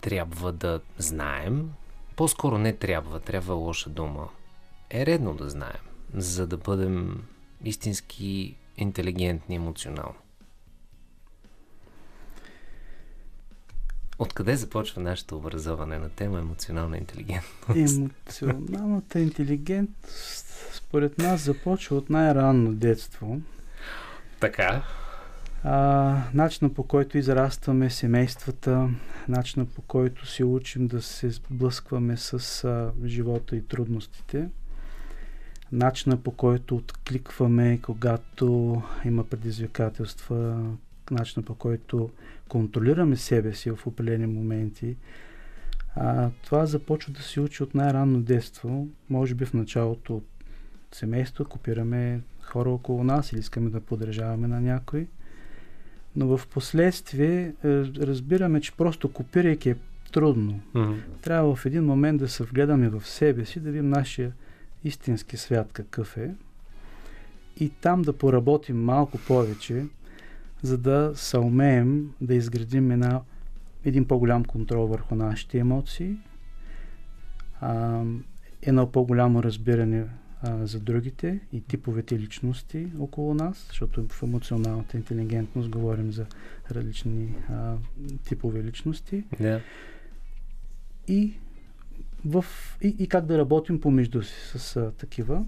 трябва 0.00 0.52
да 0.52 0.80
знаем? 0.98 1.72
По-скоро 2.16 2.58
не 2.58 2.72
трябва, 2.72 3.20
трябва 3.20 3.54
лоша 3.54 3.90
дума. 3.90 4.28
Е 4.90 5.06
редно 5.06 5.34
да 5.34 5.50
знаем, 5.50 5.82
за 6.14 6.46
да 6.46 6.56
бъдем 6.56 7.24
истински 7.64 8.56
интелигентни 8.76 9.54
емоционално. 9.56 10.21
Откъде 14.22 14.56
започва 14.56 15.02
нашето 15.02 15.36
образование 15.36 15.98
на 15.98 16.08
тема 16.08 16.38
емоционална 16.38 16.98
интелигентност? 16.98 17.96
Емоционалната 17.96 19.20
интелигентност 19.20 20.46
според 20.72 21.18
нас 21.18 21.40
започва 21.40 21.96
от 21.96 22.10
най-ранно 22.10 22.72
детство. 22.72 23.40
Така. 24.40 24.82
А, 25.64 26.16
начина 26.34 26.74
по 26.74 26.82
който 26.82 27.18
израстваме 27.18 27.90
семействата, 27.90 28.88
начина 29.28 29.66
по 29.66 29.82
който 29.82 30.26
се 30.26 30.44
учим 30.44 30.86
да 30.86 31.02
се 31.02 31.30
сблъскваме 31.30 32.16
с 32.16 32.64
а, 32.64 32.92
живота 33.06 33.56
и 33.56 33.66
трудностите, 33.66 34.48
начина 35.72 36.16
по 36.16 36.30
който 36.30 36.76
откликваме, 36.76 37.78
когато 37.82 38.82
има 39.04 39.24
предизвикателства, 39.24 40.66
начина 41.10 41.44
по 41.44 41.54
който 41.54 42.10
контролираме 42.52 43.16
себе 43.16 43.54
си 43.54 43.70
в 43.70 43.86
определени 43.86 44.26
моменти. 44.26 44.96
А, 45.96 46.30
това 46.44 46.66
започва 46.66 47.12
да 47.12 47.22
се 47.22 47.40
учи 47.40 47.62
от 47.62 47.74
най-ранно 47.74 48.20
детство, 48.20 48.88
може 49.10 49.34
би 49.34 49.44
в 49.44 49.54
началото 49.54 50.16
от 50.16 50.26
семейство, 50.92 51.44
копираме 51.44 52.20
хора 52.42 52.70
около 52.70 53.04
нас 53.04 53.32
или 53.32 53.40
искаме 53.40 53.70
да 53.70 53.80
подражаваме 53.80 54.48
на 54.48 54.60
някой. 54.60 55.06
Но 56.16 56.36
в 56.36 56.46
последствие 56.46 57.40
е, 57.40 57.68
разбираме, 57.84 58.60
че 58.60 58.76
просто 58.76 59.12
копирайки 59.12 59.70
е 59.70 59.76
трудно. 60.12 60.60
Мгм. 60.74 60.94
Трябва 61.22 61.54
в 61.54 61.66
един 61.66 61.84
момент 61.84 62.18
да 62.18 62.28
се 62.28 62.44
вгледаме 62.44 62.88
в 62.88 63.06
себе 63.06 63.44
си, 63.44 63.60
да 63.60 63.70
видим 63.70 63.88
нашия 63.88 64.32
истински 64.84 65.36
свят 65.36 65.70
какъв 65.72 66.16
е 66.16 66.34
и 67.60 67.68
там 67.68 68.02
да 68.02 68.12
поработим 68.12 68.84
малко 68.84 69.18
повече, 69.18 69.84
за 70.62 70.78
да 70.78 71.12
се 71.14 71.38
умеем 71.38 72.10
да 72.20 72.34
изградим 72.34 72.90
една, 72.90 73.20
един 73.84 74.04
по-голям 74.04 74.44
контрол 74.44 74.86
върху 74.86 75.14
нашите 75.14 75.58
емоции, 75.58 76.16
а, 77.60 78.02
едно 78.62 78.92
по-голямо 78.92 79.42
разбиране 79.42 80.06
а, 80.42 80.66
за 80.66 80.80
другите 80.80 81.40
и 81.52 81.60
типовете 81.60 82.18
личности 82.18 82.86
около 82.98 83.34
нас, 83.34 83.66
защото 83.68 84.08
в 84.08 84.22
емоционалната 84.22 84.96
интелигентност 84.96 85.68
говорим 85.68 86.12
за 86.12 86.26
различни 86.70 87.34
а, 87.50 87.74
типове 88.24 88.64
личности 88.64 89.24
Да. 89.40 89.60
и, 91.08 91.34
в, 92.24 92.44
и, 92.82 92.96
и 92.98 93.08
как 93.08 93.26
да 93.26 93.38
работим 93.38 93.80
помежду 93.80 94.22
си 94.22 94.34
с 94.58 94.76
а, 94.76 94.90
такива. 94.90 95.44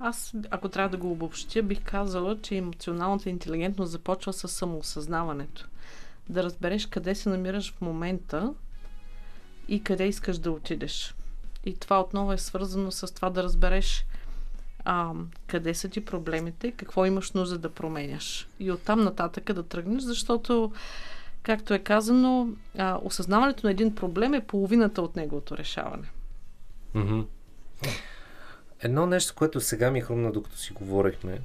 Аз, 0.00 0.34
ако 0.50 0.68
трябва 0.68 0.88
да 0.88 0.96
го 0.96 1.10
обобщя, 1.10 1.62
бих 1.62 1.82
казала, 1.84 2.38
че 2.42 2.56
емоционалната 2.56 3.30
интелигентност 3.30 3.92
започва 3.92 4.32
с 4.32 4.48
самоосъзнаването. 4.48 5.68
Да 6.28 6.42
разбереш 6.42 6.86
къде 6.86 7.14
се 7.14 7.28
намираш 7.28 7.72
в 7.72 7.80
момента 7.80 8.54
и 9.68 9.82
къде 9.84 10.06
искаш 10.06 10.38
да 10.38 10.50
отидеш. 10.50 11.14
И 11.64 11.76
това 11.76 12.00
отново 12.00 12.32
е 12.32 12.38
свързано 12.38 12.90
с 12.90 13.14
това 13.14 13.30
да 13.30 13.42
разбереш 13.42 14.06
а, 14.84 15.12
къде 15.46 15.74
са 15.74 15.88
ти 15.88 16.04
проблемите, 16.04 16.70
какво 16.70 17.06
имаш 17.06 17.32
нужда 17.32 17.58
да 17.58 17.70
променяш. 17.70 18.48
И 18.60 18.70
оттам 18.70 19.04
нататък 19.04 19.52
да 19.52 19.62
тръгнеш, 19.62 20.02
защото, 20.02 20.72
както 21.42 21.74
е 21.74 21.78
казано, 21.78 22.48
а, 22.78 22.98
осъзнаването 23.02 23.66
на 23.66 23.70
един 23.70 23.94
проблем 23.94 24.34
е 24.34 24.46
половината 24.46 25.02
от 25.02 25.16
неговото 25.16 25.56
решаване. 25.56 26.08
Мгм. 26.94 27.20
Едно 28.82 29.06
нещо, 29.06 29.34
което 29.34 29.60
сега 29.60 29.90
ми 29.90 30.00
хрумна, 30.00 30.32
докато 30.32 30.56
си 30.56 30.72
говорихме. 30.72 31.40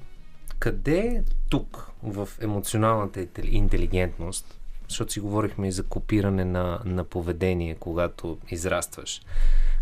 Къде 0.60 1.24
тук, 1.50 1.92
в 2.04 2.30
емоционалната 2.42 3.20
интел- 3.20 3.54
интелигентност, 3.54 4.60
защото 4.90 5.14
си 5.14 5.20
говорихме 5.20 5.68
и 5.68 5.72
за 5.72 5.84
копиране 5.84 6.46
на, 6.46 6.82
на 6.86 7.04
поведение, 7.04 7.76
когато 7.76 8.38
израстваш, 8.52 9.22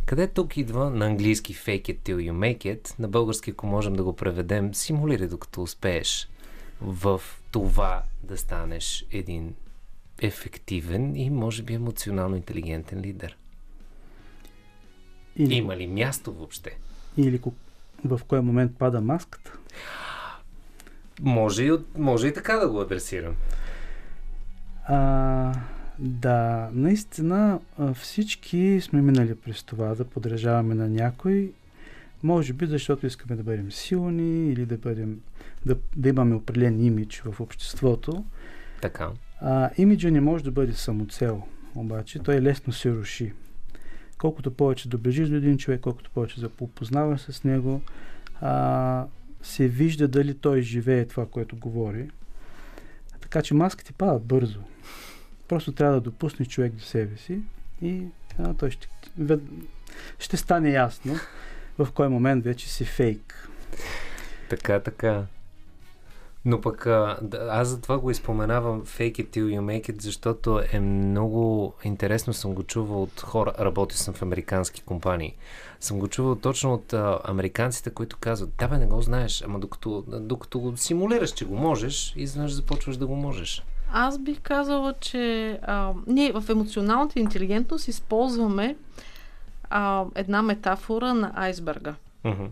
къде 0.06 0.28
тук 0.28 0.58
идва 0.58 0.90
на 0.90 1.06
английски 1.06 1.56
fake 1.56 1.82
it 1.82 2.00
till 2.00 2.32
you 2.32 2.32
make 2.32 2.78
it, 2.78 3.00
на 3.00 3.08
български, 3.08 3.52
ако 3.52 3.68
можем 3.68 3.94
да 3.94 4.04
го 4.04 4.16
преведем, 4.16 4.74
симулирай 4.74 5.28
докато 5.28 5.62
успееш 5.62 6.30
в 6.82 7.22
това 7.52 8.04
да 8.24 8.38
станеш 8.38 9.06
един 9.12 9.56
ефективен 10.22 11.16
и 11.16 11.30
може 11.30 11.64
би 11.64 11.74
емоционално 11.74 12.36
интелигентен 12.36 13.02
лидер. 13.02 13.38
Или, 15.36 15.54
Има 15.54 15.78
ли 15.78 15.88
място 15.88 16.34
въобще? 16.34 16.78
Или 17.18 17.42
в 18.06 18.22
кой 18.28 18.42
момент 18.42 18.72
пада 18.78 19.02
маската. 19.02 19.52
Може 21.22 21.64
и, 21.64 21.72
може 21.98 22.28
и 22.28 22.34
така 22.34 22.56
да 22.56 22.70
го 22.70 22.82
адресирам. 22.82 23.36
А, 24.88 25.54
да, 26.00 26.70
наистина 26.74 27.60
всички 27.96 28.82
сме 28.82 29.02
минали 29.02 29.36
през 29.36 29.64
това 29.64 29.96
да 29.96 30.06
подражаваме 30.06 30.76
на 30.76 30.90
някой. 30.90 31.52
Може 32.24 32.54
би 32.54 32.66
защото 32.66 33.08
искаме 33.08 33.36
да 33.36 33.44
бъдем 33.44 33.72
силни 33.72 34.52
или 34.52 34.66
да, 34.66 34.78
бъдем, 34.78 35.22
да, 35.66 35.76
да 35.96 36.10
имаме 36.10 36.36
определен 36.36 36.86
имидж 36.86 37.22
в 37.26 37.40
обществото. 37.40 38.26
Така. 38.82 39.10
А, 39.42 39.70
имиджа 39.78 40.12
не 40.12 40.22
може 40.22 40.44
да 40.44 40.52
бъде 40.52 40.74
самоцел, 40.74 41.44
обаче 41.76 42.20
той 42.20 42.42
лесно 42.42 42.74
се 42.74 42.92
руши. 42.92 43.34
Колкото 44.22 44.52
повече 44.52 44.90
доближиш 44.90 45.30
до 45.30 45.36
един 45.36 45.58
човек, 45.58 45.82
колкото 45.82 46.12
повече 46.12 46.40
запознаваш 46.40 47.22
с 47.22 47.44
него, 47.44 47.82
а, 48.42 49.06
се 49.42 49.68
вижда 49.68 50.08
дали 50.08 50.34
той 50.34 50.62
живее 50.62 51.06
това, 51.06 51.26
което 51.26 51.56
говори. 51.56 52.10
Така 53.22 53.42
че 53.42 53.54
маските 53.54 53.94
падат 53.94 54.24
бързо. 54.24 54.60
Просто 55.48 55.72
трябва 55.72 55.94
да 55.94 56.02
допуснеш 56.02 56.48
човек 56.48 56.74
до 56.74 56.84
себе 56.84 57.18
си 57.18 57.40
и 57.82 58.04
а, 58.38 58.54
той 58.54 58.72
ще, 58.72 58.88
ще 60.20 60.38
стане 60.38 60.72
ясно 60.72 61.16
в 61.78 61.88
кой 61.94 62.10
момент 62.10 62.44
вече 62.44 62.70
си 62.70 62.86
фейк. 62.86 63.50
Така, 64.50 64.80
така. 64.80 65.26
Но 66.46 66.62
пък 66.62 66.88
аз 67.50 67.68
за 67.68 67.82
това 67.82 67.98
го 67.98 68.12
изпоменавам 68.12 68.82
fake 68.82 69.14
it 69.14 69.30
till 69.30 69.60
you 69.60 69.60
make 69.60 69.92
it, 69.92 70.02
защото 70.02 70.62
е 70.72 70.80
много 70.80 71.74
интересно 71.84 72.34
съм 72.34 72.54
го 72.54 72.64
чувал 72.64 73.04
от 73.04 73.22
хора, 73.22 73.54
работи 73.60 73.98
съм 73.98 74.14
в 74.14 74.22
американски 74.22 74.82
компании. 74.82 75.36
Съм 75.80 76.00
го 76.00 76.08
чувал 76.08 76.36
точно 76.36 76.74
от 76.74 76.94
а, 76.94 77.20
американците, 77.24 77.90
които 77.90 78.18
казват, 78.20 78.50
да 78.60 78.68
бе, 78.68 78.78
не 78.78 78.86
го 78.86 79.02
знаеш, 79.02 79.42
ама 79.42 79.60
докато, 79.60 80.04
докато 80.08 80.60
го 80.60 80.78
симулираш, 80.78 81.32
че 81.32 81.46
го 81.46 81.56
можеш, 81.56 82.14
изведнъж 82.16 82.52
започваш 82.52 82.98
да 82.98 83.08
го 83.08 83.16
можеш. 83.16 83.64
Аз 83.94 84.20
бих 84.20 84.42
казала, 84.42 84.94
че 84.94 85.60
а, 85.64 85.94
ние 86.08 86.32
в 86.32 86.44
емоционалната 86.50 87.20
интелигентност 87.20 87.88
използваме 87.88 88.76
а, 89.70 90.06
една 90.16 90.42
метафора 90.42 91.14
на 91.14 91.32
айсберга. 91.36 91.96
Uh-huh. 92.26 92.48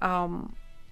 А, 0.00 0.28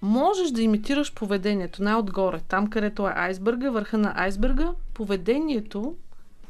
можеш 0.01 0.51
да 0.51 0.61
имитираш 0.61 1.13
поведението 1.13 1.83
най-отгоре, 1.83 2.39
там 2.47 2.69
където 2.69 3.07
е 3.07 3.13
айсберга, 3.15 3.69
върха 3.69 3.97
на 3.97 4.13
айсберга, 4.15 4.73
поведението 4.93 5.95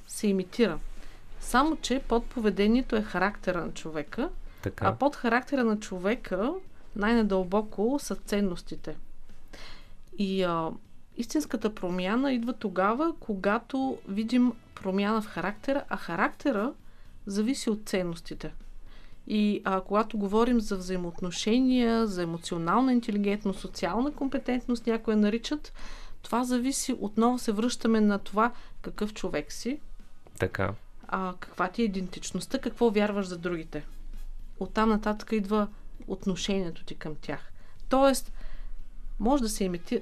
се 0.08 0.28
имитира. 0.28 0.80
Само, 1.39 1.76
че 1.76 2.02
под 2.08 2.26
поведението 2.26 2.95
е 2.95 3.02
характера 3.02 3.66
на 3.66 3.74
човека, 3.74 4.30
така. 4.62 4.86
а 4.88 4.95
под 4.95 5.16
характера 5.16 5.64
на 5.64 5.80
човека 5.80 6.54
най-надълбоко 6.95 7.97
са 8.00 8.16
ценностите. 8.16 8.95
И 10.18 10.43
а, 10.43 10.72
истинската 11.18 11.76
промяна 11.76 12.34
идва 12.34 12.54
тогава, 12.54 13.14
когато 13.20 13.97
видим 14.08 14.54
промяна 14.76 15.22
в 15.22 15.28
характера, 15.28 15.84
а 15.89 15.97
характера 15.97 16.74
зависи 17.26 17.70
от 17.70 17.82
ценностите. 17.86 18.54
И 19.28 19.61
а, 19.65 19.82
когато 19.82 20.17
говорим 20.17 20.59
за 20.59 20.78
взаимоотношения, 20.78 22.07
за 22.07 22.24
емоционална 22.24 22.93
интелигентност, 22.93 23.59
социална 23.59 24.11
компетентност, 24.11 24.88
някои 24.88 25.15
наричат, 25.15 25.74
това 26.22 26.43
зависи, 26.43 26.95
отново 26.99 27.39
се 27.39 27.51
връщаме 27.51 28.01
на 28.01 28.20
това 28.20 28.51
какъв 28.82 29.13
човек 29.13 29.53
си. 29.53 29.80
Така. 30.39 30.74
А, 31.07 31.34
каква 31.39 31.67
ти 31.67 31.82
е 31.82 31.86
идентичността, 31.86 32.59
какво 32.59 32.89
вярваш 32.89 33.28
за 33.28 33.38
другите. 33.38 33.86
Оттам 34.59 34.89
нататък 34.89 35.32
идва 35.32 35.67
отношението 36.07 36.84
ти 36.84 36.95
към 36.95 37.15
тях. 37.22 37.51
Тоест, 37.89 38.32
може 39.20 39.43
да 39.43 39.49
се 39.49 39.63
имитира, 39.63 40.01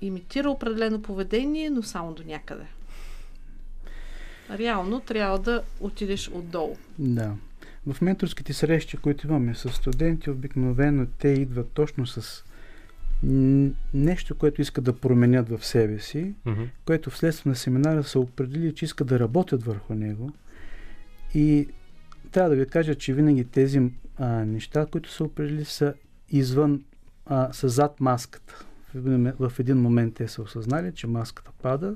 имитира 0.00 0.50
определено 0.50 1.02
поведение, 1.02 1.70
но 1.70 1.82
само 1.82 2.12
до 2.12 2.22
някъде. 2.22 2.66
Реално 4.50 5.00
трябва 5.00 5.38
да 5.38 5.62
отидеш 5.80 6.28
отдолу. 6.28 6.76
Да. 6.98 7.34
В 7.86 8.00
менторските 8.00 8.52
срещи, 8.52 8.96
които 8.96 9.26
имаме 9.26 9.54
с 9.54 9.68
студенти, 9.68 10.30
обикновено 10.30 11.06
те 11.18 11.28
идват 11.28 11.70
точно 11.70 12.06
с 12.06 12.44
нещо, 13.94 14.34
което 14.34 14.62
искат 14.62 14.84
да 14.84 14.92
променят 14.92 15.48
в 15.48 15.66
себе 15.66 15.98
си, 15.98 16.34
mm-hmm. 16.46 16.68
което 16.84 17.10
вследствие 17.10 17.50
на 17.50 17.56
семинара 17.56 18.04
са 18.04 18.20
определили, 18.20 18.74
че 18.74 18.84
искат 18.84 19.06
да 19.06 19.18
работят 19.18 19.62
върху 19.62 19.94
него. 19.94 20.32
И 21.34 21.68
трябва 22.32 22.50
да 22.50 22.56
ви 22.56 22.66
кажа, 22.66 22.94
че 22.94 23.14
винаги 23.14 23.44
тези 23.44 23.82
а, 24.18 24.26
неща, 24.28 24.86
които 24.86 25.12
са 25.12 25.24
определили, 25.24 25.64
са 25.64 25.94
извън, 26.30 26.84
а, 27.26 27.52
са 27.52 27.68
зад 27.68 28.00
маската. 28.00 28.64
В, 28.94 29.52
един 29.58 29.76
момент 29.76 30.14
те 30.14 30.28
са 30.28 30.42
осъзнали, 30.42 30.92
че 30.92 31.06
маската 31.06 31.50
пада 31.62 31.94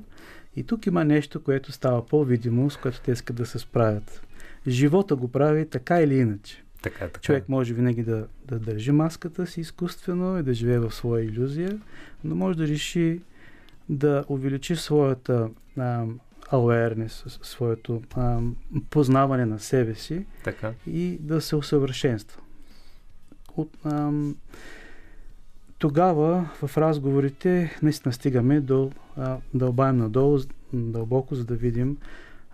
и 0.57 0.65
тук 0.65 0.87
има 0.87 1.05
нещо, 1.05 1.43
което 1.43 1.73
става 1.73 2.07
по-видимо, 2.07 2.71
с 2.71 2.77
което 2.77 3.01
те 3.01 3.13
искат 3.13 3.37
да 3.37 3.47
се 3.47 3.59
справят 3.59 4.23
живота 4.67 5.17
го 5.17 5.29
прави 5.29 5.69
така 5.69 6.01
или 6.01 6.17
иначе. 6.17 6.65
Така, 6.83 6.99
така. 6.99 7.21
Човек 7.21 7.49
може 7.49 7.75
винаги 7.75 8.03
да, 8.03 8.27
да 8.45 8.59
държи 8.59 8.93
маската 8.93 9.47
си 9.47 9.61
изкуствено 9.61 10.39
и 10.39 10.43
да 10.43 10.55
живее 10.55 10.79
в 10.79 10.91
своя 10.91 11.25
иллюзия, 11.25 11.79
но 12.25 12.35
може 12.35 12.59
да 12.59 12.67
реши 12.67 13.21
да 13.89 14.25
увеличи 14.29 14.77
своята 14.77 15.51
а, 15.79 16.05
awareness, 16.53 17.45
своето 17.45 18.03
а, 18.17 18.41
познаване 18.91 19.47
на 19.47 19.59
себе 19.59 19.95
си 19.95 20.27
така. 20.45 20.73
и 20.87 21.19
да 21.21 21.41
се 21.41 21.57
усъвършенства. 21.57 22.43
От, 23.57 23.71
а, 23.85 24.13
тогава 25.79 26.51
в 26.63 26.79
разговорите 26.79 27.79
наистина 27.83 28.13
стигаме 28.13 28.61
до 28.61 28.91
а, 29.17 29.37
дълбаем 29.55 29.97
надолу, 29.97 30.39
дълбоко, 30.73 31.35
за 31.35 31.45
да 31.45 31.55
видим 31.55 31.97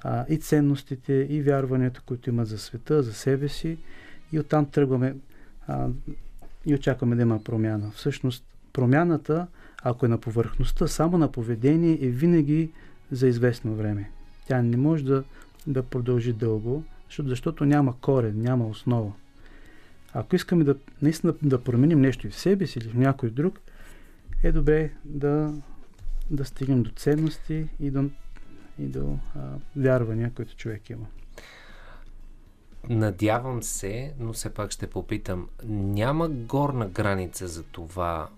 а, 0.03 0.24
и 0.28 0.38
ценностите, 0.38 1.12
и 1.12 1.42
вярванията, 1.42 2.01
които 2.07 2.30
имат 2.30 2.49
за 2.49 2.59
света, 2.59 3.03
за 3.03 3.12
себе 3.12 3.49
си. 3.49 3.78
И 4.32 4.38
оттам 4.38 4.66
тръгваме 4.66 5.16
а, 5.66 5.88
и 6.66 6.74
очакваме 6.74 7.16
да 7.16 7.22
има 7.22 7.44
промяна. 7.44 7.90
Всъщност, 7.90 8.44
промяната, 8.72 9.47
ако 9.82 10.07
е 10.07 10.09
на 10.09 10.18
повърхността, 10.18 10.86
само 10.86 11.18
на 11.18 11.32
поведение, 11.32 11.99
е 12.03 12.09
винаги 12.09 12.70
за 13.11 13.28
известно 13.28 13.74
време. 13.74 14.11
Тя 14.47 14.62
не 14.62 14.76
може 14.76 15.05
да, 15.05 15.24
да 15.66 15.82
продължи 15.82 16.32
дълго, 16.32 16.84
защото, 17.09 17.28
защото 17.28 17.64
няма 17.64 17.94
корен, 18.01 18.42
няма 18.42 18.66
основа. 18.66 19.12
Ако 20.12 20.36
искаме 20.36 20.64
да 20.64 20.76
наистина 21.03 21.34
да 21.42 21.64
променим 21.64 22.01
нещо 22.01 22.26
и 22.26 22.30
в 22.30 22.38
себе 22.38 22.66
си 22.66 22.78
или 22.78 22.88
в 22.88 22.94
някой 22.94 23.30
друг, 23.30 23.61
е 24.42 24.53
добре 24.53 24.90
да, 25.05 25.55
да 26.30 26.44
стигнем 26.44 26.82
до 26.82 26.90
ценности 26.90 27.66
и 27.80 27.90
до 27.90 28.11
и 28.79 28.83
до 28.83 29.18
а, 29.37 29.41
вярвания, 29.77 30.33
които 30.35 30.57
човек 30.57 30.91
има. 30.91 31.07
Надявам 32.89 33.62
се, 33.62 34.14
но 34.18 34.33
все 34.33 34.55
пак 34.55 34.70
ще 34.70 34.87
попитам. 34.87 35.49
Няма 35.68 36.29
горна 36.29 36.89
граница 36.89 37.49
за 37.49 37.62
това, 37.62 38.29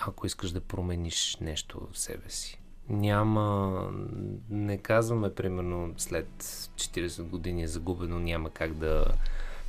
ако 0.00 0.26
искаш 0.26 0.50
да 0.50 0.60
промениш 0.60 1.36
нещо 1.40 1.88
в 1.92 1.98
себе 1.98 2.30
си. 2.30 2.60
Няма, 2.88 3.88
не 4.50 4.78
казваме, 4.78 5.34
примерно, 5.34 5.94
след 5.96 6.28
40 6.42 7.22
години 7.22 7.62
е 7.62 7.68
загубено, 7.68 8.18
няма 8.18 8.50
как 8.50 8.74
да, 8.74 9.04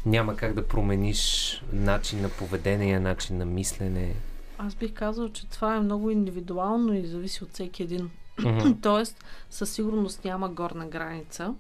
няма 0.06 0.36
как 0.36 0.54
да 0.54 0.68
промениш 0.68 1.64
начин 1.74 2.22
на 2.22 2.30
поведение, 2.30 3.00
начин 3.00 3.38
на 3.38 3.46
мислене. 3.46 4.16
Аз 4.58 4.76
бих 4.76 4.94
казал, 4.94 5.30
че 5.30 5.48
това 5.48 5.76
е 5.76 5.80
много 5.80 6.10
индивидуално 6.10 6.94
и 6.94 7.06
зависи 7.06 7.44
от 7.44 7.54
всеки 7.54 7.84
един. 7.84 8.10
Mm-hmm. 8.40 8.76
Тоест, 8.82 9.24
със 9.50 9.70
сигурност 9.70 10.26
няма 10.26 10.50
горна 10.50 10.88
граница. 10.88 11.54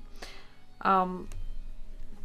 А, 0.80 1.08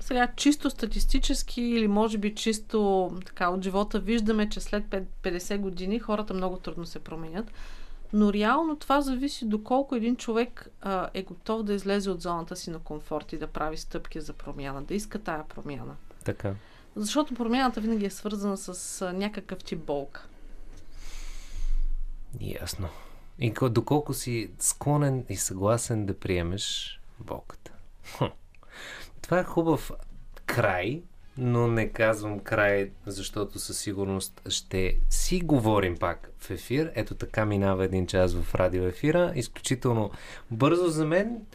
сега, 0.01 0.29
чисто 0.37 0.71
статистически 0.71 1.63
или 1.63 1.89
може 1.89 2.19
би 2.19 2.35
чисто 2.35 3.11
така 3.27 3.49
от 3.49 3.63
живота 3.63 3.99
виждаме, 3.99 4.49
че 4.49 4.61
след 4.61 4.85
50 4.85 5.59
години 5.59 5.99
хората 5.99 6.35
много 6.35 6.57
трудно 6.57 6.87
се 6.87 6.99
променят. 6.99 7.53
Но 8.13 8.33
реално 8.33 8.77
това 8.77 9.01
зависи 9.01 9.45
доколко 9.45 9.95
един 9.95 10.17
човек 10.17 10.69
а, 10.81 11.09
е 11.15 11.23
готов 11.23 11.63
да 11.63 11.75
излезе 11.75 12.11
от 12.11 12.23
зоната 12.23 12.57
си 12.57 12.71
на 12.71 12.79
комфорт 12.79 13.33
и 13.33 13.39
да 13.39 13.47
прави 13.47 13.77
стъпки 13.77 14.21
за 14.21 14.33
промяна, 14.33 14.83
да 14.83 14.95
иска 14.95 15.19
тая 15.19 15.45
промяна. 15.49 15.97
Така. 16.25 16.55
Защото 16.97 17.35
промяната 17.35 17.81
винаги 17.81 18.07
е 18.07 18.11
свързана 18.11 18.57
с 18.57 19.03
а, 19.03 19.13
някакъв 19.13 19.59
тип 19.59 19.79
болка. 19.79 20.27
Ясно. 22.41 22.89
И 23.41 23.53
доколко 23.71 24.15
си 24.15 24.51
склонен 24.59 25.25
и 25.29 25.37
съгласен 25.37 26.07
да 26.07 26.19
приемеш 26.19 27.01
болката. 27.21 27.73
Това 29.23 29.39
е 29.39 29.45
хубав 29.45 29.91
край, 30.47 31.03
но 31.39 31.67
не 31.67 31.89
казвам 31.89 32.41
край, 32.41 32.91
защото 33.07 33.59
със 33.59 33.79
сигурност 33.79 34.43
ще 34.49 34.99
си 35.11 35.41
говорим 35.41 35.97
пак 35.97 36.31
в 36.39 36.51
ефир. 36.51 36.93
Ето 36.95 37.15
така 37.15 37.47
минава 37.47 37.85
един 37.85 38.07
час 38.07 38.35
в 38.35 38.55
радио 38.55 38.85
ефира. 38.85 39.33
Изключително 39.35 40.11
бързо 40.51 40.89
за 40.89 41.07
мен 41.07 41.47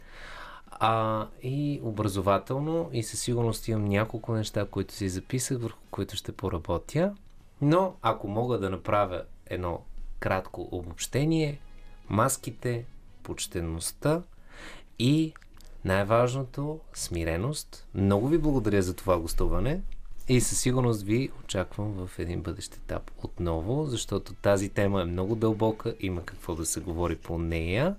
а, 0.70 1.26
и 1.42 1.80
образователно 1.82 2.90
и 2.92 3.02
със 3.02 3.20
сигурност 3.20 3.68
имам 3.68 3.84
няколко 3.84 4.32
неща, 4.32 4.66
които 4.66 4.94
си 4.94 5.08
записах, 5.08 5.58
върху 5.60 5.78
които 5.90 6.16
ще 6.16 6.32
поработя. 6.32 7.14
Но 7.60 7.94
ако 8.02 8.28
мога 8.28 8.58
да 8.58 8.70
направя 8.70 9.22
едно 9.46 9.80
кратко 10.20 10.68
обобщение, 10.72 11.60
маските, 12.08 12.84
почтенността 13.22 14.22
и 14.98 15.32
най-важното 15.84 16.80
смиреност. 16.94 17.86
Много 17.94 18.28
ви 18.28 18.38
благодаря 18.38 18.82
за 18.82 18.94
това 18.94 19.18
гостуване 19.18 19.80
и 20.28 20.40
със 20.40 20.60
сигурност 20.60 21.02
ви 21.02 21.30
очаквам 21.44 22.06
в 22.06 22.18
един 22.18 22.42
бъдещ 22.42 22.74
етап 22.76 23.10
отново, 23.22 23.86
защото 23.86 24.34
тази 24.34 24.68
тема 24.68 25.02
е 25.02 25.04
много 25.04 25.34
дълбока, 25.34 25.94
има 26.00 26.24
какво 26.24 26.54
да 26.54 26.66
се 26.66 26.80
говори 26.80 27.16
по 27.16 27.38
нея. 27.38 27.96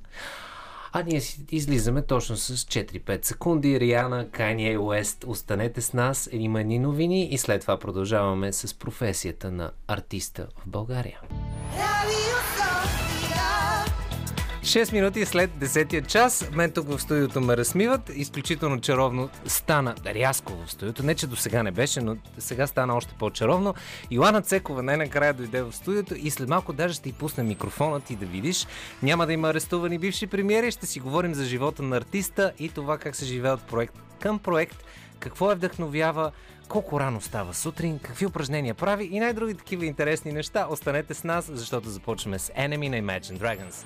А 0.91 1.03
ние 1.03 1.21
си 1.21 1.45
излизаме 1.51 2.01
точно 2.01 2.37
с 2.37 2.57
4-5 2.57 3.25
секунди. 3.25 3.79
Риана, 3.79 4.25
Kanye 4.25 4.79
Уест, 4.79 5.23
останете 5.27 5.81
с 5.81 5.93
нас. 5.93 6.29
Има 6.31 6.61
едни 6.61 6.79
новини 6.79 7.25
и 7.25 7.37
след 7.37 7.61
това 7.61 7.79
продължаваме 7.79 8.53
с 8.53 8.73
професията 8.73 9.51
на 9.51 9.71
артиста 9.87 10.47
в 10.57 10.67
България. 10.67 11.21
6 14.68 14.93
минути 14.93 15.26
след 15.26 15.51
10 15.51 16.07
час, 16.07 16.49
мен 16.51 16.72
тук 16.72 16.88
в 16.88 16.99
студиото 16.99 17.41
ме 17.41 17.57
разсмиват. 17.57 18.11
Изключително 18.15 18.82
чаровно 18.82 19.30
стана 19.45 19.95
рязко 20.05 20.53
в 20.65 20.72
студиото. 20.72 21.03
Не, 21.03 21.15
че 21.15 21.28
до 21.28 21.36
сега 21.36 21.63
не 21.63 21.72
беше, 21.72 22.01
но 22.01 22.18
сега 22.38 22.68
стана 22.68 22.95
още 22.95 23.13
по-чаровно. 23.20 23.74
Йоана 24.11 24.41
Цекова 24.41 24.84
най-накрая 24.84 25.34
дойде 25.34 25.61
в 25.61 25.74
студиото 25.74 26.15
и 26.18 26.30
след 26.30 26.49
малко 26.49 26.74
даже 26.74 26.93
ще 26.93 27.09
й 27.09 27.13
пусне 27.13 27.43
микрофона 27.43 28.01
ти 28.01 28.15
да 28.15 28.26
видиш. 28.26 28.68
Няма 29.03 29.26
да 29.26 29.34
има 29.34 29.49
арестувани 29.49 29.97
бивши 29.97 30.28
премиери. 30.28 30.72
Ще 30.72 30.86
си 30.86 30.99
говорим 30.99 31.34
за 31.34 31.45
живота 31.45 31.84
на 31.84 31.97
артиста 31.97 32.51
и 32.59 32.70
това 32.70 32.97
как 32.97 33.15
се 33.15 33.26
живее 33.26 33.51
от 33.51 33.63
проект 33.63 33.95
към 34.20 34.39
проект. 34.39 34.84
Какво 35.20 35.51
е 35.51 35.55
вдъхновява, 35.55 36.32
колко 36.68 36.99
рано 36.99 37.22
става 37.22 37.53
сутрин, 37.53 37.99
какви 37.99 38.26
упражнения 38.26 38.76
прави 38.76 39.09
и 39.11 39.20
най-други 39.20 39.53
такива 39.53 39.86
интересни 39.86 40.32
неща. 40.32 40.68
Останете 40.70 41.13
с 41.13 41.24
нас, 41.24 41.49
защото 41.53 41.89
започваме 41.89 42.39
с 42.39 42.51
Enemy 42.51 42.89
на 42.89 42.97
Imagine 43.01 43.38
Dragons. 43.38 43.86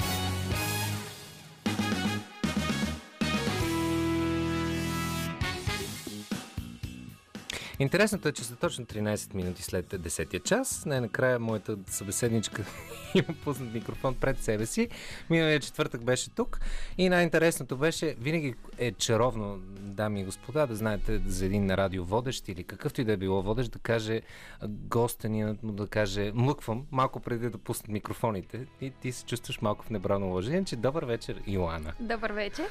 Интересното 7.81 8.27
е, 8.27 8.31
че 8.31 8.43
са 8.43 8.55
точно 8.55 8.85
13 8.85 9.35
минути 9.35 9.63
след 9.63 9.85
10 9.85 10.43
час. 10.43 10.85
Най-накрая 10.85 11.39
моята 11.39 11.77
събеседничка 11.87 12.63
има 13.15 13.37
пуснат 13.43 13.73
микрофон 13.73 14.15
пред 14.15 14.43
себе 14.43 14.65
си. 14.65 14.89
Миналия 15.29 15.59
четвъртък 15.59 16.03
беше 16.03 16.29
тук. 16.29 16.59
И 16.97 17.09
най-интересното 17.09 17.77
беше, 17.77 18.15
винаги 18.19 18.55
е 18.77 18.91
чаровно, 18.91 19.57
дами 19.79 20.21
и 20.21 20.23
господа, 20.23 20.67
да 20.67 20.75
знаете 20.75 21.21
за 21.25 21.45
един 21.45 21.71
радиоводещ 21.71 22.47
или 22.47 22.63
какъвто 22.63 23.01
и 23.01 23.03
да 23.03 23.11
е 23.11 23.17
било 23.17 23.41
водещ, 23.41 23.71
да 23.71 23.79
каже 23.79 24.21
госта 24.67 25.29
ни 25.29 25.43
му 25.63 25.71
да 25.71 25.87
каже 25.87 26.31
млъквам 26.35 26.85
малко 26.91 27.19
преди 27.19 27.49
да 27.49 27.57
пуснат 27.57 27.87
микрофоните 27.87 28.65
и 28.81 28.91
ти 28.91 29.11
се 29.11 29.25
чувстваш 29.25 29.61
малко 29.61 29.85
в 29.85 29.89
небрано 29.89 30.27
уважение, 30.27 30.63
че 30.63 30.75
добър 30.75 31.05
вечер, 31.05 31.41
Йоана. 31.47 31.93
Добър 31.99 32.31
вечер. 32.31 32.65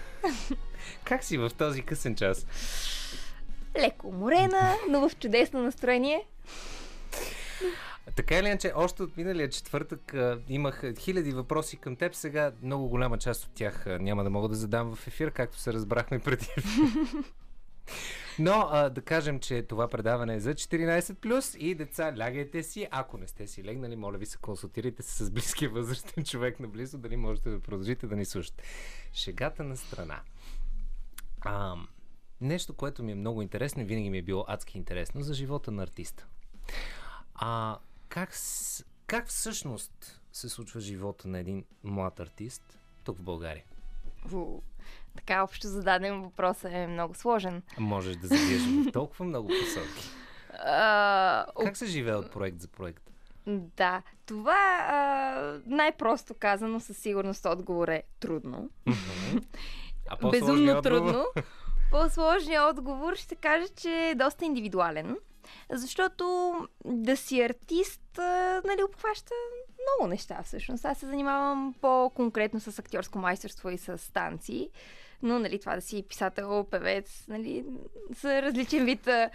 Как 1.04 1.24
си 1.24 1.38
в 1.38 1.50
този 1.58 1.82
късен 1.82 2.14
час? 2.14 2.46
Леко 3.78 4.08
уморена, 4.08 4.74
но 4.88 5.08
в 5.08 5.16
чудесно 5.16 5.62
настроение. 5.62 6.26
Така 8.16 8.38
или 8.38 8.46
иначе, 8.46 8.72
още 8.76 9.02
от 9.02 9.16
миналия 9.16 9.48
четвъртък 9.48 10.14
а, 10.14 10.40
имах 10.48 10.82
хиляди 10.98 11.32
въпроси 11.32 11.76
към 11.76 11.96
теб. 11.96 12.14
Сега 12.14 12.52
много 12.62 12.88
голяма 12.88 13.18
част 13.18 13.44
от 13.44 13.50
тях 13.54 13.86
а, 13.86 13.98
няма 13.98 14.24
да 14.24 14.30
мога 14.30 14.48
да 14.48 14.54
задам 14.54 14.96
в 14.96 15.06
ефир, 15.06 15.30
както 15.30 15.58
се 15.58 15.72
разбрахме 15.72 16.18
преди. 16.18 16.48
Но 18.38 18.68
а, 18.70 18.90
да 18.90 19.02
кажем, 19.02 19.40
че 19.40 19.62
това 19.62 19.88
предаване 19.88 20.34
е 20.34 20.40
за 20.40 20.54
14+, 20.54 21.56
и 21.56 21.74
деца, 21.74 22.14
лягайте 22.18 22.62
си. 22.62 22.88
Ако 22.90 23.18
не 23.18 23.26
сте 23.26 23.46
си 23.46 23.64
легнали, 23.64 23.96
моля 23.96 24.18
ви 24.18 24.26
се 24.26 24.38
консултирайте 24.38 25.02
се 25.02 25.24
с 25.24 25.30
близкия 25.30 25.70
възрастен 25.70 26.24
човек 26.24 26.60
наблизо, 26.60 26.98
дали 26.98 27.16
можете 27.16 27.50
да 27.50 27.60
продължите 27.60 28.06
да 28.06 28.16
ни 28.16 28.24
слушате. 28.24 28.64
Шегата 29.12 29.64
на 29.64 29.76
страна. 29.76 30.20
А, 31.40 31.74
нещо, 32.40 32.74
което 32.74 33.02
ми 33.02 33.12
е 33.12 33.14
много 33.14 33.42
интересно 33.42 33.82
и 33.82 33.84
винаги 33.84 34.10
ми 34.10 34.18
е 34.18 34.22
било 34.22 34.44
адски 34.48 34.78
интересно 34.78 35.22
за 35.22 35.34
живота 35.34 35.70
на 35.70 35.82
артиста. 35.82 36.26
А 37.34 37.78
как, 38.08 38.34
как 39.06 39.26
всъщност 39.26 40.20
се 40.32 40.48
случва 40.48 40.80
живота 40.80 41.28
на 41.28 41.38
един 41.38 41.64
млад 41.84 42.20
артист 42.20 42.78
тук 43.04 43.18
в 43.18 43.22
България? 43.22 43.64
Фу, 44.26 44.60
така 45.16 45.42
общо 45.42 45.68
зададен 45.68 46.22
въпрос 46.22 46.64
е 46.64 46.86
много 46.86 47.14
сложен. 47.14 47.62
Можеш 47.78 48.16
да 48.16 48.26
завиеш 48.26 48.62
в 48.62 48.90
толкова 48.92 49.24
много 49.24 49.48
посоки. 49.48 50.08
А, 50.64 51.46
Как 51.64 51.76
се 51.76 51.86
живее 51.86 52.14
от 52.14 52.32
проект 52.32 52.60
за 52.60 52.68
проект? 52.68 53.10
да, 53.46 54.02
това 54.26 54.86
а, 54.88 55.60
най-просто 55.66 56.34
казано 56.34 56.80
със 56.80 56.98
сигурност 56.98 57.46
отговор 57.46 57.88
е 57.88 58.02
трудно. 58.20 58.70
А 60.08 60.30
Безумно 60.30 60.82
трудно. 60.82 61.24
По-сложният 61.90 62.76
отговор 62.76 63.16
ще 63.16 63.34
кажа, 63.34 63.68
че 63.68 64.08
е 64.08 64.14
доста 64.14 64.44
индивидуален. 64.44 65.16
Защото 65.70 66.54
да 66.84 67.16
си 67.16 67.42
артист, 67.42 68.02
нали, 68.64 68.82
обхваща 68.84 69.34
много 69.82 70.10
неща 70.10 70.42
всъщност. 70.44 70.84
Аз 70.84 70.98
се 70.98 71.06
занимавам 71.06 71.74
по-конкретно 71.80 72.60
с 72.60 72.78
актьорско 72.78 73.18
майсторство 73.18 73.70
и 73.70 73.78
с 73.78 74.12
танци. 74.12 74.70
Но, 75.22 75.38
нали, 75.38 75.60
това 75.60 75.74
да 75.74 75.80
си 75.80 76.04
писател, 76.08 76.66
певец, 76.70 77.24
нали, 77.28 77.64
са 78.14 78.42
различен 78.42 78.84
вид 78.84 79.08
а, 79.08 79.30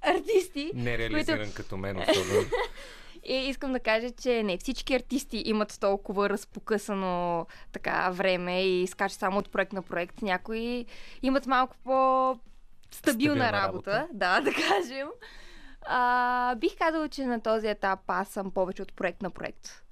артисти. 0.00 0.70
Нереализиран 0.74 1.52
като 1.52 1.76
мен 1.76 1.98
особено. 1.98 2.40
И 3.24 3.34
искам 3.34 3.72
да 3.72 3.80
кажа, 3.80 4.10
че 4.10 4.42
не 4.42 4.58
всички 4.58 4.94
артисти 4.94 5.42
имат 5.46 5.80
толкова 5.80 6.28
разпокъсано 6.28 7.46
така 7.72 8.10
време 8.10 8.62
и 8.62 8.86
скачат 8.86 9.18
само 9.18 9.38
от 9.38 9.50
проект 9.50 9.72
на 9.72 9.82
проект. 9.82 10.22
Някои 10.22 10.86
имат 11.22 11.46
малко 11.46 11.76
по 11.84 12.38
стабилна 12.90 13.34
Стабилна 13.34 13.52
работа, 13.52 13.92
работа. 13.92 14.08
да, 14.12 14.40
да 14.44 14.50
кажем. 14.50 15.08
А, 15.82 16.54
бих 16.54 16.78
казала, 16.78 17.08
че 17.08 17.24
на 17.24 17.40
този 17.40 17.68
етап 17.68 18.00
аз 18.06 18.28
съм 18.28 18.50
повече 18.50 18.82
от 18.82 18.92
проект 18.92 19.22
на 19.22 19.30
проект. 19.30 19.82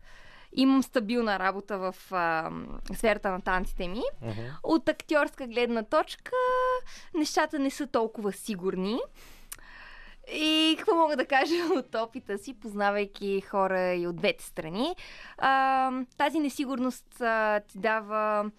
Имам 0.53 0.83
стабилна 0.83 1.39
работа 1.39 1.79
в 1.79 1.95
а, 2.11 2.51
сферата 2.95 3.31
на 3.31 3.41
танците 3.41 3.89
ми. 3.89 4.03
Мгм. 4.23 4.41
От 4.63 4.89
актьорска 4.89 5.47
гледна 5.47 5.83
точка 5.83 6.33
нещата 7.15 7.59
не 7.59 7.71
са 7.71 7.87
толкова 7.87 8.33
сигурни. 8.33 8.99
И 10.33 10.75
какво 10.79 10.95
мога 10.95 11.17
да 11.17 11.27
кажа 11.27 11.55
от 11.77 11.95
опита 11.95 12.39
си, 12.39 12.55
познавайки 12.55 13.41
хора 13.41 13.95
и 13.95 14.07
от 14.07 14.17
двете 14.17 14.45
страни? 14.45 14.97
А, 15.39 15.91
тази 16.17 16.41
несигурност 16.41 17.21
а, 17.21 17.61
ти 17.61 17.79
дава 17.79 18.51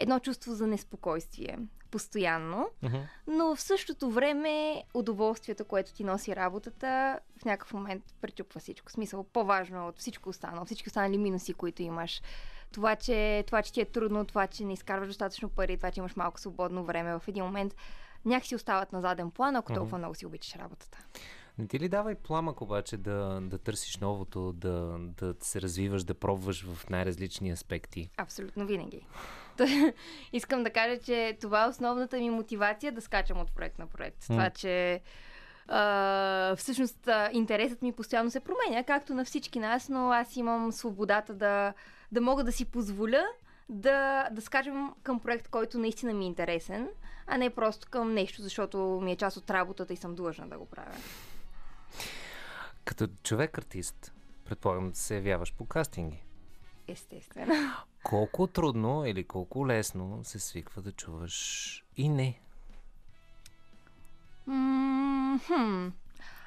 едно 0.00 0.18
чувство 0.18 0.54
за 0.54 0.66
неспокойствие 0.66 1.58
постоянно, 1.90 2.68
Мгм. 2.82 2.96
но 3.26 3.56
в 3.56 3.60
същото 3.60 4.10
време 4.10 4.82
удоволствието, 4.94 5.64
което 5.64 5.92
ти 5.92 6.04
носи 6.04 6.36
работата, 6.36 7.18
в 7.42 7.44
някакъв 7.44 7.72
момент 7.72 8.02
пречупва 8.20 8.60
всичко. 8.60 8.88
В 8.88 8.92
смисъл, 8.92 9.24
по-важно 9.24 9.78
е 9.78 9.88
от 9.88 9.98
всичко 9.98 10.28
останало, 10.28 10.64
всички 10.64 10.88
останали 10.88 11.18
минуси, 11.18 11.54
които 11.54 11.82
имаш. 11.82 12.22
Това 12.72 12.96
че, 12.96 13.44
това, 13.46 13.62
че 13.62 13.72
ти 13.72 13.80
е 13.80 13.84
трудно, 13.84 14.24
това, 14.24 14.46
че 14.46 14.64
не 14.64 14.72
изкарваш 14.72 15.08
достатъчно 15.08 15.48
пари, 15.48 15.76
това, 15.76 15.90
че 15.90 16.00
имаш 16.00 16.16
малко 16.16 16.40
свободно 16.40 16.84
време 16.84 17.18
в 17.18 17.28
един 17.28 17.44
момент, 17.44 17.74
някакси 18.24 18.54
остават 18.54 18.92
на 18.92 19.00
заден 19.00 19.30
план, 19.30 19.56
ако 19.56 19.72
толкова 19.72 19.98
много 19.98 20.14
си 20.14 20.26
обичаш 20.26 20.56
работата. 20.56 20.98
Не 21.58 21.66
ти 21.66 21.80
ли 21.80 21.88
дава 21.88 22.12
и 22.12 22.14
пламък 22.14 22.60
обаче 22.60 22.96
да, 22.96 23.40
да 23.42 23.58
търсиш 23.58 23.98
новото, 23.98 24.52
да, 24.52 24.96
да 24.98 25.34
се 25.40 25.60
развиваш, 25.62 26.04
да 26.04 26.14
пробваш 26.14 26.66
в 26.66 26.90
най-различни 26.90 27.50
аспекти? 27.50 28.10
Абсолютно 28.16 28.66
винаги. 28.66 29.06
Искам 30.32 30.62
да 30.62 30.70
кажа, 30.70 31.00
че 31.00 31.38
това 31.40 31.64
е 31.64 31.68
основната 31.68 32.16
ми 32.16 32.30
мотивация 32.30 32.92
да 32.92 33.00
скачам 33.00 33.40
от 33.40 33.52
проект 33.52 33.78
на 33.78 33.86
проект. 33.86 34.26
Това, 34.26 34.50
че 34.50 35.00
а, 35.68 36.56
всъщност 36.56 37.08
интересът 37.32 37.82
ми 37.82 37.92
постоянно 37.92 38.30
се 38.30 38.40
променя, 38.40 38.84
както 38.84 39.14
на 39.14 39.24
всички 39.24 39.58
нас, 39.58 39.88
но 39.88 40.10
аз 40.10 40.36
имам 40.36 40.72
свободата 40.72 41.34
да, 41.34 41.74
да 42.12 42.20
мога 42.20 42.44
да 42.44 42.52
си 42.52 42.64
позволя 42.64 43.24
да, 43.70 44.28
да 44.32 44.42
скачам 44.42 44.94
към 45.02 45.20
проект, 45.20 45.48
който 45.48 45.78
наистина 45.78 46.14
ми 46.14 46.24
е 46.24 46.28
интересен, 46.28 46.88
а 47.26 47.38
не 47.38 47.50
просто 47.50 47.88
към 47.90 48.14
нещо, 48.14 48.42
защото 48.42 49.00
ми 49.02 49.12
е 49.12 49.16
част 49.16 49.36
от 49.36 49.50
работата 49.50 49.92
и 49.92 49.96
съм 49.96 50.14
длъжна 50.14 50.48
да 50.48 50.58
го 50.58 50.66
правя. 50.66 50.94
Като 52.84 53.08
човек-артист, 53.22 54.12
предполагам 54.44 54.90
да 54.90 54.96
се 54.96 55.14
явяваш 55.14 55.54
по 55.54 55.66
кастинги. 55.66 56.22
Естествено. 56.88 57.54
Колко 58.02 58.46
трудно 58.46 59.06
или 59.06 59.24
колко 59.24 59.66
лесно 59.66 60.20
се 60.24 60.38
свиква 60.38 60.82
да 60.82 60.92
чуваш 60.92 61.84
и 61.96 62.08
не? 62.08 62.40
М-хм. 64.46 65.88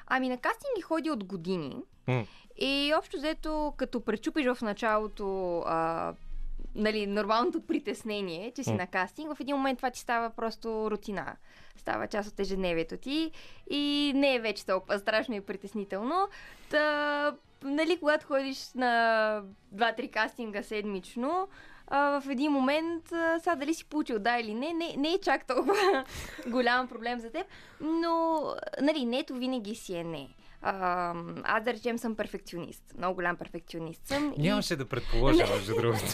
Ами 0.06 0.28
на 0.28 0.38
кастинги 0.38 0.82
ходи 0.82 1.10
от 1.10 1.24
години. 1.24 1.82
М. 2.06 2.26
И 2.56 2.94
общо 2.98 3.16
взето, 3.16 3.74
като 3.76 4.00
пречупиш 4.00 4.46
в 4.46 4.62
началото 4.62 5.58
а, 5.58 6.14
нали, 6.74 7.06
нормалното 7.06 7.60
притеснение, 7.60 8.52
че 8.56 8.64
си 8.64 8.70
М. 8.70 8.76
на 8.76 8.86
кастинг, 8.86 9.36
в 9.36 9.40
един 9.40 9.56
момент 9.56 9.76
това 9.76 9.90
ти 9.90 10.00
става 10.00 10.30
просто 10.30 10.90
рутина. 10.90 11.36
Става 11.76 12.06
част 12.06 12.28
от 12.28 12.40
ежедневието 12.40 12.96
ти 12.96 13.30
и 13.70 14.12
не 14.14 14.34
е 14.34 14.40
вече 14.40 14.66
толкова 14.66 14.98
страшно 14.98 15.34
и 15.34 15.40
притеснително. 15.40 16.28
Та, 16.70 17.34
нали, 17.62 17.96
когато 17.98 18.26
ходиш 18.26 18.72
на 18.74 19.42
2-3 19.74 20.10
кастинга 20.10 20.62
седмично, 20.62 21.48
а, 21.86 22.20
в 22.20 22.28
един 22.30 22.52
момент, 22.52 23.12
а, 23.12 23.38
сега 23.38 23.56
дали 23.56 23.74
си 23.74 23.84
получил 23.84 24.18
да 24.18 24.38
или 24.38 24.54
не, 24.54 24.72
не, 24.72 24.94
не 24.96 25.12
е 25.12 25.20
чак 25.20 25.46
толкова 25.46 26.04
голям 26.46 26.88
проблем 26.88 27.20
за 27.20 27.30
теб, 27.30 27.46
но, 27.80 28.42
нали, 28.80 29.04
нето 29.04 29.34
винаги 29.34 29.74
си 29.74 29.94
е 29.94 30.04
не. 30.04 30.28
А, 30.62 31.14
аз, 31.44 31.64
да 31.64 31.72
речем, 31.72 31.98
съм 31.98 32.16
перфекционист. 32.16 32.82
Много 32.98 33.14
голям 33.14 33.36
перфекционист 33.36 34.06
съм. 34.06 34.34
Нямаше 34.38 34.76
да 34.76 34.84
предположа, 34.84 35.46
между 35.54 35.74
другото. 35.74 36.04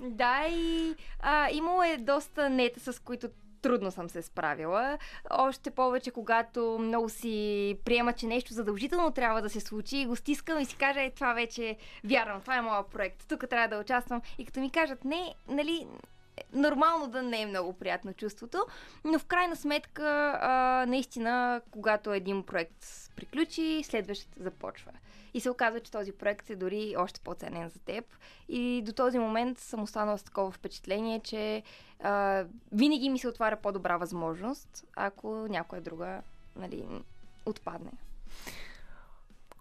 Да, 0.00 0.46
и 0.48 0.94
а, 1.20 1.50
имало 1.50 1.82
е 1.82 1.96
доста 1.96 2.50
нета, 2.50 2.92
с 2.92 3.02
които 3.02 3.28
трудно 3.62 3.90
съм 3.90 4.10
се 4.10 4.22
справила. 4.22 4.98
Още 5.30 5.70
повече, 5.70 6.10
когато 6.10 6.78
много 6.80 7.08
си 7.08 7.78
приема, 7.84 8.12
че 8.12 8.26
нещо 8.26 8.52
задължително 8.52 9.10
трябва 9.10 9.42
да 9.42 9.50
се 9.50 9.60
случи 9.60 9.96
и 9.96 10.06
го 10.06 10.16
стискам 10.16 10.60
и 10.60 10.64
си 10.64 10.76
кажа, 10.76 11.02
е, 11.02 11.10
това 11.10 11.32
вече 11.32 11.76
вярвам, 12.04 12.40
това 12.40 12.56
е 12.56 12.62
моят 12.62 12.86
проект, 12.86 13.28
тук 13.28 13.48
трябва 13.50 13.68
да 13.68 13.80
участвам. 13.80 14.22
И 14.38 14.46
като 14.46 14.60
ми 14.60 14.70
кажат, 14.70 15.04
не, 15.04 15.34
нали, 15.48 15.86
нормално 16.52 17.08
да 17.08 17.22
не 17.22 17.42
е 17.42 17.46
много 17.46 17.72
приятно 17.72 18.12
чувството, 18.12 18.66
но 19.04 19.18
в 19.18 19.24
крайна 19.24 19.56
сметка, 19.56 20.38
а, 20.40 20.84
наистина, 20.88 21.60
когато 21.70 22.12
един 22.12 22.42
проект 22.42 22.86
приключи, 23.16 23.82
следващ 23.84 24.28
започва. 24.36 24.92
И 25.34 25.40
се 25.40 25.50
оказва, 25.50 25.80
че 25.80 25.92
този 25.92 26.12
проект 26.12 26.50
е 26.50 26.56
дори 26.56 26.94
още 26.98 27.20
по-ценен 27.20 27.68
за 27.68 27.78
теб. 27.78 28.04
И 28.48 28.82
до 28.84 28.92
този 28.92 29.18
момент 29.18 29.58
съм 29.58 29.82
останала 29.82 30.18
с 30.18 30.22
такова 30.22 30.50
впечатление, 30.50 31.20
че 31.20 31.62
а, 32.00 32.44
винаги 32.72 33.10
ми 33.10 33.18
се 33.18 33.28
отваря 33.28 33.56
по-добра 33.56 33.96
възможност, 33.96 34.84
ако 34.96 35.46
някоя 35.48 35.82
друга 35.82 36.22
нали, 36.56 36.84
отпадне. 37.46 37.92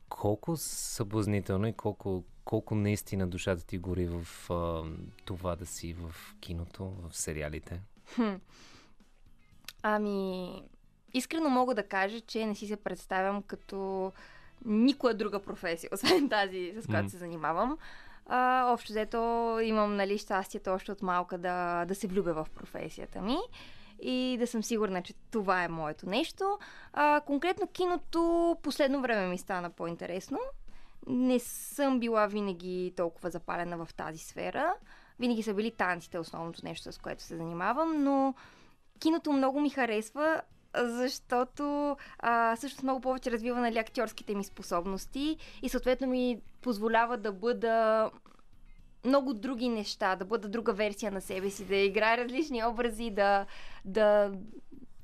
Колко 0.09 0.57
съблазнително 0.57 1.67
и 1.67 1.73
колко, 1.73 2.23
колко 2.45 2.75
наистина 2.75 3.27
душата 3.27 3.65
ти 3.65 3.77
гори 3.77 4.07
в 4.07 4.49
а, 4.49 4.83
това 5.25 5.55
да 5.55 5.65
си 5.65 5.93
в 5.93 6.15
киното, 6.39 6.85
в 6.85 7.17
сериалите? 7.17 7.81
Хм. 8.15 8.35
Ами, 9.83 10.51
искрено 11.13 11.49
мога 11.49 11.75
да 11.75 11.87
кажа, 11.87 12.21
че 12.21 12.45
не 12.45 12.55
си 12.55 12.67
се 12.67 12.75
представям 12.75 13.43
като 13.43 14.11
никоя 14.65 15.13
друга 15.13 15.39
професия, 15.39 15.89
освен 15.93 16.29
тази, 16.29 16.73
с 16.81 16.85
която 16.85 17.07
mm. 17.07 17.11
се 17.11 17.17
занимавам. 17.17 17.77
А, 18.25 18.65
общо 18.73 18.91
взето 18.91 19.17
имам 19.63 19.95
нали, 19.95 20.17
щастието 20.17 20.69
още 20.69 20.91
от 20.91 21.01
малка 21.01 21.37
да, 21.37 21.85
да 21.85 21.95
се 21.95 22.07
влюбя 22.07 22.33
в 22.33 22.47
професията 22.55 23.21
ми 23.21 23.37
и 24.01 24.37
да 24.39 24.47
съм 24.47 24.63
сигурна, 24.63 25.01
че 25.01 25.13
това 25.31 25.63
е 25.63 25.67
моето 25.67 26.09
нещо. 26.09 26.59
А, 26.93 27.21
конкретно 27.21 27.67
киното 27.67 28.55
последно 28.63 29.01
време 29.01 29.27
ми 29.27 29.37
стана 29.37 29.69
по-интересно. 29.69 30.39
Не 31.07 31.39
съм 31.39 31.99
била 31.99 32.27
винаги 32.27 32.93
толкова 32.97 33.29
запалена 33.29 33.85
в 33.85 33.93
тази 33.93 34.17
сфера. 34.17 34.73
Винаги 35.19 35.43
са 35.43 35.53
били 35.53 35.71
танците 35.71 36.19
основното 36.19 36.59
нещо, 36.63 36.91
с 36.91 36.97
което 36.97 37.23
се 37.23 37.37
занимавам, 37.37 38.03
но 38.03 38.33
киното 38.99 39.33
много 39.33 39.59
ми 39.59 39.69
харесва 39.69 40.41
защото 40.77 41.97
а, 42.19 42.55
също 42.55 42.83
много 42.83 43.01
повече 43.01 43.31
развива 43.31 43.59
нали, 43.59 43.77
актьорските 43.77 44.35
ми 44.35 44.43
способности 44.43 45.37
и 45.61 45.69
съответно 45.69 46.07
ми 46.07 46.41
позволява 46.61 47.17
да 47.17 47.31
бъда 47.31 48.09
много 49.05 49.33
други 49.33 49.69
неща, 49.69 50.15
да 50.15 50.25
бъда 50.25 50.49
друга 50.49 50.73
версия 50.73 51.11
на 51.11 51.21
себе 51.21 51.49
си, 51.49 51.65
да 51.65 51.75
играя 51.75 52.17
различни 52.17 52.65
образи, 52.65 53.09
да, 53.09 53.45
да, 53.85 54.31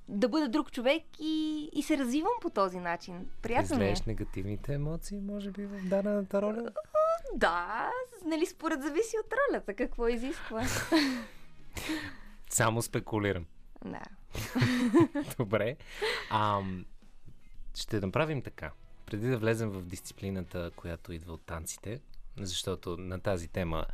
да 0.07 0.29
бъда 0.29 0.49
друг 0.49 0.71
човек 0.71 1.03
и, 1.19 1.69
и 1.73 1.83
се 1.83 1.97
развивам 1.97 2.33
по 2.41 2.49
този 2.49 2.79
начин. 2.79 3.29
Приятно 3.41 3.77
ми 3.77 3.85
е. 3.85 3.95
негативните 4.07 4.73
емоции, 4.73 5.19
може 5.19 5.51
би, 5.51 5.65
в 5.65 5.89
дадената 5.89 6.41
роля? 6.41 6.69
Да, 7.35 7.91
нали, 8.25 8.45
според 8.45 8.81
зависи 8.81 9.15
от 9.25 9.33
ролята, 9.33 9.73
какво 9.73 10.07
изисква. 10.07 10.63
Само 12.49 12.81
спекулирам. 12.81 13.45
Да. 13.85 14.01
Добре. 15.37 15.77
А, 16.29 16.61
ще 17.75 17.99
направим 17.99 18.41
така. 18.41 18.71
Преди 19.05 19.27
да 19.27 19.37
влезем 19.37 19.69
в 19.69 19.81
дисциплината, 19.81 20.71
която 20.75 21.13
идва 21.13 21.33
от 21.33 21.45
танците, 21.45 22.01
защото 22.37 22.97
на 22.97 23.19
тази 23.19 23.47
тема 23.47 23.85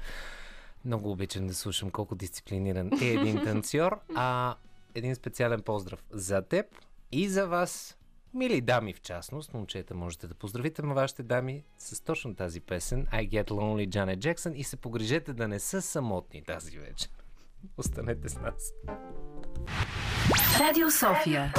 много 0.86 1.12
обичам 1.12 1.48
да 1.48 1.54
слушам 1.54 1.92
колко 1.92 2.16
дисциплиниран 2.16 2.92
е 3.02 3.06
един 3.06 3.44
танцор, 3.44 4.00
а 4.16 4.56
един 4.96 5.16
специален 5.16 5.62
поздрав 5.62 6.04
за 6.12 6.42
теб 6.42 6.66
и 7.12 7.30
за 7.30 7.48
вас, 7.48 7.98
мили 8.34 8.62
дами 8.62 8.94
в 8.94 9.02
частност, 9.02 9.54
момчета 9.54 9.96
можете 9.96 10.28
да 10.28 10.34
поздравите 10.34 10.82
на 10.82 10.94
вашите 10.94 11.24
дами 11.24 11.64
с 11.78 12.02
точно 12.02 12.36
тази 12.36 12.60
песен 12.60 13.06
I 13.06 13.30
Get 13.30 13.50
Lonely 13.50 13.89
Janet 13.89 14.18
Jackson 14.18 14.54
и 14.54 14.64
се 14.64 14.78
погрижете 14.78 15.34
да 15.34 15.48
не 15.48 15.60
са 15.60 15.82
самотни 15.82 16.44
тази 16.44 16.78
вечер. 16.80 17.10
Останете 17.78 18.30
с 18.30 18.36
нас. 18.36 18.74
Радио 20.60 20.91
София. 20.91 21.54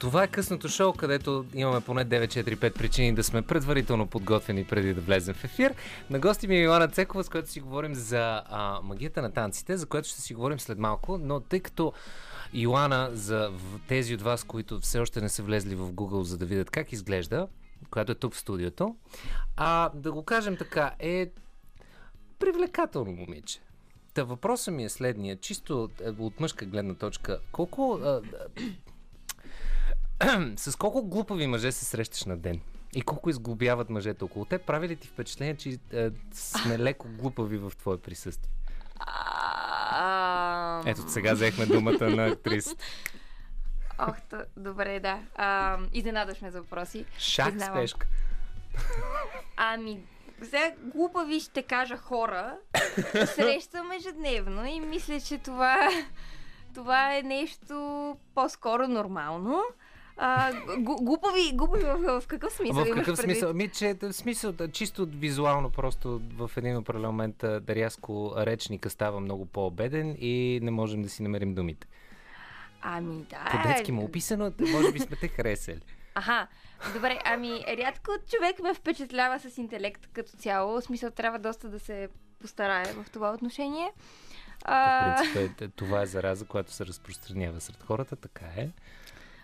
Това 0.00 0.24
е 0.24 0.26
късното 0.26 0.68
шоу, 0.68 0.92
където 0.92 1.44
имаме 1.54 1.80
поне 1.80 2.06
9-4-5 2.06 2.78
причини 2.78 3.14
да 3.14 3.24
сме 3.24 3.42
предварително 3.42 4.06
подготвени 4.06 4.64
преди 4.64 4.94
да 4.94 5.00
влезем 5.00 5.34
в 5.34 5.44
ефир. 5.44 5.74
На 6.10 6.18
гости 6.18 6.48
ми 6.48 6.56
е 6.56 6.62
Илана 6.62 6.88
Цекова, 6.88 7.24
с 7.24 7.28
която 7.28 7.50
си 7.50 7.60
говорим 7.60 7.94
за 7.94 8.42
а, 8.46 8.80
магията 8.82 9.22
на 9.22 9.32
танците, 9.32 9.76
за 9.76 9.86
което 9.86 10.08
ще 10.08 10.20
си 10.20 10.34
говорим 10.34 10.60
след 10.60 10.78
малко, 10.78 11.18
но 11.18 11.40
тъй 11.40 11.60
като 11.60 11.92
Йоана, 12.54 13.10
за 13.12 13.50
тези 13.88 14.14
от 14.14 14.22
вас, 14.22 14.44
които 14.44 14.80
все 14.80 14.98
още 14.98 15.20
не 15.20 15.28
са 15.28 15.42
влезли 15.42 15.74
в 15.74 15.92
Google, 15.92 16.22
за 16.22 16.38
да 16.38 16.46
видят 16.46 16.70
как 16.70 16.92
изглежда, 16.92 17.46
която 17.90 18.12
е 18.12 18.14
тук 18.14 18.34
в 18.34 18.38
студиото, 18.38 18.96
а 19.56 19.90
да 19.94 20.12
го 20.12 20.22
кажем 20.24 20.56
така, 20.56 20.94
е 20.98 21.30
привлекателно 22.38 23.12
момиче. 23.12 23.60
Та 24.14 24.24
въпросът 24.24 24.74
ми 24.74 24.84
е 24.84 24.88
следния, 24.88 25.36
чисто 25.36 25.90
е, 26.04 26.10
от 26.10 26.40
мъжка 26.40 26.64
гледна 26.64 26.94
точка. 26.94 27.40
Колко... 27.52 27.98
А, 28.02 28.22
а, 30.18 30.52
с 30.56 30.76
колко 30.76 31.02
глупави 31.02 31.46
мъже 31.46 31.72
се 31.72 31.84
срещаш 31.84 32.24
на 32.24 32.36
ден? 32.36 32.60
И 32.94 33.02
колко 33.02 33.30
изглобяват 33.30 33.90
мъжете 33.90 34.24
около 34.24 34.44
те? 34.44 34.58
Прави 34.58 34.88
ли 34.88 34.96
ти 34.96 35.08
впечатление, 35.08 35.56
че 35.56 35.78
а, 35.94 36.10
сме 36.32 36.78
леко 36.78 37.08
глупави 37.08 37.58
в 37.58 37.72
твое 37.78 37.98
присъствие? 37.98 38.52
Ето 40.86 41.10
сега 41.10 41.34
взехме 41.34 41.66
думата 41.66 42.10
на 42.10 42.26
актрисата. 42.26 42.84
Ох, 44.08 44.20
то, 44.30 44.36
добре, 44.56 45.00
да. 45.00 45.18
А, 45.34 45.78
изненадаш 45.92 46.40
ме 46.40 46.50
за 46.50 46.60
въпроси. 46.60 47.04
Шах 47.18 47.54
спешка. 47.60 48.06
Ами, 49.56 50.00
сега 50.42 50.72
глупави 50.94 51.40
ще 51.40 51.62
кажа 51.62 51.96
хора. 51.96 52.56
Срещам 53.26 53.92
ежедневно 53.92 54.66
и 54.66 54.80
мисля, 54.80 55.20
че 55.20 55.38
това, 55.38 55.88
това 56.74 57.16
е 57.16 57.22
нещо 57.22 58.16
по-скоро 58.34 58.88
нормално. 58.88 59.62
А, 60.16 60.52
глупави, 60.78 61.50
глупави 61.54 61.84
в, 61.84 62.20
в 62.20 62.26
какъв 62.26 62.52
смисъл? 62.52 62.84
В 62.84 62.94
какъв 62.94 63.18
смисъл? 63.18 63.54
Ми, 63.54 63.68
че, 63.68 63.96
в 64.02 64.12
смисъл, 64.12 64.52
чисто 64.72 65.06
визуално, 65.06 65.70
просто 65.70 66.20
в 66.36 66.50
един 66.56 66.76
определен 66.76 67.06
момент 67.06 67.36
да 67.38 67.62
рязко 67.68 68.34
речника 68.36 68.90
става 68.90 69.20
много 69.20 69.46
по-обеден 69.46 70.16
и 70.20 70.60
не 70.62 70.70
можем 70.70 71.02
да 71.02 71.08
си 71.08 71.22
намерим 71.22 71.54
думите. 71.54 71.86
Ами 72.82 73.26
да. 73.30 73.44
По-детски 73.50 73.92
му 73.92 74.04
описано, 74.04 74.52
може 74.60 74.92
би 74.92 74.98
сме 74.98 75.16
те 75.16 75.28
харесали. 75.28 75.80
Аха, 76.14 76.46
добре, 76.94 77.18
ами 77.24 77.64
рядко 77.68 78.12
човек 78.30 78.62
ме 78.62 78.74
впечатлява 78.74 79.40
с 79.40 79.58
интелект 79.58 80.08
като 80.12 80.30
цяло. 80.30 80.80
В 80.80 80.82
смисъл 80.82 81.10
трябва 81.10 81.38
доста 81.38 81.68
да 81.68 81.78
се 81.78 82.08
постарае 82.40 82.84
в 82.84 83.06
това 83.12 83.30
отношение. 83.30 83.92
По 84.60 85.16
принцип, 85.16 85.60
е, 85.60 85.68
това 85.68 86.02
е 86.02 86.06
зараза, 86.06 86.44
която 86.44 86.72
се 86.72 86.86
разпространява 86.86 87.60
сред 87.60 87.82
хората, 87.82 88.16
така 88.16 88.46
е. 88.56 88.68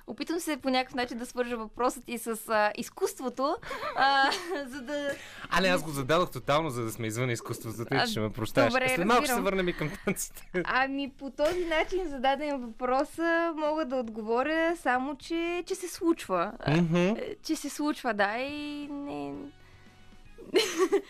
Опитвам 0.07 0.41
се 0.41 0.57
по 0.57 0.71
някакъв 0.71 0.95
начин 0.95 1.19
да 1.19 1.27
свържа 1.27 1.57
въпросът 1.57 2.05
и 2.07 2.19
с 2.19 2.49
а, 2.49 2.73
изкуството, 2.77 3.57
а, 3.97 4.31
за 4.67 4.83
да... 4.83 5.11
А, 5.51 5.61
не, 5.61 5.69
аз 5.69 5.83
го 5.83 5.91
зададох 5.91 6.31
тотално, 6.31 6.71
за 6.71 6.85
да 6.85 6.93
сме 6.93 7.07
извън 7.07 7.31
изкуството, 7.31 7.85
тъй 7.85 8.07
ще 8.07 8.21
ме 8.21 8.31
прощаш. 8.31 8.73
Добре, 8.73 8.89
След 8.89 9.07
малко 9.07 9.25
ще 9.25 9.35
се 9.35 9.41
върнем 9.41 9.69
и 9.69 9.73
към 9.73 9.91
танците. 10.05 10.49
Ами, 10.65 11.13
по 11.19 11.31
този 11.31 11.65
начин 11.65 12.09
зададен 12.09 12.61
въпрос 12.61 13.09
мога 13.57 13.85
да 13.85 13.97
отговоря 13.97 14.77
само, 14.77 15.17
че, 15.17 15.65
че 15.67 15.75
се 15.75 15.89
случва. 15.89 16.53
Mm-hmm. 16.69 17.37
Че 17.43 17.57
се 17.57 17.71
случва, 17.71 18.15
да, 18.15 18.39
и 18.39 18.89
не... 18.91 19.35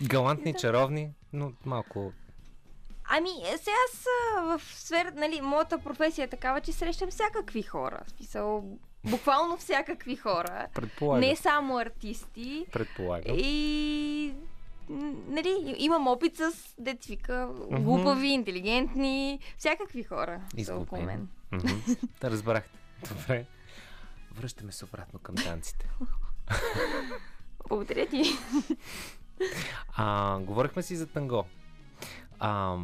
Галантни, 0.03 0.55
чаровни, 0.55 1.11
но 1.33 1.53
малко 1.65 2.13
Ами, 3.09 3.31
е, 3.31 3.59
сега 3.59 3.77
аз 3.89 4.07
в 4.59 4.65
сфера, 4.65 5.13
нали, 5.15 5.41
моята 5.41 5.79
професия 5.79 6.25
е 6.25 6.29
такава, 6.29 6.61
че 6.61 6.73
срещам 6.73 7.11
всякакви 7.11 7.63
хора. 7.63 8.01
В 8.07 8.11
смисъл, 8.11 8.79
буквално 9.11 9.57
всякакви 9.57 10.17
хора. 10.17 10.67
Предполагам. 10.75 11.21
Не 11.21 11.37
само 11.37 11.79
артисти. 11.79 12.67
Предполагам. 12.73 13.37
И 13.39 14.35
нали, 15.29 15.75
имам 15.79 16.09
опит 16.09 16.37
с 16.37 16.53
децвика, 16.79 17.49
глупави, 17.71 18.29
интелигентни, 18.29 19.41
всякакви 19.59 20.03
хора. 20.03 20.41
Изглупени. 20.57 21.07
мен. 21.07 21.29
Mm-hmm. 21.53 21.99
да, 22.21 22.31
разбрахте. 22.31 22.79
Добре. 23.09 23.47
връщаме 24.37 24.73
се 24.73 24.85
обратно 24.85 25.19
към 25.19 25.35
танците. 25.35 25.89
Благодаря 27.69 28.07
ти. 28.07 28.23
А, 29.97 30.39
говорихме 30.39 30.83
си 30.83 30.97
за 30.97 31.07
танго. 31.07 31.45
А, 32.39 32.77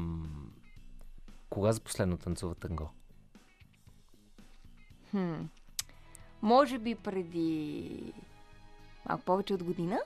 кога 1.50 1.72
за 1.72 1.80
последно 1.80 2.16
танцува 2.16 2.55
танго? 2.55 2.90
Хм. 5.11 5.42
Може 6.42 6.78
би 6.78 6.94
преди 6.94 8.12
малко 9.09 9.24
повече 9.24 9.55
от 9.55 9.62
година. 9.62 10.00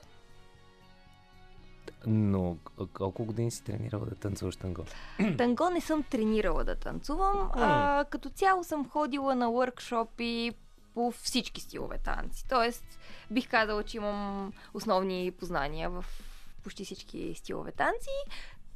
Но 2.07 2.57
колко 2.93 3.25
години 3.25 3.51
си 3.51 3.63
тренирала 3.63 4.05
да 4.05 4.15
танцуваш 4.15 4.55
танго? 4.55 4.85
Танго 5.37 5.69
не 5.69 5.81
съм 5.81 6.03
тренирала 6.03 6.63
да 6.63 6.75
танцувам. 6.75 7.51
А, 7.53 8.05
като 8.09 8.29
цяло 8.29 8.63
съм 8.63 8.89
ходила 8.89 9.35
на 9.35 9.51
въркшопи 9.51 10.51
по 10.93 11.11
всички 11.11 11.61
стилове 11.61 11.97
танци. 11.97 12.45
Тоест, 12.49 12.99
бих 13.31 13.49
казала, 13.49 13.83
че 13.83 13.97
имам 13.97 14.53
основни 14.73 15.31
познания 15.31 15.89
в 15.89 16.05
почти 16.63 16.85
всички 16.85 17.33
стилове 17.35 17.71
танци. 17.71 18.09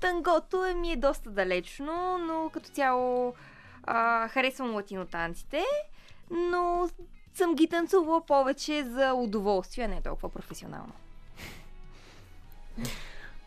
Тангото 0.01 0.65
е 0.65 0.73
ми 0.73 0.91
е 0.91 0.95
доста 0.95 1.29
далечно, 1.29 2.17
но 2.17 2.49
като 2.49 2.69
цяло 2.69 3.33
а, 3.83 4.27
харесвам 4.27 4.75
латинотанците, 4.75 5.63
но 6.31 6.89
съм 7.33 7.55
ги 7.55 7.67
танцувала 7.67 8.25
повече 8.25 8.83
за 8.83 9.13
удоволствие, 9.13 9.87
не 9.87 10.01
толкова 10.01 10.29
професионално. 10.29 10.93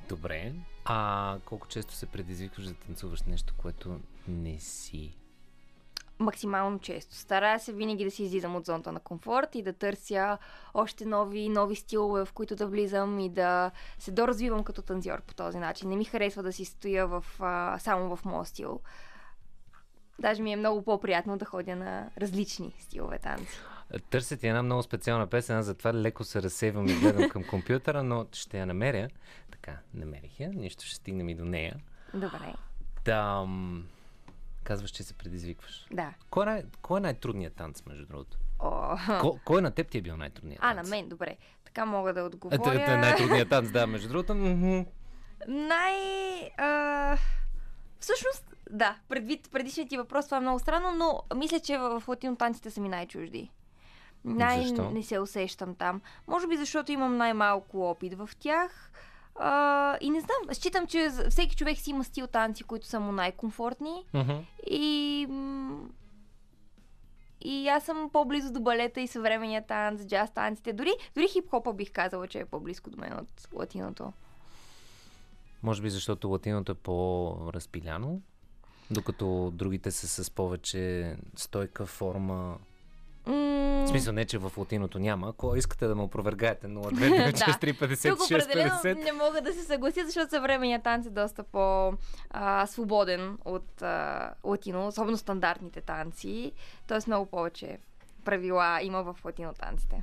Добре. 0.08 0.52
А 0.84 1.38
колко 1.44 1.68
често 1.68 1.94
се 1.94 2.06
предизвикваш 2.06 2.64
да 2.64 2.74
танцуваш 2.74 3.22
нещо, 3.22 3.54
което 3.56 4.00
не 4.28 4.58
си? 4.58 5.14
Максимално 6.18 6.78
често. 6.78 7.14
Старая 7.14 7.60
се 7.60 7.72
винаги 7.72 8.04
да 8.04 8.10
си 8.10 8.22
излизам 8.22 8.56
от 8.56 8.66
зоната 8.66 8.92
на 8.92 9.00
комфорт 9.00 9.54
и 9.54 9.62
да 9.62 9.72
търся 9.72 10.38
още 10.74 11.04
нови, 11.04 11.48
нови 11.48 11.76
стилове, 11.76 12.24
в 12.24 12.32
които 12.32 12.56
да 12.56 12.66
влизам 12.66 13.20
и 13.20 13.28
да 13.28 13.70
се 13.98 14.10
доразвивам 14.10 14.64
като 14.64 14.82
танцор 14.82 15.22
по 15.22 15.34
този 15.34 15.58
начин. 15.58 15.88
Не 15.88 15.96
ми 15.96 16.04
харесва 16.04 16.42
да 16.42 16.52
си 16.52 16.64
стоя 16.64 17.06
в, 17.06 17.24
а, 17.40 17.78
само 17.78 18.16
в 18.16 18.24
моя 18.24 18.44
стил. 18.44 18.80
Даже 20.18 20.42
ми 20.42 20.52
е 20.52 20.56
много 20.56 20.82
по-приятно 20.82 21.38
да 21.38 21.44
ходя 21.44 21.76
на 21.76 22.10
различни 22.18 22.74
стилове 22.78 23.18
танци. 23.18 23.58
Търся 24.10 24.36
ти 24.36 24.46
една 24.46 24.62
много 24.62 24.82
специална 24.82 25.26
песен, 25.26 25.56
аз 25.56 25.66
затова 25.66 25.94
леко 25.94 26.24
се 26.24 26.42
разсейвам 26.42 26.88
и 26.88 26.94
гледам 26.94 27.28
към 27.28 27.44
компютъра, 27.44 28.02
но 28.02 28.26
ще 28.32 28.58
я 28.58 28.66
намеря. 28.66 29.08
Така, 29.50 29.78
намерих 29.94 30.40
я, 30.40 30.48
нищо 30.48 30.84
ще 30.84 30.94
стигнем 30.94 31.28
и 31.28 31.34
до 31.34 31.44
нея. 31.44 31.76
Добре. 32.14 32.54
Да, 33.04 33.44
м, 33.48 33.82
казваш, 34.64 34.90
че 34.90 35.02
се 35.02 35.14
предизвикваш. 35.14 35.86
Да. 35.92 36.14
Кой 36.30 36.42
е, 36.42 36.46
най- 36.46 36.62
кой 36.82 36.98
е 36.98 37.02
най-трудният 37.02 37.54
танц, 37.54 37.82
между 37.86 38.06
другото? 38.06 38.38
О. 38.58 38.96
Ко, 39.20 39.38
кой 39.44 39.62
на 39.62 39.70
теб 39.70 39.88
ти 39.88 39.98
е 39.98 40.02
бил 40.02 40.16
най-трудният 40.16 40.60
А, 40.62 40.74
танц? 40.74 40.88
на 40.88 40.96
мен, 40.96 41.08
добре. 41.08 41.36
Така 41.64 41.84
мога 41.84 42.14
да 42.14 42.20
А, 42.20 42.24
отговоря. 42.24 42.58
т- 42.58 42.84
т- 42.84 42.96
най-трудният 42.98 43.48
танц, 43.48 43.70
да, 43.70 43.86
между 43.86 44.08
другото. 44.08 44.34
Най... 45.48 45.96
А... 46.58 47.16
Всъщност, 48.00 48.54
да, 48.70 48.96
предвид 49.08 49.48
предишният 49.52 49.88
ти 49.90 49.96
въпрос, 49.96 50.24
това 50.24 50.36
е 50.36 50.40
много 50.40 50.58
странно, 50.58 50.92
но 50.92 51.36
мисля, 51.36 51.60
че 51.60 51.78
в 51.78 52.00
в 52.00 52.08
латинотанците 52.08 52.70
са 52.70 52.80
ми 52.80 52.88
най-чужди. 52.88 53.50
Най- 54.24 54.66
Защо? 54.66 54.90
не 54.90 55.02
се 55.02 55.18
усещам 55.18 55.74
там. 55.74 56.00
Може 56.26 56.46
би 56.46 56.56
защото 56.56 56.92
имам 56.92 57.16
най-малко 57.16 57.90
опит 57.90 58.14
в 58.14 58.30
тях. 58.38 58.90
А, 59.36 59.98
и 60.00 60.10
не 60.10 60.20
знам, 60.20 60.54
считам, 60.54 60.86
че 60.86 61.08
всеки 61.30 61.56
човек 61.56 61.78
си 61.78 61.90
има 61.90 62.04
стил 62.04 62.26
танци, 62.26 62.64
които 62.64 62.86
са 62.86 63.00
му 63.00 63.12
най-комфортни. 63.12 64.04
Мгм. 64.14 64.32
И... 64.70 65.26
м, 65.30 65.88
И 67.40 67.68
аз 67.68 67.84
съм 67.84 68.10
по-близо 68.12 68.52
до 68.52 68.60
балета 68.60 69.00
и 69.00 69.06
съвременния 69.06 69.66
танц, 69.66 70.06
джаз 70.06 70.30
танците. 70.34 70.72
Дори, 70.72 70.90
дори 71.14 71.28
хип-хопа 71.28 71.72
бих 71.72 71.92
казала, 71.92 72.26
че 72.26 72.38
е 72.38 72.44
по-близко 72.44 72.90
до 72.90 72.98
мен 72.98 73.12
от 73.12 73.48
латиното. 73.54 74.12
Може 75.62 75.82
би 75.82 75.90
защото 75.90 76.28
латиното 76.28 76.72
е 76.72 76.74
по-разпиляно, 76.74 78.20
докато 78.90 79.50
другите 79.54 79.90
са 79.90 80.24
с 80.24 80.30
повече 80.30 81.16
стойка 81.36 81.86
форма. 81.86 82.58
В 83.26 83.88
смисъл 83.88 84.12
не, 84.12 84.24
че 84.24 84.38
в 84.38 84.52
латиното 84.56 84.98
няма. 84.98 85.28
Ако 85.28 85.56
искате 85.56 85.86
да 85.86 85.94
ме 85.94 86.02
опровергаете 86.02 86.66
029 86.66 88.08
Тук 88.10 88.20
определено 88.20 88.70
456 88.72 89.04
не 89.04 89.12
мога 89.12 89.40
да 89.40 89.52
се 89.52 89.62
съглася, 89.62 90.00
защото 90.06 90.30
съвременният 90.30 90.82
танц 90.82 91.06
е 91.06 91.10
доста 91.10 91.42
по-свободен 91.42 93.38
от 93.44 93.82
а, 93.82 94.30
латино, 94.44 94.86
особено 94.86 95.16
стандартните 95.16 95.80
танци. 95.80 96.52
Тоест 96.86 97.06
много 97.06 97.26
повече 97.26 97.78
правила 98.24 98.78
има 98.82 99.02
в 99.02 99.24
латино 99.24 99.52
танците. 99.52 100.02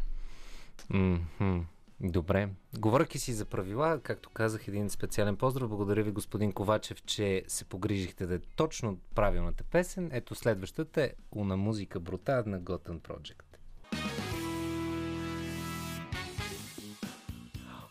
Мгм. 0.90 1.66
Добре. 2.04 2.50
Говоряки 2.80 3.20
си 3.20 3.34
за 3.34 3.46
правила, 3.46 4.00
както 4.04 4.30
казах, 4.30 4.68
един 4.68 4.90
специален 4.90 5.36
поздрав. 5.36 5.70
Благодаря 5.70 6.04
ви, 6.04 6.12
господин 6.12 6.52
Ковачев, 6.52 7.04
че 7.04 7.44
се 7.48 7.66
погрижихте 7.66 8.26
да 8.26 8.36
е 8.36 8.40
точно 8.40 8.98
правилната 9.16 9.64
песен. 9.64 10.10
Ето 10.14 10.36
следващата 10.36 11.02
е 11.04 11.12
Уна 11.32 11.58
музика 11.58 12.00
брута 12.00 12.44
на 12.46 12.62
Gotham 12.62 13.00
Project. 13.00 13.44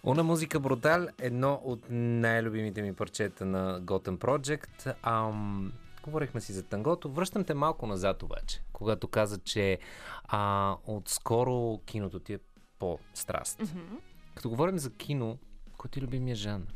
Уна 0.03 0.23
музика 0.23 0.61
брутал 0.61 1.07
едно 1.19 1.61
от 1.65 1.87
най-любимите 1.91 2.83
ми 2.83 2.95
парчета 2.95 3.45
на 3.45 3.83
Gotham 3.83 4.19
Project. 4.19 4.95
Ам, 5.03 5.73
говорихме 6.03 6.41
си 6.41 6.53
за 6.53 6.63
тангото. 6.63 7.11
Връщам 7.11 7.45
те 7.45 7.55
малко 7.55 7.87
назад 7.87 8.23
обаче, 8.23 8.63
когато 8.73 9.09
каза, 9.09 9.39
че 9.39 9.79
а, 10.25 10.77
отскоро 10.87 11.79
киното 11.87 12.21
ти 12.21 12.33
е 12.33 12.39
по-страст. 12.81 13.61
Мгм. 13.61 13.97
Като 14.35 14.49
говорим 14.49 14.79
за 14.79 14.91
кино, 14.91 15.39
кой 15.77 15.91
ти 15.91 15.99
е 15.99 16.03
любимия 16.03 16.37
жанр? 16.37 16.67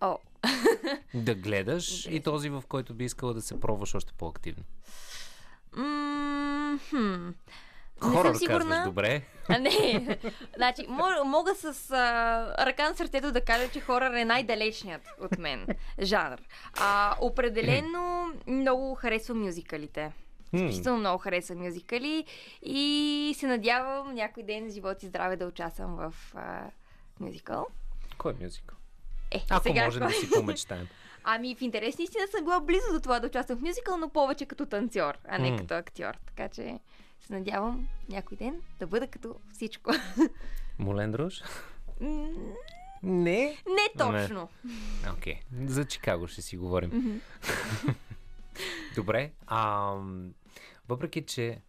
О, 0.00 0.18
Да 1.14 1.34
гледаш 1.34 2.06
и 2.06 2.20
този, 2.20 2.48
в 2.50 2.64
който 2.68 2.94
би 2.94 3.04
искала 3.04 3.34
да 3.34 3.42
се 3.42 3.60
пробваш 3.60 3.94
още 3.94 4.12
по-активно. 4.12 4.64
М, 5.76 6.78
хм. 6.88 7.26
Не 8.02 8.10
Хорър 8.10 8.28
съм 8.28 8.34
сигурна. 8.34 8.58
казваш, 8.58 8.84
добре. 8.84 9.22
А, 9.48 9.58
не. 9.58 10.18
значи, 10.56 10.86
мога, 10.88 11.24
мога 11.24 11.54
с 11.54 11.90
а, 11.90 12.66
ръка 12.66 12.88
на 12.88 12.96
сърцето 12.96 13.32
да 13.32 13.40
кажа, 13.40 13.68
че 13.72 13.80
хорър 13.80 14.14
е 14.14 14.24
най-далечният 14.24 15.02
от 15.20 15.38
мен 15.38 15.66
жанр. 16.02 16.38
А, 16.80 17.16
определено 17.20 18.26
много 18.46 18.94
харесвам 18.94 19.42
мюзикалите. 19.42 20.12
Изключително 20.52 20.98
много 20.98 21.18
харесвам 21.18 21.58
мюзикали 21.58 22.24
и 22.62 23.34
се 23.38 23.46
надявам 23.46 24.14
някой 24.14 24.42
ден, 24.42 24.70
живот 24.70 25.02
и 25.02 25.06
здраве, 25.06 25.36
да 25.36 25.46
участвам 25.46 25.96
в 25.96 26.14
а, 26.34 26.70
мюзикъл. 27.20 27.66
Кой 28.18 28.32
е 28.32 28.44
мюзикъл? 28.44 28.76
Е, 29.30 29.44
Ако 29.50 29.62
сега 29.62 29.84
можем 29.84 30.00
да 30.00 30.06
кой? 30.06 30.14
си 30.14 30.30
помечтаем. 30.30 30.88
Ами 31.24 31.56
в 31.56 31.62
интерес 31.62 31.98
на 31.98 32.04
истина 32.04 32.26
съм 32.30 32.44
била 32.44 32.60
близо 32.60 32.92
до 32.92 33.00
това 33.00 33.20
да 33.20 33.26
участвам 33.26 33.58
в 33.58 33.62
мюзикъл, 33.62 33.96
но 33.96 34.08
повече 34.08 34.46
като 34.46 34.66
танцор, 34.66 35.18
а 35.28 35.38
не 35.38 35.56
като 35.56 35.74
актьор. 35.74 36.14
Така 36.26 36.48
че 36.48 36.78
се 37.20 37.32
надявам 37.32 37.88
някой 38.08 38.36
ден 38.36 38.62
да 38.78 38.86
бъда 38.86 39.06
като 39.06 39.34
всичко. 39.52 39.90
Молен 40.78 41.12
Друж? 41.12 41.42
Не. 43.02 43.56
не 43.66 43.88
точно. 43.98 44.48
Окей. 45.12 45.40
За 45.66 45.84
Чикаго 45.84 46.26
ще 46.26 46.42
си 46.42 46.56
говорим. 46.56 46.90
Мгм. 46.94 47.16
Добре. 48.94 49.32
А, 49.46 49.94
въпреки, 50.88 51.26
че 51.26 51.60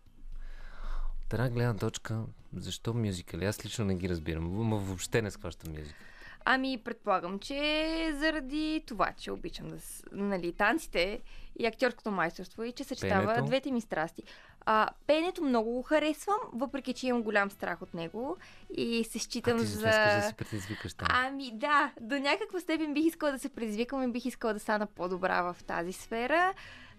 от 1.26 1.34
една 1.34 1.49
гледна 1.49 1.78
точка, 1.78 2.24
защо 2.56 2.94
мюзикали? 2.94 3.45
Аз 3.45 3.66
лично 3.66 3.86
не 3.86 3.95
ги 3.95 4.10
разбирам. 4.10 4.70
М- 4.70 4.78
въобще 4.78 5.22
не 5.22 5.32
схващам 5.32 5.72
мюзикъл. 5.72 6.06
Ами, 6.51 6.77
предполагам, 6.77 7.39
че 7.39 8.11
заради 8.13 8.84
това, 8.88 9.13
че 9.17 9.31
обичам 9.31 9.69
да, 9.69 9.77
нали, 10.11 10.53
танците 10.53 11.19
и 11.59 11.65
актьорското 11.65 12.11
майсторство 12.11 12.63
и 12.63 12.71
че 12.71 12.84
съчетава 12.84 13.26
Пеенето? 13.26 13.45
двете 13.45 13.71
ми 13.71 13.81
страсти. 13.81 14.23
А, 14.65 14.88
пеенето 15.07 15.43
много 15.43 15.71
го 15.71 15.81
харесвам, 15.81 16.38
въпреки 16.53 16.93
че 16.93 17.07
имам 17.07 17.23
голям 17.23 17.51
страх 17.51 17.81
от 17.81 17.93
него 17.93 18.38
и 18.77 19.03
се 19.03 19.17
А 19.17 19.21
считам 19.21 19.57
ти 19.57 19.65
за... 19.65 19.85
да 19.85 20.21
се 20.21 20.34
предизвикаш 20.34 20.93
там. 20.93 21.07
Ами 21.11 21.51
да, 21.53 21.91
до 22.01 22.19
някаква 22.19 22.59
степен 22.59 22.93
бих 22.93 23.05
искала 23.05 23.31
да 23.31 23.39
се 23.39 23.49
предизвикам 23.49 24.03
и 24.03 24.11
бих 24.11 24.26
искала 24.26 24.53
да 24.53 24.59
стана 24.59 24.85
по-добра 24.88 25.41
в 25.41 25.63
тази 25.63 25.93
сфера, 25.93 26.53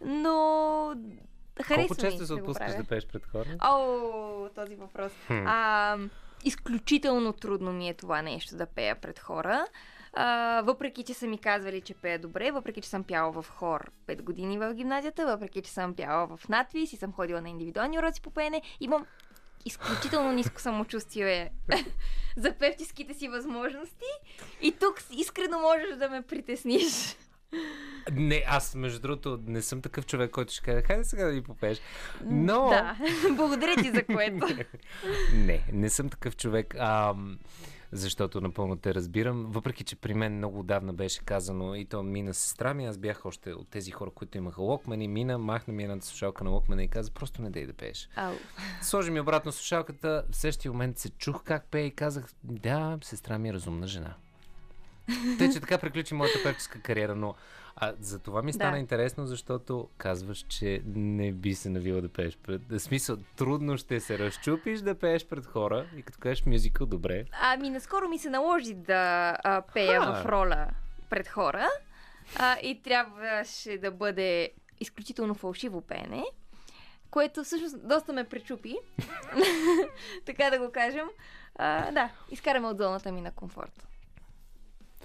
но 0.05 0.95
харесва 1.63 1.89
Колко 1.89 2.01
често 2.01 2.27
се 2.27 2.35
отпускаш 2.35 2.77
да 2.77 2.85
пееш 2.85 3.07
пред 3.07 3.27
хора? 3.27 3.49
О, 3.63 4.49
този 4.55 4.75
въпрос. 4.75 5.13
Хм. 5.27 5.47
А, 5.47 5.99
изключително 6.45 7.33
трудно 7.33 7.73
ми 7.73 7.89
е 7.89 7.95
това 7.95 8.23
нещо 8.23 8.57
да 8.57 8.67
пея 8.67 9.01
пред 9.01 9.19
хора. 9.19 9.67
А, 10.13 10.63
въпреки, 10.63 11.03
че 11.03 11.15
са 11.15 11.27
ми 11.27 11.39
казвали, 11.39 11.81
че 11.81 11.95
пея 11.95 12.19
добре, 12.19 12.51
въпреки, 12.51 12.81
че 12.81 12.89
съм 12.89 13.05
пяла 13.05 13.43
в 13.43 13.47
хор 13.51 13.91
5 14.07 14.23
години 14.23 14.59
в 14.59 14.75
гимназията, 14.75 15.27
въпреки, 15.27 15.63
че 15.63 15.71
съм 15.71 15.95
пяла 15.95 16.37
в 16.37 16.49
надвис 16.49 16.93
и 16.93 16.97
съм 16.97 17.13
ходила 17.13 17.41
на 17.41 17.49
индивидуални 17.49 17.99
уроци 17.99 18.23
по 18.23 18.31
пеене, 18.31 18.63
имам 18.81 19.07
изключително 19.65 20.33
ниско 20.33 20.61
самочувствие 20.61 21.51
за 22.37 22.53
певческите 22.53 23.15
си 23.15 23.29
възможности 23.29 24.05
и 24.63 24.73
тук 24.73 25.03
искрено 25.11 25.61
можеш 25.61 25.97
да 25.97 26.09
ме 26.09 26.23
притесниш. 26.23 27.17
Не, 28.13 28.45
аз 28.47 28.75
между 28.75 29.01
другото 29.01 29.41
не 29.47 29.63
съм 29.63 29.83
такъв 29.83 30.07
човек, 30.07 30.31
който 30.31 30.53
ще 30.53 30.63
каже, 30.63 30.83
хайде 30.83 31.05
сега 31.05 31.25
да 31.25 31.33
ни 31.33 31.43
попееш. 31.43 31.81
Но... 32.25 32.69
Да, 32.69 32.97
благодаря 33.37 33.77
ти 33.83 33.91
за 33.91 34.05
което. 34.05 34.47
не, 35.35 35.65
не 35.73 35.91
съм 35.91 36.09
такъв 36.09 36.37
човек. 36.37 36.75
А, 36.79 37.15
защото 37.93 38.41
напълно 38.41 38.77
те 38.77 38.95
разбирам. 38.95 39.47
Въпреки, 39.49 39.85
че 39.85 39.97
при 39.97 40.15
мен 40.15 40.37
много 40.37 40.63
давна 40.63 40.93
беше 40.93 41.21
казано 41.21 41.75
и 41.75 41.85
то 41.85 42.03
мина 42.03 42.35
сестра 42.35 42.75
ми, 42.75 42.87
аз 42.87 42.99
бях 42.99 43.27
още 43.27 43.53
от 43.53 43.69
тези 43.69 43.91
хора, 43.91 44.11
които 44.11 44.39
имаха 44.39 44.63
локмани, 44.63 45.09
мина, 45.09 45.39
махна 45.39 45.75
ми 45.75 45.83
едната 45.83 46.07
слушалка 46.07 46.45
на 46.45 46.51
локмана 46.51 46.85
и 46.85 46.89
каза, 46.89 47.11
просто 47.11 47.43
не 47.43 47.51
дей 47.51 47.67
да 47.67 47.73
пееш. 47.73 48.09
Ау. 48.17 48.35
Сложи 48.83 49.11
ми 49.11 49.21
обратно 49.21 49.53
слушалката, 49.53 50.25
в 50.31 50.37
същия 50.37 50.73
момент 50.73 50.99
се 50.99 51.11
чух 51.11 51.45
как 51.45 51.65
пее 51.71 51.87
и 51.87 51.91
казах, 51.91 52.29
да, 52.45 52.99
сестра 53.03 53.39
ми 53.39 53.49
е 53.49 53.53
разумна 53.53 53.87
жена. 53.87 54.15
Тъй, 55.39 55.51
че 55.51 55.61
така 55.61 55.79
приключи 55.79 56.15
моята 56.15 56.43
певческа 56.43 56.81
кариера, 56.81 57.15
но 57.15 57.35
а, 57.77 57.95
за 58.01 58.19
това 58.19 58.43
ми 58.43 58.53
стана 58.53 58.73
Да. 58.73 58.79
интересно, 58.79 59.27
защото 59.27 59.89
казваш, 59.99 60.39
че 60.49 60.83
не 60.87 61.33
би 61.33 61.55
се 61.55 61.71
навила 61.71 62.01
да 62.01 62.09
пееш 62.09 62.39
пред... 62.39 62.63
В 62.71 62.79
смисъл, 62.79 63.17
трудно 63.37 63.79
ще 63.79 64.01
се 64.01 64.19
разчупиш 64.19 64.81
да 64.81 64.95
пееш 64.95 65.27
пред 65.27 65.47
хора 65.47 65.87
и 65.97 66.03
като 66.03 66.19
кажеш 66.19 66.47
мюзикъл, 66.47 66.87
добре. 66.87 67.25
Ами, 67.43 67.71
наскоро 67.71 68.09
ми 68.09 68.19
се 68.19 68.31
наложи 68.31 68.75
да 68.75 69.37
а, 69.45 69.63
пея 69.75 70.01
Ха. 70.01 70.23
в 70.23 70.27
роля 70.27 70.67
пред 71.11 71.29
хора 71.29 71.69
а, 72.37 72.57
и 72.63 72.83
трябваше 72.83 73.79
да 73.79 73.91
бъде 73.91 74.51
изключително 74.81 75.35
фалшиво 75.35 75.81
пеене, 75.81 76.25
което 77.11 77.45
всъщност 77.45 77.89
доста 77.89 78.13
ме 78.13 78.25
пречупи, 78.25 78.77
така 80.27 80.51
да 80.51 80.59
го 80.59 80.73
кажем. 80.73 81.07
А, 81.57 81.93
да, 81.93 82.11
изкараме 82.31 82.69
от 82.69 82.79
зоната 82.79 83.13
ми 83.13 83.21
на 83.21 83.33
комфорт. 83.33 83.87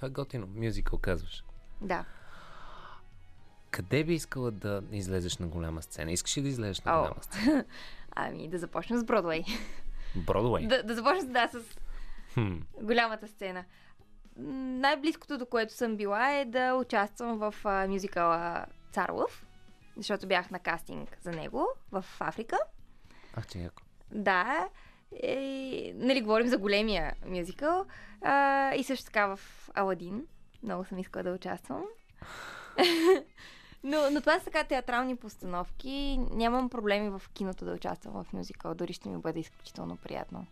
Това 0.05 0.21
е 0.21 0.23
готино. 0.23 0.47
Мюзикъл 0.55 0.99
казваш. 0.99 1.43
Да. 1.81 2.05
Къде 3.71 4.03
би 4.03 4.13
искала 4.13 4.51
да 4.51 4.81
излезеш 4.91 5.37
на 5.37 5.47
голяма 5.47 5.81
сцена? 5.81 6.11
Искаш 6.11 6.37
ли 6.37 6.41
да 6.41 6.47
излезеш 6.47 6.81
на 6.81 6.91
О. 6.93 7.01
голяма 7.01 7.23
сцена? 7.23 7.65
Ами, 8.15 8.47
да 8.47 8.57
започнем 8.57 8.99
с 8.99 9.03
Бродвей. 9.03 9.43
Бродуей. 10.15 10.67
да, 10.67 10.83
да 10.83 10.95
започнем, 10.95 11.31
да, 11.31 11.47
с 11.47 11.59
Хм. 12.33 12.55
голямата 12.81 13.27
сцена. 13.27 13.65
Най-близкото 14.37 15.37
до 15.37 15.45
което 15.45 15.73
съм 15.73 15.97
била 15.97 16.31
е 16.31 16.45
да 16.45 16.73
участвам 16.73 17.37
в 17.37 17.55
а, 17.63 17.87
мюзикъла 17.87 18.65
Царлъв, 18.91 19.45
защото 19.97 20.27
бях 20.27 20.51
на 20.51 20.59
кастинг 20.59 21.17
за 21.21 21.31
него 21.31 21.67
в 21.91 22.05
Африка. 22.19 22.57
Ах, 23.35 23.47
че 23.47 23.59
яко. 23.59 23.83
Да, 24.11 24.69
е, 25.23 25.93
нали, 25.95 26.21
говорим 26.21 26.47
за 26.47 26.57
големия 26.57 27.15
мюзикъл. 27.25 27.85
А, 28.21 28.73
и 28.75 28.83
също 28.83 29.05
така 29.05 29.35
в 29.35 29.39
Аладин. 29.73 30.27
Много 30.63 30.85
съм 30.85 30.99
искала 30.99 31.23
да 31.23 31.31
участвам. 31.31 31.83
но, 33.83 34.11
но 34.11 34.19
това 34.19 34.39
са 34.39 34.45
така 34.45 34.63
театрални 34.63 35.15
постановки. 35.15 36.17
Нямам 36.31 36.69
проблеми 36.69 37.09
в 37.09 37.21
киното 37.33 37.65
да 37.65 37.73
участвам 37.73 38.23
в 38.23 38.33
мюзикъл. 38.33 38.73
Дори 38.73 38.93
ще 38.93 39.09
ми 39.09 39.17
бъде 39.17 39.39
изключително 39.39 39.97
приятно. 39.97 40.45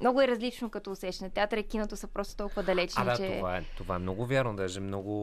Много 0.00 0.20
е 0.20 0.28
различно 0.28 0.70
като 0.70 0.90
усещане. 0.90 1.30
Театър 1.30 1.56
и 1.58 1.62
киното 1.62 1.96
са 1.96 2.06
просто 2.06 2.36
толкова 2.36 2.62
далечни, 2.62 3.02
А, 3.02 3.04
да, 3.04 3.16
че... 3.16 3.36
това 3.36 3.56
е, 3.56 3.64
това 3.76 3.96
е 3.96 3.98
много 3.98 4.26
вярно. 4.26 4.56
Даже 4.56 4.80
много, 4.80 5.14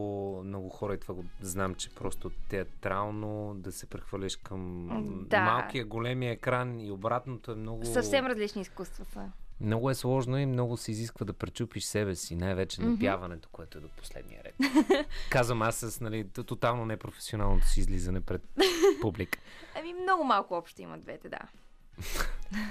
много 0.45 0.69
хора 0.69 0.93
и 0.93 0.99
това 0.99 1.13
го 1.13 1.25
знам, 1.41 1.75
че 1.75 1.89
просто 1.89 2.31
театрално 2.49 3.53
да 3.55 3.71
се 3.71 3.85
прехвърляш 3.85 4.35
към 4.35 4.87
Да. 5.29 5.41
малкия, 5.41 5.85
големия 5.85 6.31
екран 6.31 6.79
и 6.79 6.91
обратното 6.91 7.51
е 7.51 7.55
много... 7.55 7.85
Съвсем 7.85 8.25
различни 8.25 8.61
изкуства 8.61 9.05
са. 9.05 9.31
Много 9.61 9.89
е 9.89 9.95
сложно 9.95 10.37
и 10.37 10.45
много 10.45 10.77
се 10.77 10.91
изисква 10.91 11.25
да 11.25 11.33
пречупиш 11.33 11.83
себе 11.83 12.15
си, 12.15 12.35
най-вече 12.35 12.81
Мгм. 12.81 12.91
напяването, 12.91 13.49
което 13.51 13.77
е 13.77 13.81
до 13.81 13.87
последния 13.89 14.41
ред. 14.43 14.55
Казвам 15.29 15.61
аз 15.61 15.75
с 15.75 16.01
нали, 16.01 16.27
тотално 16.29 16.85
непрофесионалното 16.85 17.67
си 17.67 17.79
излизане 17.79 18.21
пред 18.21 18.41
публика. 19.01 19.39
Ами 19.79 19.93
много 19.93 20.23
малко 20.23 20.53
общо 20.55 20.81
има 20.81 20.97
двете, 20.97 21.29
да. 21.29 21.39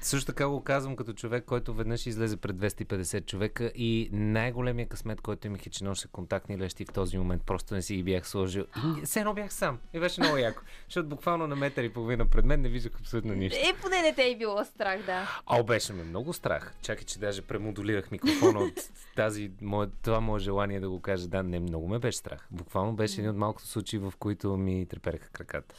Също 0.00 0.26
така 0.26 0.48
го 0.48 0.62
казвам 0.62 0.96
като 0.96 1.12
човек, 1.12 1.44
който 1.44 1.74
веднъж 1.74 2.06
излезе 2.06 2.36
пред 2.36 2.56
250 2.56 3.26
човека 3.26 3.72
и 3.74 4.08
най-големия 4.12 4.88
късмет, 4.88 5.20
който 5.20 5.46
имах 5.46 5.66
е, 5.66 5.70
че 5.70 5.84
носех 5.84 6.10
контактни 6.10 6.58
лещи 6.58 6.84
в 6.84 6.92
този 6.92 7.18
момент. 7.18 7.42
Просто 7.42 7.74
не 7.74 7.82
си 7.82 7.96
ги 7.96 8.02
бях 8.02 8.28
сложил. 8.28 8.64
И 9.02 9.04
все 9.04 9.20
едно 9.20 9.34
бях 9.34 9.52
сам. 9.52 9.78
И 9.92 10.00
беше 10.00 10.20
много 10.20 10.36
яко. 10.36 10.62
Защото 10.84 11.08
буквално 11.08 11.46
на 11.46 11.56
метър 11.56 11.84
и 11.84 11.92
половина 11.92 12.26
пред 12.26 12.44
мен 12.44 12.60
не 12.60 12.68
виждах 12.68 13.00
абсолютно 13.00 13.34
нищо. 13.34 13.58
Е, 13.62 13.80
поне 13.82 14.02
не 14.02 14.14
те 14.14 14.30
е 14.30 14.36
било 14.36 14.64
страх, 14.64 15.02
да. 15.06 15.42
А, 15.46 15.62
беше 15.62 15.92
ме 15.92 16.04
много 16.04 16.32
страх. 16.32 16.74
Чакай, 16.82 17.04
че 17.04 17.18
даже 17.18 17.42
премодулирах 17.42 18.10
микрофона 18.10 18.60
от 18.60 18.90
тази, 19.16 19.50
мое, 19.62 19.86
това 20.02 20.20
мое 20.20 20.40
желание 20.40 20.80
да 20.80 20.90
го 20.90 21.00
кажа. 21.00 21.28
Да, 21.28 21.42
не, 21.42 21.60
много 21.60 21.88
ме 21.88 21.98
беше 21.98 22.18
страх. 22.18 22.46
Буквално 22.50 22.92
беше 22.96 23.20
един 23.20 23.30
от 23.30 23.36
малкото 23.36 23.68
случаи, 23.68 23.98
в 23.98 24.12
които 24.18 24.56
ми 24.56 24.86
трепереха 24.86 25.28
краката. 25.28 25.74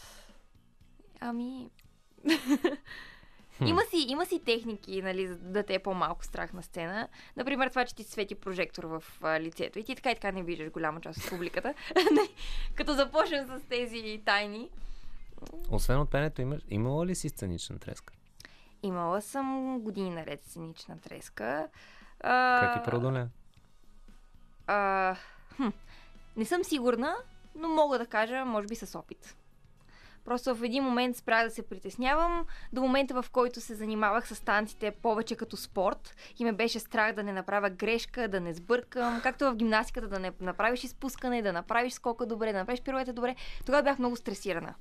Ами... 1.20 1.70
има, 3.66 3.82
си, 3.82 4.06
има 4.08 4.26
си 4.26 4.40
техники, 4.40 5.02
нали, 5.02 5.28
за 5.28 5.36
да 5.36 5.64
те 5.64 5.74
е 5.74 5.80
по-малко 5.80 6.26
страх 6.26 6.54
на 6.54 6.64
сцена. 6.64 7.08
Например, 7.38 7.70
това, 7.70 7.86
че 7.86 7.96
ти 7.96 8.04
свети 8.04 8.36
прожектор 8.36 8.84
в 8.84 9.04
а, 9.22 9.40
лицето 9.40 9.80
и 9.80 9.84
ти 9.84 9.96
така 9.96 10.12
и 10.12 10.16
така 10.16 10.32
не 10.32 10.44
виждаш 10.44 10.70
голяма 10.70 11.02
част 11.02 11.24
от 11.24 11.30
публиката. 11.30 11.74
Като 12.76 12.94
започнем 12.94 13.48
с 13.48 13.62
тези 13.70 14.22
тайни. 14.26 14.70
Освен 15.72 16.00
от 16.00 16.10
пенето, 16.10 16.42
имаш, 16.42 16.62
имала 16.70 17.06
ли 17.06 17.16
си 17.16 17.30
сценична 17.30 17.80
треска? 17.80 18.14
Имала 18.84 19.22
съм 19.22 19.80
години 19.80 20.10
наред 20.10 20.44
сценична 20.44 21.00
треска. 21.00 21.68
А, 22.20 22.60
Как 22.62 22.82
е 22.82 22.90
преодоля? 22.90 23.28
А, 24.68 25.16
хм, 25.56 25.68
не 26.38 26.46
съм 26.46 26.64
сигурна, 26.64 27.16
но 27.56 27.70
мога 27.70 27.98
да 27.98 28.06
кажа, 28.06 28.46
може 28.46 28.68
би 28.68 28.76
с 28.76 29.00
опит. 29.00 29.36
Просто 30.28 30.56
в 30.56 30.64
един 30.64 30.84
момент 30.84 31.16
спрях 31.16 31.44
да 31.44 31.52
се 31.52 31.62
притеснявам, 31.62 32.46
до 32.74 32.82
момента 32.82 33.22
в 33.22 33.30
който 33.32 33.62
се 33.62 33.76
занимавах 33.76 34.28
с 34.28 34.44
танците 34.44 34.92
повече 34.92 35.36
като 35.36 35.58
спорт 35.58 36.16
и 36.40 36.46
ме 36.46 36.54
беше 36.54 36.80
страх 36.80 37.14
да 37.14 37.24
не 37.24 37.34
направя 37.34 37.70
грешка, 37.70 38.28
да 38.28 38.42
не 38.42 38.54
сбъркам, 38.54 39.22
както 39.24 39.46
в 39.46 39.56
гимнастиката 39.56 40.08
да 40.08 40.20
не 40.20 40.32
направиш 40.42 40.84
изпускане, 40.84 41.42
да 41.42 41.54
направиш 41.54 41.94
скока 41.94 42.26
добре, 42.26 42.52
да 42.52 42.60
направиш 42.60 42.82
пируета 42.82 43.14
добре. 43.14 43.36
Тогава 43.66 43.84
бях 43.84 44.00
много 44.00 44.16
стресирана. 44.16 44.74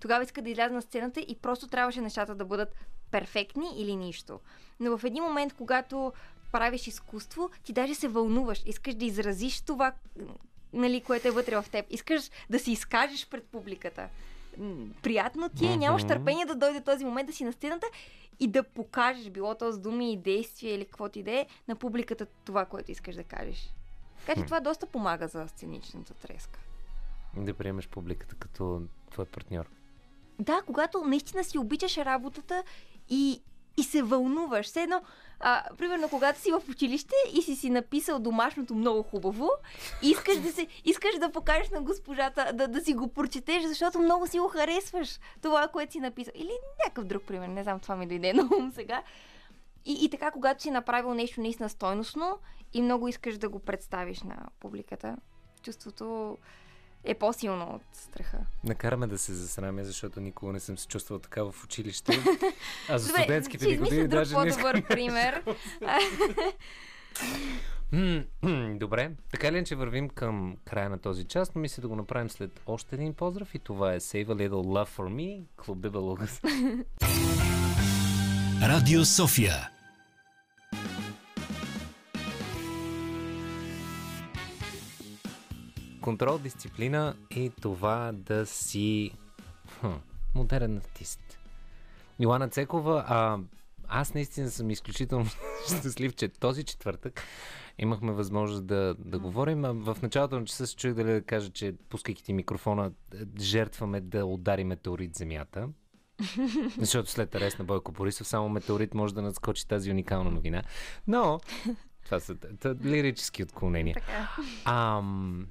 Тогава 0.00 0.24
иска 0.24 0.42
да 0.42 0.50
изляза 0.50 0.74
на 0.74 0.82
сцената 0.82 1.20
и 1.20 1.36
просто 1.42 1.68
трябваше 1.68 2.00
нещата 2.00 2.34
да 2.34 2.44
бъдат 2.44 2.74
перфектни 3.10 3.66
или 3.76 3.96
нищо. 3.96 4.40
Но 4.80 4.98
в 4.98 5.04
един 5.04 5.24
момент, 5.24 5.52
когато 5.52 6.12
правиш 6.52 6.86
изкуство, 6.86 7.50
ти 7.64 7.72
даже 7.72 7.94
се 7.94 8.08
вълнуваш, 8.08 8.62
искаш 8.66 8.94
да 8.94 9.04
изразиш 9.04 9.60
това, 9.60 9.92
нали, 10.72 11.00
което 11.00 11.28
е 11.28 11.30
вътре 11.30 11.62
в 11.62 11.70
теб. 11.72 11.86
Искаш 11.90 12.30
да 12.50 12.58
се 12.58 12.72
изкажеш 12.72 13.28
пред 13.28 13.44
публиката. 13.44 14.08
Приятно 15.02 15.48
ти 15.48 15.66
е, 15.66 15.76
нямаш 15.76 16.04
търпение 16.04 16.46
да 16.46 16.54
дойде 16.54 16.80
този 16.80 17.04
момент 17.04 17.26
да 17.26 17.32
си 17.32 17.44
на 17.44 17.52
сцената 17.52 17.86
и 18.40 18.48
да 18.48 18.62
покажеш, 18.62 19.30
било 19.30 19.54
то 19.54 19.72
с 19.72 19.78
думи 19.78 20.12
и 20.12 20.16
действия 20.16 20.74
или 20.74 20.84
каквото 20.84 21.18
и 21.18 21.22
да 21.22 21.32
е, 21.32 21.46
на 21.68 21.76
публиката 21.76 22.26
това, 22.44 22.64
което 22.64 22.90
искаш 22.90 23.14
да 23.14 23.24
кажеш. 23.24 23.74
Така 24.26 24.40
че 24.40 24.44
това 24.44 24.60
доста 24.60 24.86
помага 24.86 25.28
за 25.28 25.48
сценичната 25.48 26.14
треска. 26.14 26.60
Да 27.36 27.54
приемеш 27.54 27.88
публиката 27.88 28.34
като 28.34 28.82
твой 29.10 29.24
партньор. 29.24 29.70
Да, 30.38 30.62
когато 30.66 31.04
наистина 31.04 31.44
си 31.44 31.58
обичаш 31.58 31.96
работата 31.98 32.64
и, 33.08 33.42
и 33.76 33.82
се 33.82 34.02
вълнуваш. 34.02 34.66
Все 34.66 34.82
едно, 34.82 35.02
а, 35.40 35.64
примерно, 35.78 36.08
когато 36.08 36.40
си 36.40 36.50
в 36.52 36.62
училище 36.70 37.14
и 37.34 37.42
си 37.42 37.56
си 37.56 37.70
написал 37.70 38.18
домашното 38.18 38.74
много 38.74 39.02
хубаво, 39.02 39.50
искаш 40.02 40.38
да, 40.38 40.52
се, 40.52 40.66
искаш 40.84 41.18
да 41.18 41.32
покажеш 41.32 41.70
на 41.70 41.80
госпожата, 41.80 42.52
да, 42.54 42.68
да 42.68 42.84
си 42.84 42.94
го 42.94 43.08
прочетеш, 43.08 43.62
защото 43.64 43.98
много 43.98 44.26
си 44.26 44.38
го 44.38 44.48
харесваш 44.48 45.18
това, 45.42 45.68
което 45.68 45.92
си 45.92 46.00
написал. 46.00 46.32
Или 46.36 46.52
някакъв 46.84 47.04
друг 47.04 47.22
пример, 47.22 47.48
не 47.48 47.62
знам, 47.62 47.80
това 47.80 47.96
ми 47.96 48.06
дойде 48.06 48.32
на 48.32 48.48
ум 48.58 48.72
сега. 48.74 49.02
И, 49.84 50.04
и 50.04 50.10
така, 50.10 50.30
когато 50.30 50.62
си 50.62 50.70
направил 50.70 51.14
нещо 51.14 51.40
наистина 51.40 51.68
стойностно 51.68 52.38
и 52.72 52.82
много 52.82 53.08
искаш 53.08 53.38
да 53.38 53.48
го 53.48 53.58
представиш 53.58 54.22
на 54.22 54.36
публиката, 54.60 55.16
чувството 55.62 56.38
е 57.04 57.14
по-силно 57.14 57.64
от 57.74 57.82
страха. 57.92 58.38
Накараме 58.64 59.06
да 59.06 59.18
се 59.18 59.34
засрамя, 59.34 59.84
защото 59.84 60.20
никога 60.20 60.52
не 60.52 60.60
съм 60.60 60.78
се 60.78 60.86
чувствал 60.86 61.18
така 61.18 61.42
в 61.42 61.64
училище. 61.64 62.12
А 62.88 62.98
за 62.98 63.08
Добре, 63.08 63.22
студентските 63.22 63.66
ни 63.66 63.76
години 63.76 64.08
даже 64.08 64.36
не 64.38 64.50
по-добър 64.50 64.82
пример. 64.88 65.42
Добре, 68.78 69.10
така 69.30 69.52
ли, 69.52 69.58
е, 69.58 69.64
че 69.64 69.74
вървим 69.74 70.08
към 70.08 70.56
края 70.64 70.90
на 70.90 70.98
този 70.98 71.24
час, 71.24 71.54
но 71.54 71.60
мисля 71.60 71.80
да 71.80 71.88
го 71.88 71.96
направим 71.96 72.30
след 72.30 72.60
още 72.66 72.94
един 72.94 73.14
поздрав 73.14 73.54
и 73.54 73.58
това 73.58 73.94
е 73.94 74.00
Save 74.00 74.26
a 74.26 74.34
Little 74.34 74.50
Love 74.50 74.88
for 74.96 75.14
Me, 75.14 75.44
Клуб 75.56 75.78
Бебелугас. 75.78 76.40
Радио 78.62 79.04
София. 79.04 79.70
Контрол, 86.02 86.38
дисциплина 86.38 87.16
и 87.30 87.50
това 87.60 88.12
да 88.14 88.46
си 88.46 89.10
хм, 89.80 89.92
модерен 90.34 90.76
артист. 90.76 91.38
Йоана 92.20 92.48
Цекова, 92.48 93.04
а, 93.08 93.38
аз 93.88 94.14
наистина 94.14 94.50
съм 94.50 94.70
изключително 94.70 95.26
щастлив, 95.66 96.14
че 96.14 96.28
този 96.28 96.64
четвъртък 96.64 97.22
имахме 97.78 98.12
възможност 98.12 98.66
да, 98.66 98.94
да 98.98 99.18
говорим. 99.18 99.62
В 99.62 99.96
началото 100.02 100.40
на 100.40 100.44
часа 100.44 100.66
се 100.66 100.76
чух 100.76 100.92
дали 100.92 101.12
да 101.12 101.22
кажа, 101.22 101.50
че 101.50 101.74
пускайки 101.88 102.24
ти 102.24 102.32
микрофона, 102.32 102.92
жертваме 103.40 104.00
да 104.00 104.26
удари 104.26 104.64
метеорит 104.64 105.16
земята. 105.16 105.68
Защото 106.78 107.10
след 107.10 107.34
арест 107.34 107.58
на 107.58 107.64
Бойко 107.64 107.92
Борисов 107.92 108.26
само 108.26 108.48
метеорит 108.48 108.94
може 108.94 109.14
да 109.14 109.22
надскочи 109.22 109.68
тази 109.68 109.90
уникална 109.90 110.30
новина. 110.30 110.62
Но 111.06 111.40
това 112.04 112.20
са 112.20 112.36
лирически 112.84 113.42
отклонения. 113.42 113.96
Ам, 114.64 115.46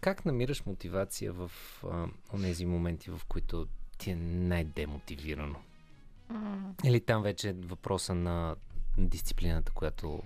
как 0.00 0.24
намираш 0.24 0.66
мотивация 0.66 1.32
в 1.32 1.50
а, 1.84 2.06
тези 2.40 2.66
моменти, 2.66 3.10
в 3.10 3.20
които 3.28 3.66
ти 3.98 4.10
е 4.10 4.16
най-демотивирано? 4.16 5.56
Или 6.84 7.00
там 7.00 7.22
вече 7.22 7.48
е 7.48 7.52
въпроса 7.52 8.14
на 8.14 8.56
дисциплината, 8.98 9.72
която... 9.72 10.22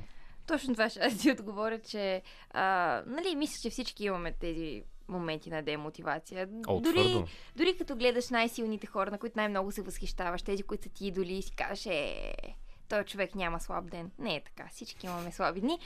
Точно 0.47 0.75
това 0.75 0.89
ще 0.89 1.01
аз 1.01 1.19
ти 1.19 1.31
отговоря, 1.31 1.79
че 1.79 2.23
а, 2.51 3.03
нали, 3.07 3.37
мисля, 3.37 3.63
че 3.63 3.71
всички 3.71 4.05
имаме 4.05 4.33
тези 4.33 4.83
моменти 5.09 5.51
на 5.51 5.63
демотивация. 5.63 6.49
О, 6.67 6.81
дори, 6.81 6.95
твърдо. 6.95 7.27
дори 7.57 7.77
като 7.79 7.97
гледаш 7.97 8.31
най-силните 8.31 8.87
хора, 8.87 9.11
на 9.11 9.19
които 9.19 9.39
най-много 9.39 9.73
се 9.73 9.83
възхищаваш, 9.83 10.43
тези, 10.43 10.63
които 10.63 10.85
са 10.85 10.91
ти 10.91 11.07
идоли 11.07 11.43
си 11.43 11.51
кажеш, 11.51 11.87
е, 11.87 12.33
той 12.89 13.05
човек 13.05 13.35
няма 13.35 13.61
слаб 13.61 13.91
ден. 13.91 14.11
Не 14.19 14.37
е 14.37 14.45
така, 14.45 14.69
всички 14.73 15.07
имаме 15.07 15.33
слаби 15.33 15.61
дни. 15.61 15.79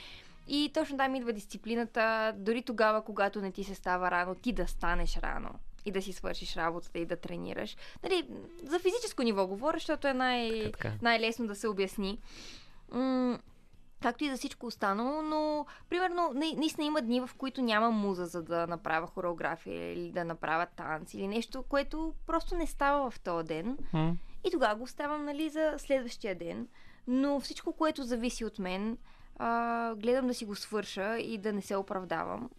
И 0.51 0.71
точно 0.73 0.97
там 0.97 1.15
идва 1.15 1.33
дисциплината, 1.33 2.33
дори 2.37 2.61
тогава, 2.61 3.03
когато 3.03 3.41
не 3.41 3.51
ти 3.51 3.63
се 3.63 3.75
става 3.75 4.11
рано, 4.11 4.35
ти 4.35 4.53
да 4.53 4.67
станеш 4.67 5.17
рано 5.17 5.49
и 5.85 5.91
да 5.91 6.01
си 6.01 6.13
свършиш 6.13 6.55
работата 6.55 6.99
и 6.99 7.05
да 7.05 7.15
тренираш. 7.15 7.77
Нали, 8.03 8.27
за 8.63 8.79
физическо 8.79 9.23
ниво 9.23 9.47
говоря, 9.47 9.77
защото 9.77 10.07
е 10.07 10.13
най- 10.13 10.71
най-лесно 11.01 11.47
да 11.47 11.55
се 11.55 11.67
обясни. 11.67 12.19
М- 12.91 13.39
както 14.01 14.23
и 14.23 14.29
за 14.29 14.37
всичко 14.37 14.65
останало, 14.65 15.21
но 15.21 15.65
примерно 15.89 16.31
на- 16.33 16.53
наистина 16.57 16.85
има 16.87 17.01
дни, 17.01 17.19
в 17.21 17.29
които 17.37 17.61
няма 17.61 17.91
муза 17.91 18.25
за 18.25 18.43
да 18.43 18.67
направя 18.67 19.07
хореография 19.07 19.93
или 19.93 20.11
да 20.11 20.25
направя 20.25 20.67
танц 20.75 21.13
или 21.13 21.27
нещо, 21.27 21.63
което 21.63 22.13
просто 22.27 22.55
не 22.55 22.67
става 22.67 23.11
в 23.11 23.19
този 23.19 23.47
ден. 23.47 23.77
М? 23.93 24.17
И 24.47 24.51
тогава 24.51 24.75
го 24.75 24.83
оставам 24.83 25.25
нали, 25.25 25.49
за 25.49 25.73
следващия 25.77 26.35
ден. 26.35 26.67
Но 27.07 27.39
всичко, 27.39 27.73
което 27.73 28.03
зависи 28.03 28.45
от 28.45 28.59
мен, 28.59 28.97
а, 29.39 29.95
гледам 29.95 30.27
да 30.27 30.33
си 30.33 30.45
го 30.45 30.55
свърша 30.55 31.17
и 31.17 31.37
да 31.37 31.53
не 31.53 31.61
се 31.61 31.75
оправдавам 31.75 32.49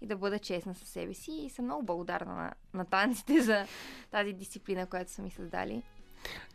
и 0.00 0.06
да 0.06 0.16
бъда 0.16 0.38
честна 0.38 0.74
със 0.74 0.88
себе 0.88 1.14
си. 1.14 1.32
И 1.32 1.50
съм 1.50 1.64
много 1.64 1.86
благодарна 1.86 2.34
на, 2.34 2.52
на 2.74 2.84
танците 2.84 3.40
за 3.42 3.66
тази 4.10 4.32
дисциплина, 4.32 4.86
която 4.86 5.10
са 5.10 5.22
ми 5.22 5.30
създали. 5.30 5.82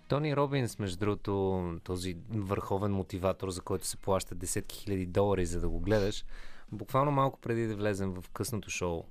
Тони 0.08 0.36
Робинс, 0.36 0.80
между 0.80 0.98
другото, 0.98 1.80
този 1.84 2.18
върховен 2.30 2.94
мотиватор, 2.94 3.50
за 3.50 3.62
който 3.62 3.88
се 3.88 3.98
плаща 3.98 4.36
десетки 4.36 4.76
хиляди 4.76 5.06
долари, 5.06 5.46
за 5.46 5.62
да 5.62 5.70
го 5.70 5.80
гледаш, 5.80 6.26
буквално 6.72 7.12
малко 7.12 7.40
преди 7.40 7.68
да 7.68 7.76
влезем 7.76 8.14
в 8.14 8.30
късното 8.30 8.70
шоу 8.70 9.04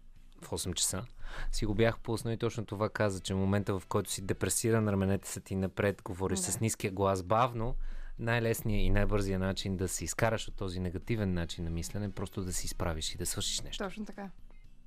в 0.43 0.51
8 0.51 0.75
часа, 0.75 1.05
си 1.53 1.67
го 1.67 1.75
бях 1.75 1.99
пуснал 1.99 2.33
и 2.33 2.37
точно 2.37 2.67
това 2.67 2.89
каза, 2.89 3.21
че 3.21 3.35
момента 3.35 3.79
в 3.79 3.87
който 3.87 4.11
си 4.11 4.23
депресиран, 4.23 4.89
раменете 4.89 5.29
са 5.29 5.41
ти 5.41 5.55
напред, 5.57 6.03
говориш 6.03 6.39
Да. 6.39 6.45
с 6.53 6.61
ниския 6.61 6.91
глас 6.93 7.23
бавно, 7.23 7.75
най-лесният 8.21 8.87
и 8.87 8.91
най-бързия 8.91 9.39
начин 9.39 9.77
да 9.77 9.89
се 9.89 10.05
изкараш 10.05 10.49
от 10.49 10.57
този 10.57 10.81
негативен 10.81 11.35
начин 11.35 11.65
на 11.65 11.71
мислене, 11.71 12.13
просто 12.13 12.43
да 12.43 12.53
се 12.53 12.67
изправиш 12.67 13.15
и 13.15 13.19
да 13.19 13.27
свършиш 13.27 13.61
нещо. 13.61 13.85
Точно 13.85 14.05
така. 14.05 14.31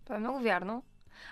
Това 0.03 0.15
е 0.15 0.19
много 0.19 0.39
вярно. 0.39 0.84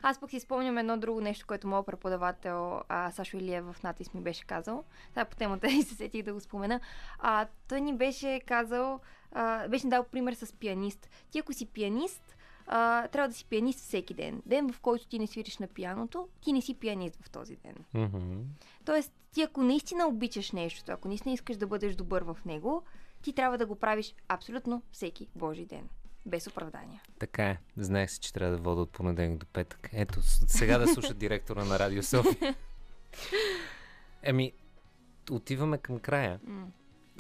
Аз 0.02 0.20
пък 0.20 0.30
си 0.30 0.40
спомням 0.40 0.78
едно 0.78 0.98
друго 0.98 1.22
нещо, 1.22 1.48
което 1.48 1.68
моят 1.68 1.86
преподавател 1.86 2.82
а, 2.90 3.12
Сашо 3.12 3.38
Илиев 3.38 3.66
в 3.66 3.84
Натис 3.84 4.14
ми 4.14 4.22
беше 4.22 4.46
казал. 4.46 4.84
Сега 5.14 5.26
по 5.26 5.36
темата 5.36 5.68
и 5.72 5.84
се 5.84 5.96
сетих 5.96 6.24
да 6.24 6.34
го 6.34 6.40
спомена. 6.40 6.80
А, 7.20 7.48
той 7.68 7.82
ни 7.82 7.98
беше 7.98 8.42
казал, 8.46 9.00
а, 9.32 9.68
беше 9.68 9.88
дал 9.88 10.04
пример 10.04 10.34
с 10.34 10.54
пианист. 10.54 11.10
Ти 11.32 11.40
ако 11.40 11.54
си 11.54 11.66
пианист, 11.66 12.36
а, 12.72 13.08
трябва 13.08 13.28
да 13.28 13.34
си 13.34 13.46
пианист 13.46 13.80
всеки 13.80 14.14
ден. 14.14 14.42
Ден, 14.46 14.74
в 14.74 14.80
който 14.80 15.08
ти 15.08 15.20
не 15.20 15.28
свириш 15.28 15.58
на 15.58 15.68
пианото, 15.68 16.28
ти 16.42 16.54
не 16.54 16.62
си 16.62 16.74
пианист 16.74 17.16
в 17.22 17.30
този 17.30 17.56
ден. 17.56 17.76
Мгм. 17.94 18.42
Тоест, 18.86 19.14
ти 19.34 19.42
ако 19.42 19.64
наистина 19.64 20.08
обичаш 20.08 20.52
нещо, 20.52 20.92
ако 20.92 21.08
наистина 21.08 21.34
искаш 21.34 21.58
да 21.58 21.68
бъдеш 21.68 21.96
добър 21.96 22.22
в 22.22 22.38
него, 22.46 22.84
ти 23.22 23.34
трябва 23.34 23.58
да 23.58 23.66
го 23.66 23.76
правиш 23.76 24.16
абсолютно 24.28 24.82
всеки 24.92 25.28
Божи 25.36 25.66
ден. 25.66 25.90
Без 26.26 26.48
оправдания. 26.48 27.02
Така 27.20 27.50
е. 27.50 27.58
Знаех 27.78 28.12
си, 28.12 28.20
че 28.20 28.34
трябва 28.34 28.58
да 28.58 28.64
вода 28.64 28.82
от 28.82 28.92
понеделник 28.92 29.40
до 29.40 29.46
петък. 29.46 29.90
Ето, 29.94 30.20
сега 30.24 30.78
да 30.78 30.88
слуша 30.88 31.14
директора 31.14 31.66
на 31.66 31.80
Радио 31.80 32.04
София. 32.04 32.56
Еми, 34.24 34.54
отиваме 35.32 35.78
към 35.78 36.00
края. 36.00 36.40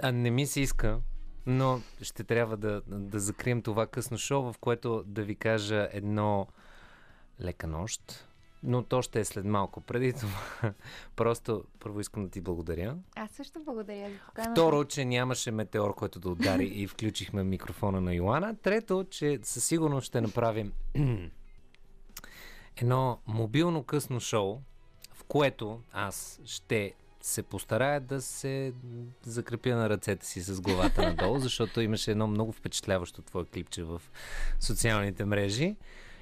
А 0.01 0.11
не 0.11 0.31
ми 0.31 0.45
се 0.45 0.61
иска, 0.61 0.99
но 1.45 1.81
ще 2.01 2.23
трябва 2.23 2.57
да, 2.57 2.81
да 2.88 3.19
закрием 3.19 3.61
това 3.61 3.88
късно 3.88 4.18
шоу, 4.18 4.53
в 4.53 4.57
което 4.57 5.03
да 5.05 5.23
ви 5.23 5.35
кажа 5.35 5.89
едно 5.91 6.47
лека 7.41 7.68
нощ. 7.68 8.27
Но 8.63 8.84
то 8.84 9.01
ще 9.01 9.19
е 9.19 9.26
след 9.26 9.45
малко. 9.45 9.81
Преди 9.81 10.13
това, 10.13 10.73
просто 11.15 11.63
първо 11.80 11.99
искам 11.99 12.23
да 12.23 12.30
ти 12.30 12.41
благодаря. 12.41 12.97
Аз 13.15 13.31
също 13.31 13.59
благодаря 13.63 14.09
поканата. 14.26 14.51
Второ, 14.51 14.85
че 14.85 15.05
нямаше 15.05 15.51
метеор, 15.51 15.95
който 15.95 16.19
да 16.19 16.30
удари 16.30 16.65
и 16.65 16.88
включихме 16.88 17.43
микрофона 17.43 18.01
на 18.01 18.13
Йоана. 18.13 18.55
Трето, 18.55 19.05
че 19.09 19.39
със 19.43 19.65
сигурност 19.65 20.07
ще 20.07 20.22
направим 20.22 20.73
едно 22.77 23.19
мобилно 23.27 23.84
късно 23.84 24.19
шоу, 24.19 24.59
в 25.13 25.23
което 25.23 25.81
аз 25.93 26.39
ще 26.45 26.93
се 27.22 27.43
постарая 27.43 28.02
да 28.02 28.22
се 28.22 28.73
закрепя 29.26 29.76
на 29.76 29.89
ръцете 29.89 30.26
си 30.26 30.41
с 30.41 30.61
главата 30.61 31.02
надолу, 31.02 31.39
защото 31.39 31.81
имаше 31.81 32.11
едно 32.11 32.27
много 32.27 32.52
впечатляващо 32.52 33.22
твое 33.22 33.45
клипче 33.45 33.84
в 33.84 34.02
социалните 34.60 35.26
мрежи. 35.26 35.76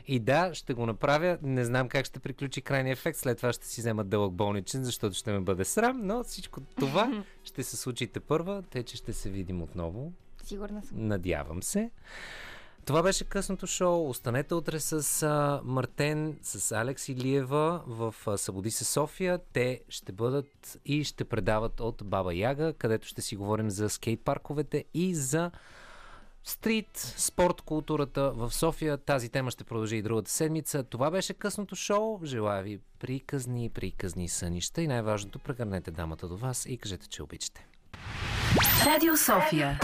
И 0.08 0.20
да, 0.20 0.54
ще 0.54 0.74
го 0.74 0.86
направя. 0.86 1.38
Не 1.42 1.66
знам 1.66 1.90
как 1.90 2.06
ще 2.06 2.20
приключи 2.20 2.62
крайния 2.62 2.92
ефект. 2.92 3.18
След 3.18 3.38
това 3.38 3.54
ще 3.54 3.68
си 3.68 3.82
взема 3.82 4.04
дълъг 4.04 4.34
болничен, 4.34 4.84
защото 4.84 5.16
ще 5.16 5.32
ме 5.32 5.40
бъде 5.40 5.66
срам, 5.66 6.00
но 6.04 6.24
всичко 6.24 6.62
това 6.62 7.24
ще 7.44 7.64
се 7.64 7.78
случите 7.78 8.20
първа, 8.20 8.64
тъй 8.70 8.84
че 8.84 8.98
ще 8.98 9.14
се 9.14 9.30
видим 9.30 9.62
отново. 9.62 10.14
Сигурна 10.44 10.82
съм. 10.82 11.08
Надявам 11.08 11.64
се. 11.64 11.92
Това 12.86 13.04
беше 13.04 13.24
късното 13.24 13.68
шоу. 13.68 14.10
Останете 14.10 14.54
утре 14.54 14.80
с 14.80 15.24
а, 15.24 15.62
Мартен, 15.64 16.40
с 16.44 16.72
Алекс 16.72 17.10
Илиева 17.10 17.82
в 17.88 18.16
а, 18.28 18.38
Събуди 18.38 18.72
се 18.72 18.86
София. 18.86 19.40
Те 19.54 19.82
ще 19.90 20.12
бъдат 20.12 20.80
и 20.86 21.04
ще 21.04 21.24
предават 21.24 21.80
от 21.80 22.02
Баба 22.06 22.36
Яга, 22.36 22.74
където 22.74 23.08
ще 23.08 23.22
си 23.22 23.36
говорим 23.36 23.70
за 23.70 23.90
скейт 23.90 24.22
парковете 24.22 24.86
и 24.94 25.16
за 25.16 25.52
стрит, 26.44 26.98
спорт, 27.18 27.62
културата 27.62 28.32
в 28.32 28.52
София. 28.54 28.98
Тази 28.98 29.30
тема 29.30 29.52
ще 29.52 29.64
продължи 29.64 29.96
и 29.96 30.02
другата 30.02 30.32
седмица. 30.32 30.84
Това 30.84 31.12
беше 31.12 31.34
късното 31.34 31.76
шоу. 31.76 32.20
Желая 32.24 32.64
ви 32.64 32.80
приказни, 33.00 33.70
приказни 33.70 34.30
сънища 34.30 34.82
и 34.82 34.88
най-важното, 34.88 35.40
прегърнете 35.40 35.92
дамата 35.92 36.28
до 36.28 36.38
вас 36.38 36.66
и 36.66 36.78
кажете, 36.78 37.08
че 37.08 37.24
обичате. 37.24 37.68
Радио 38.86 39.18
София. 39.18 39.80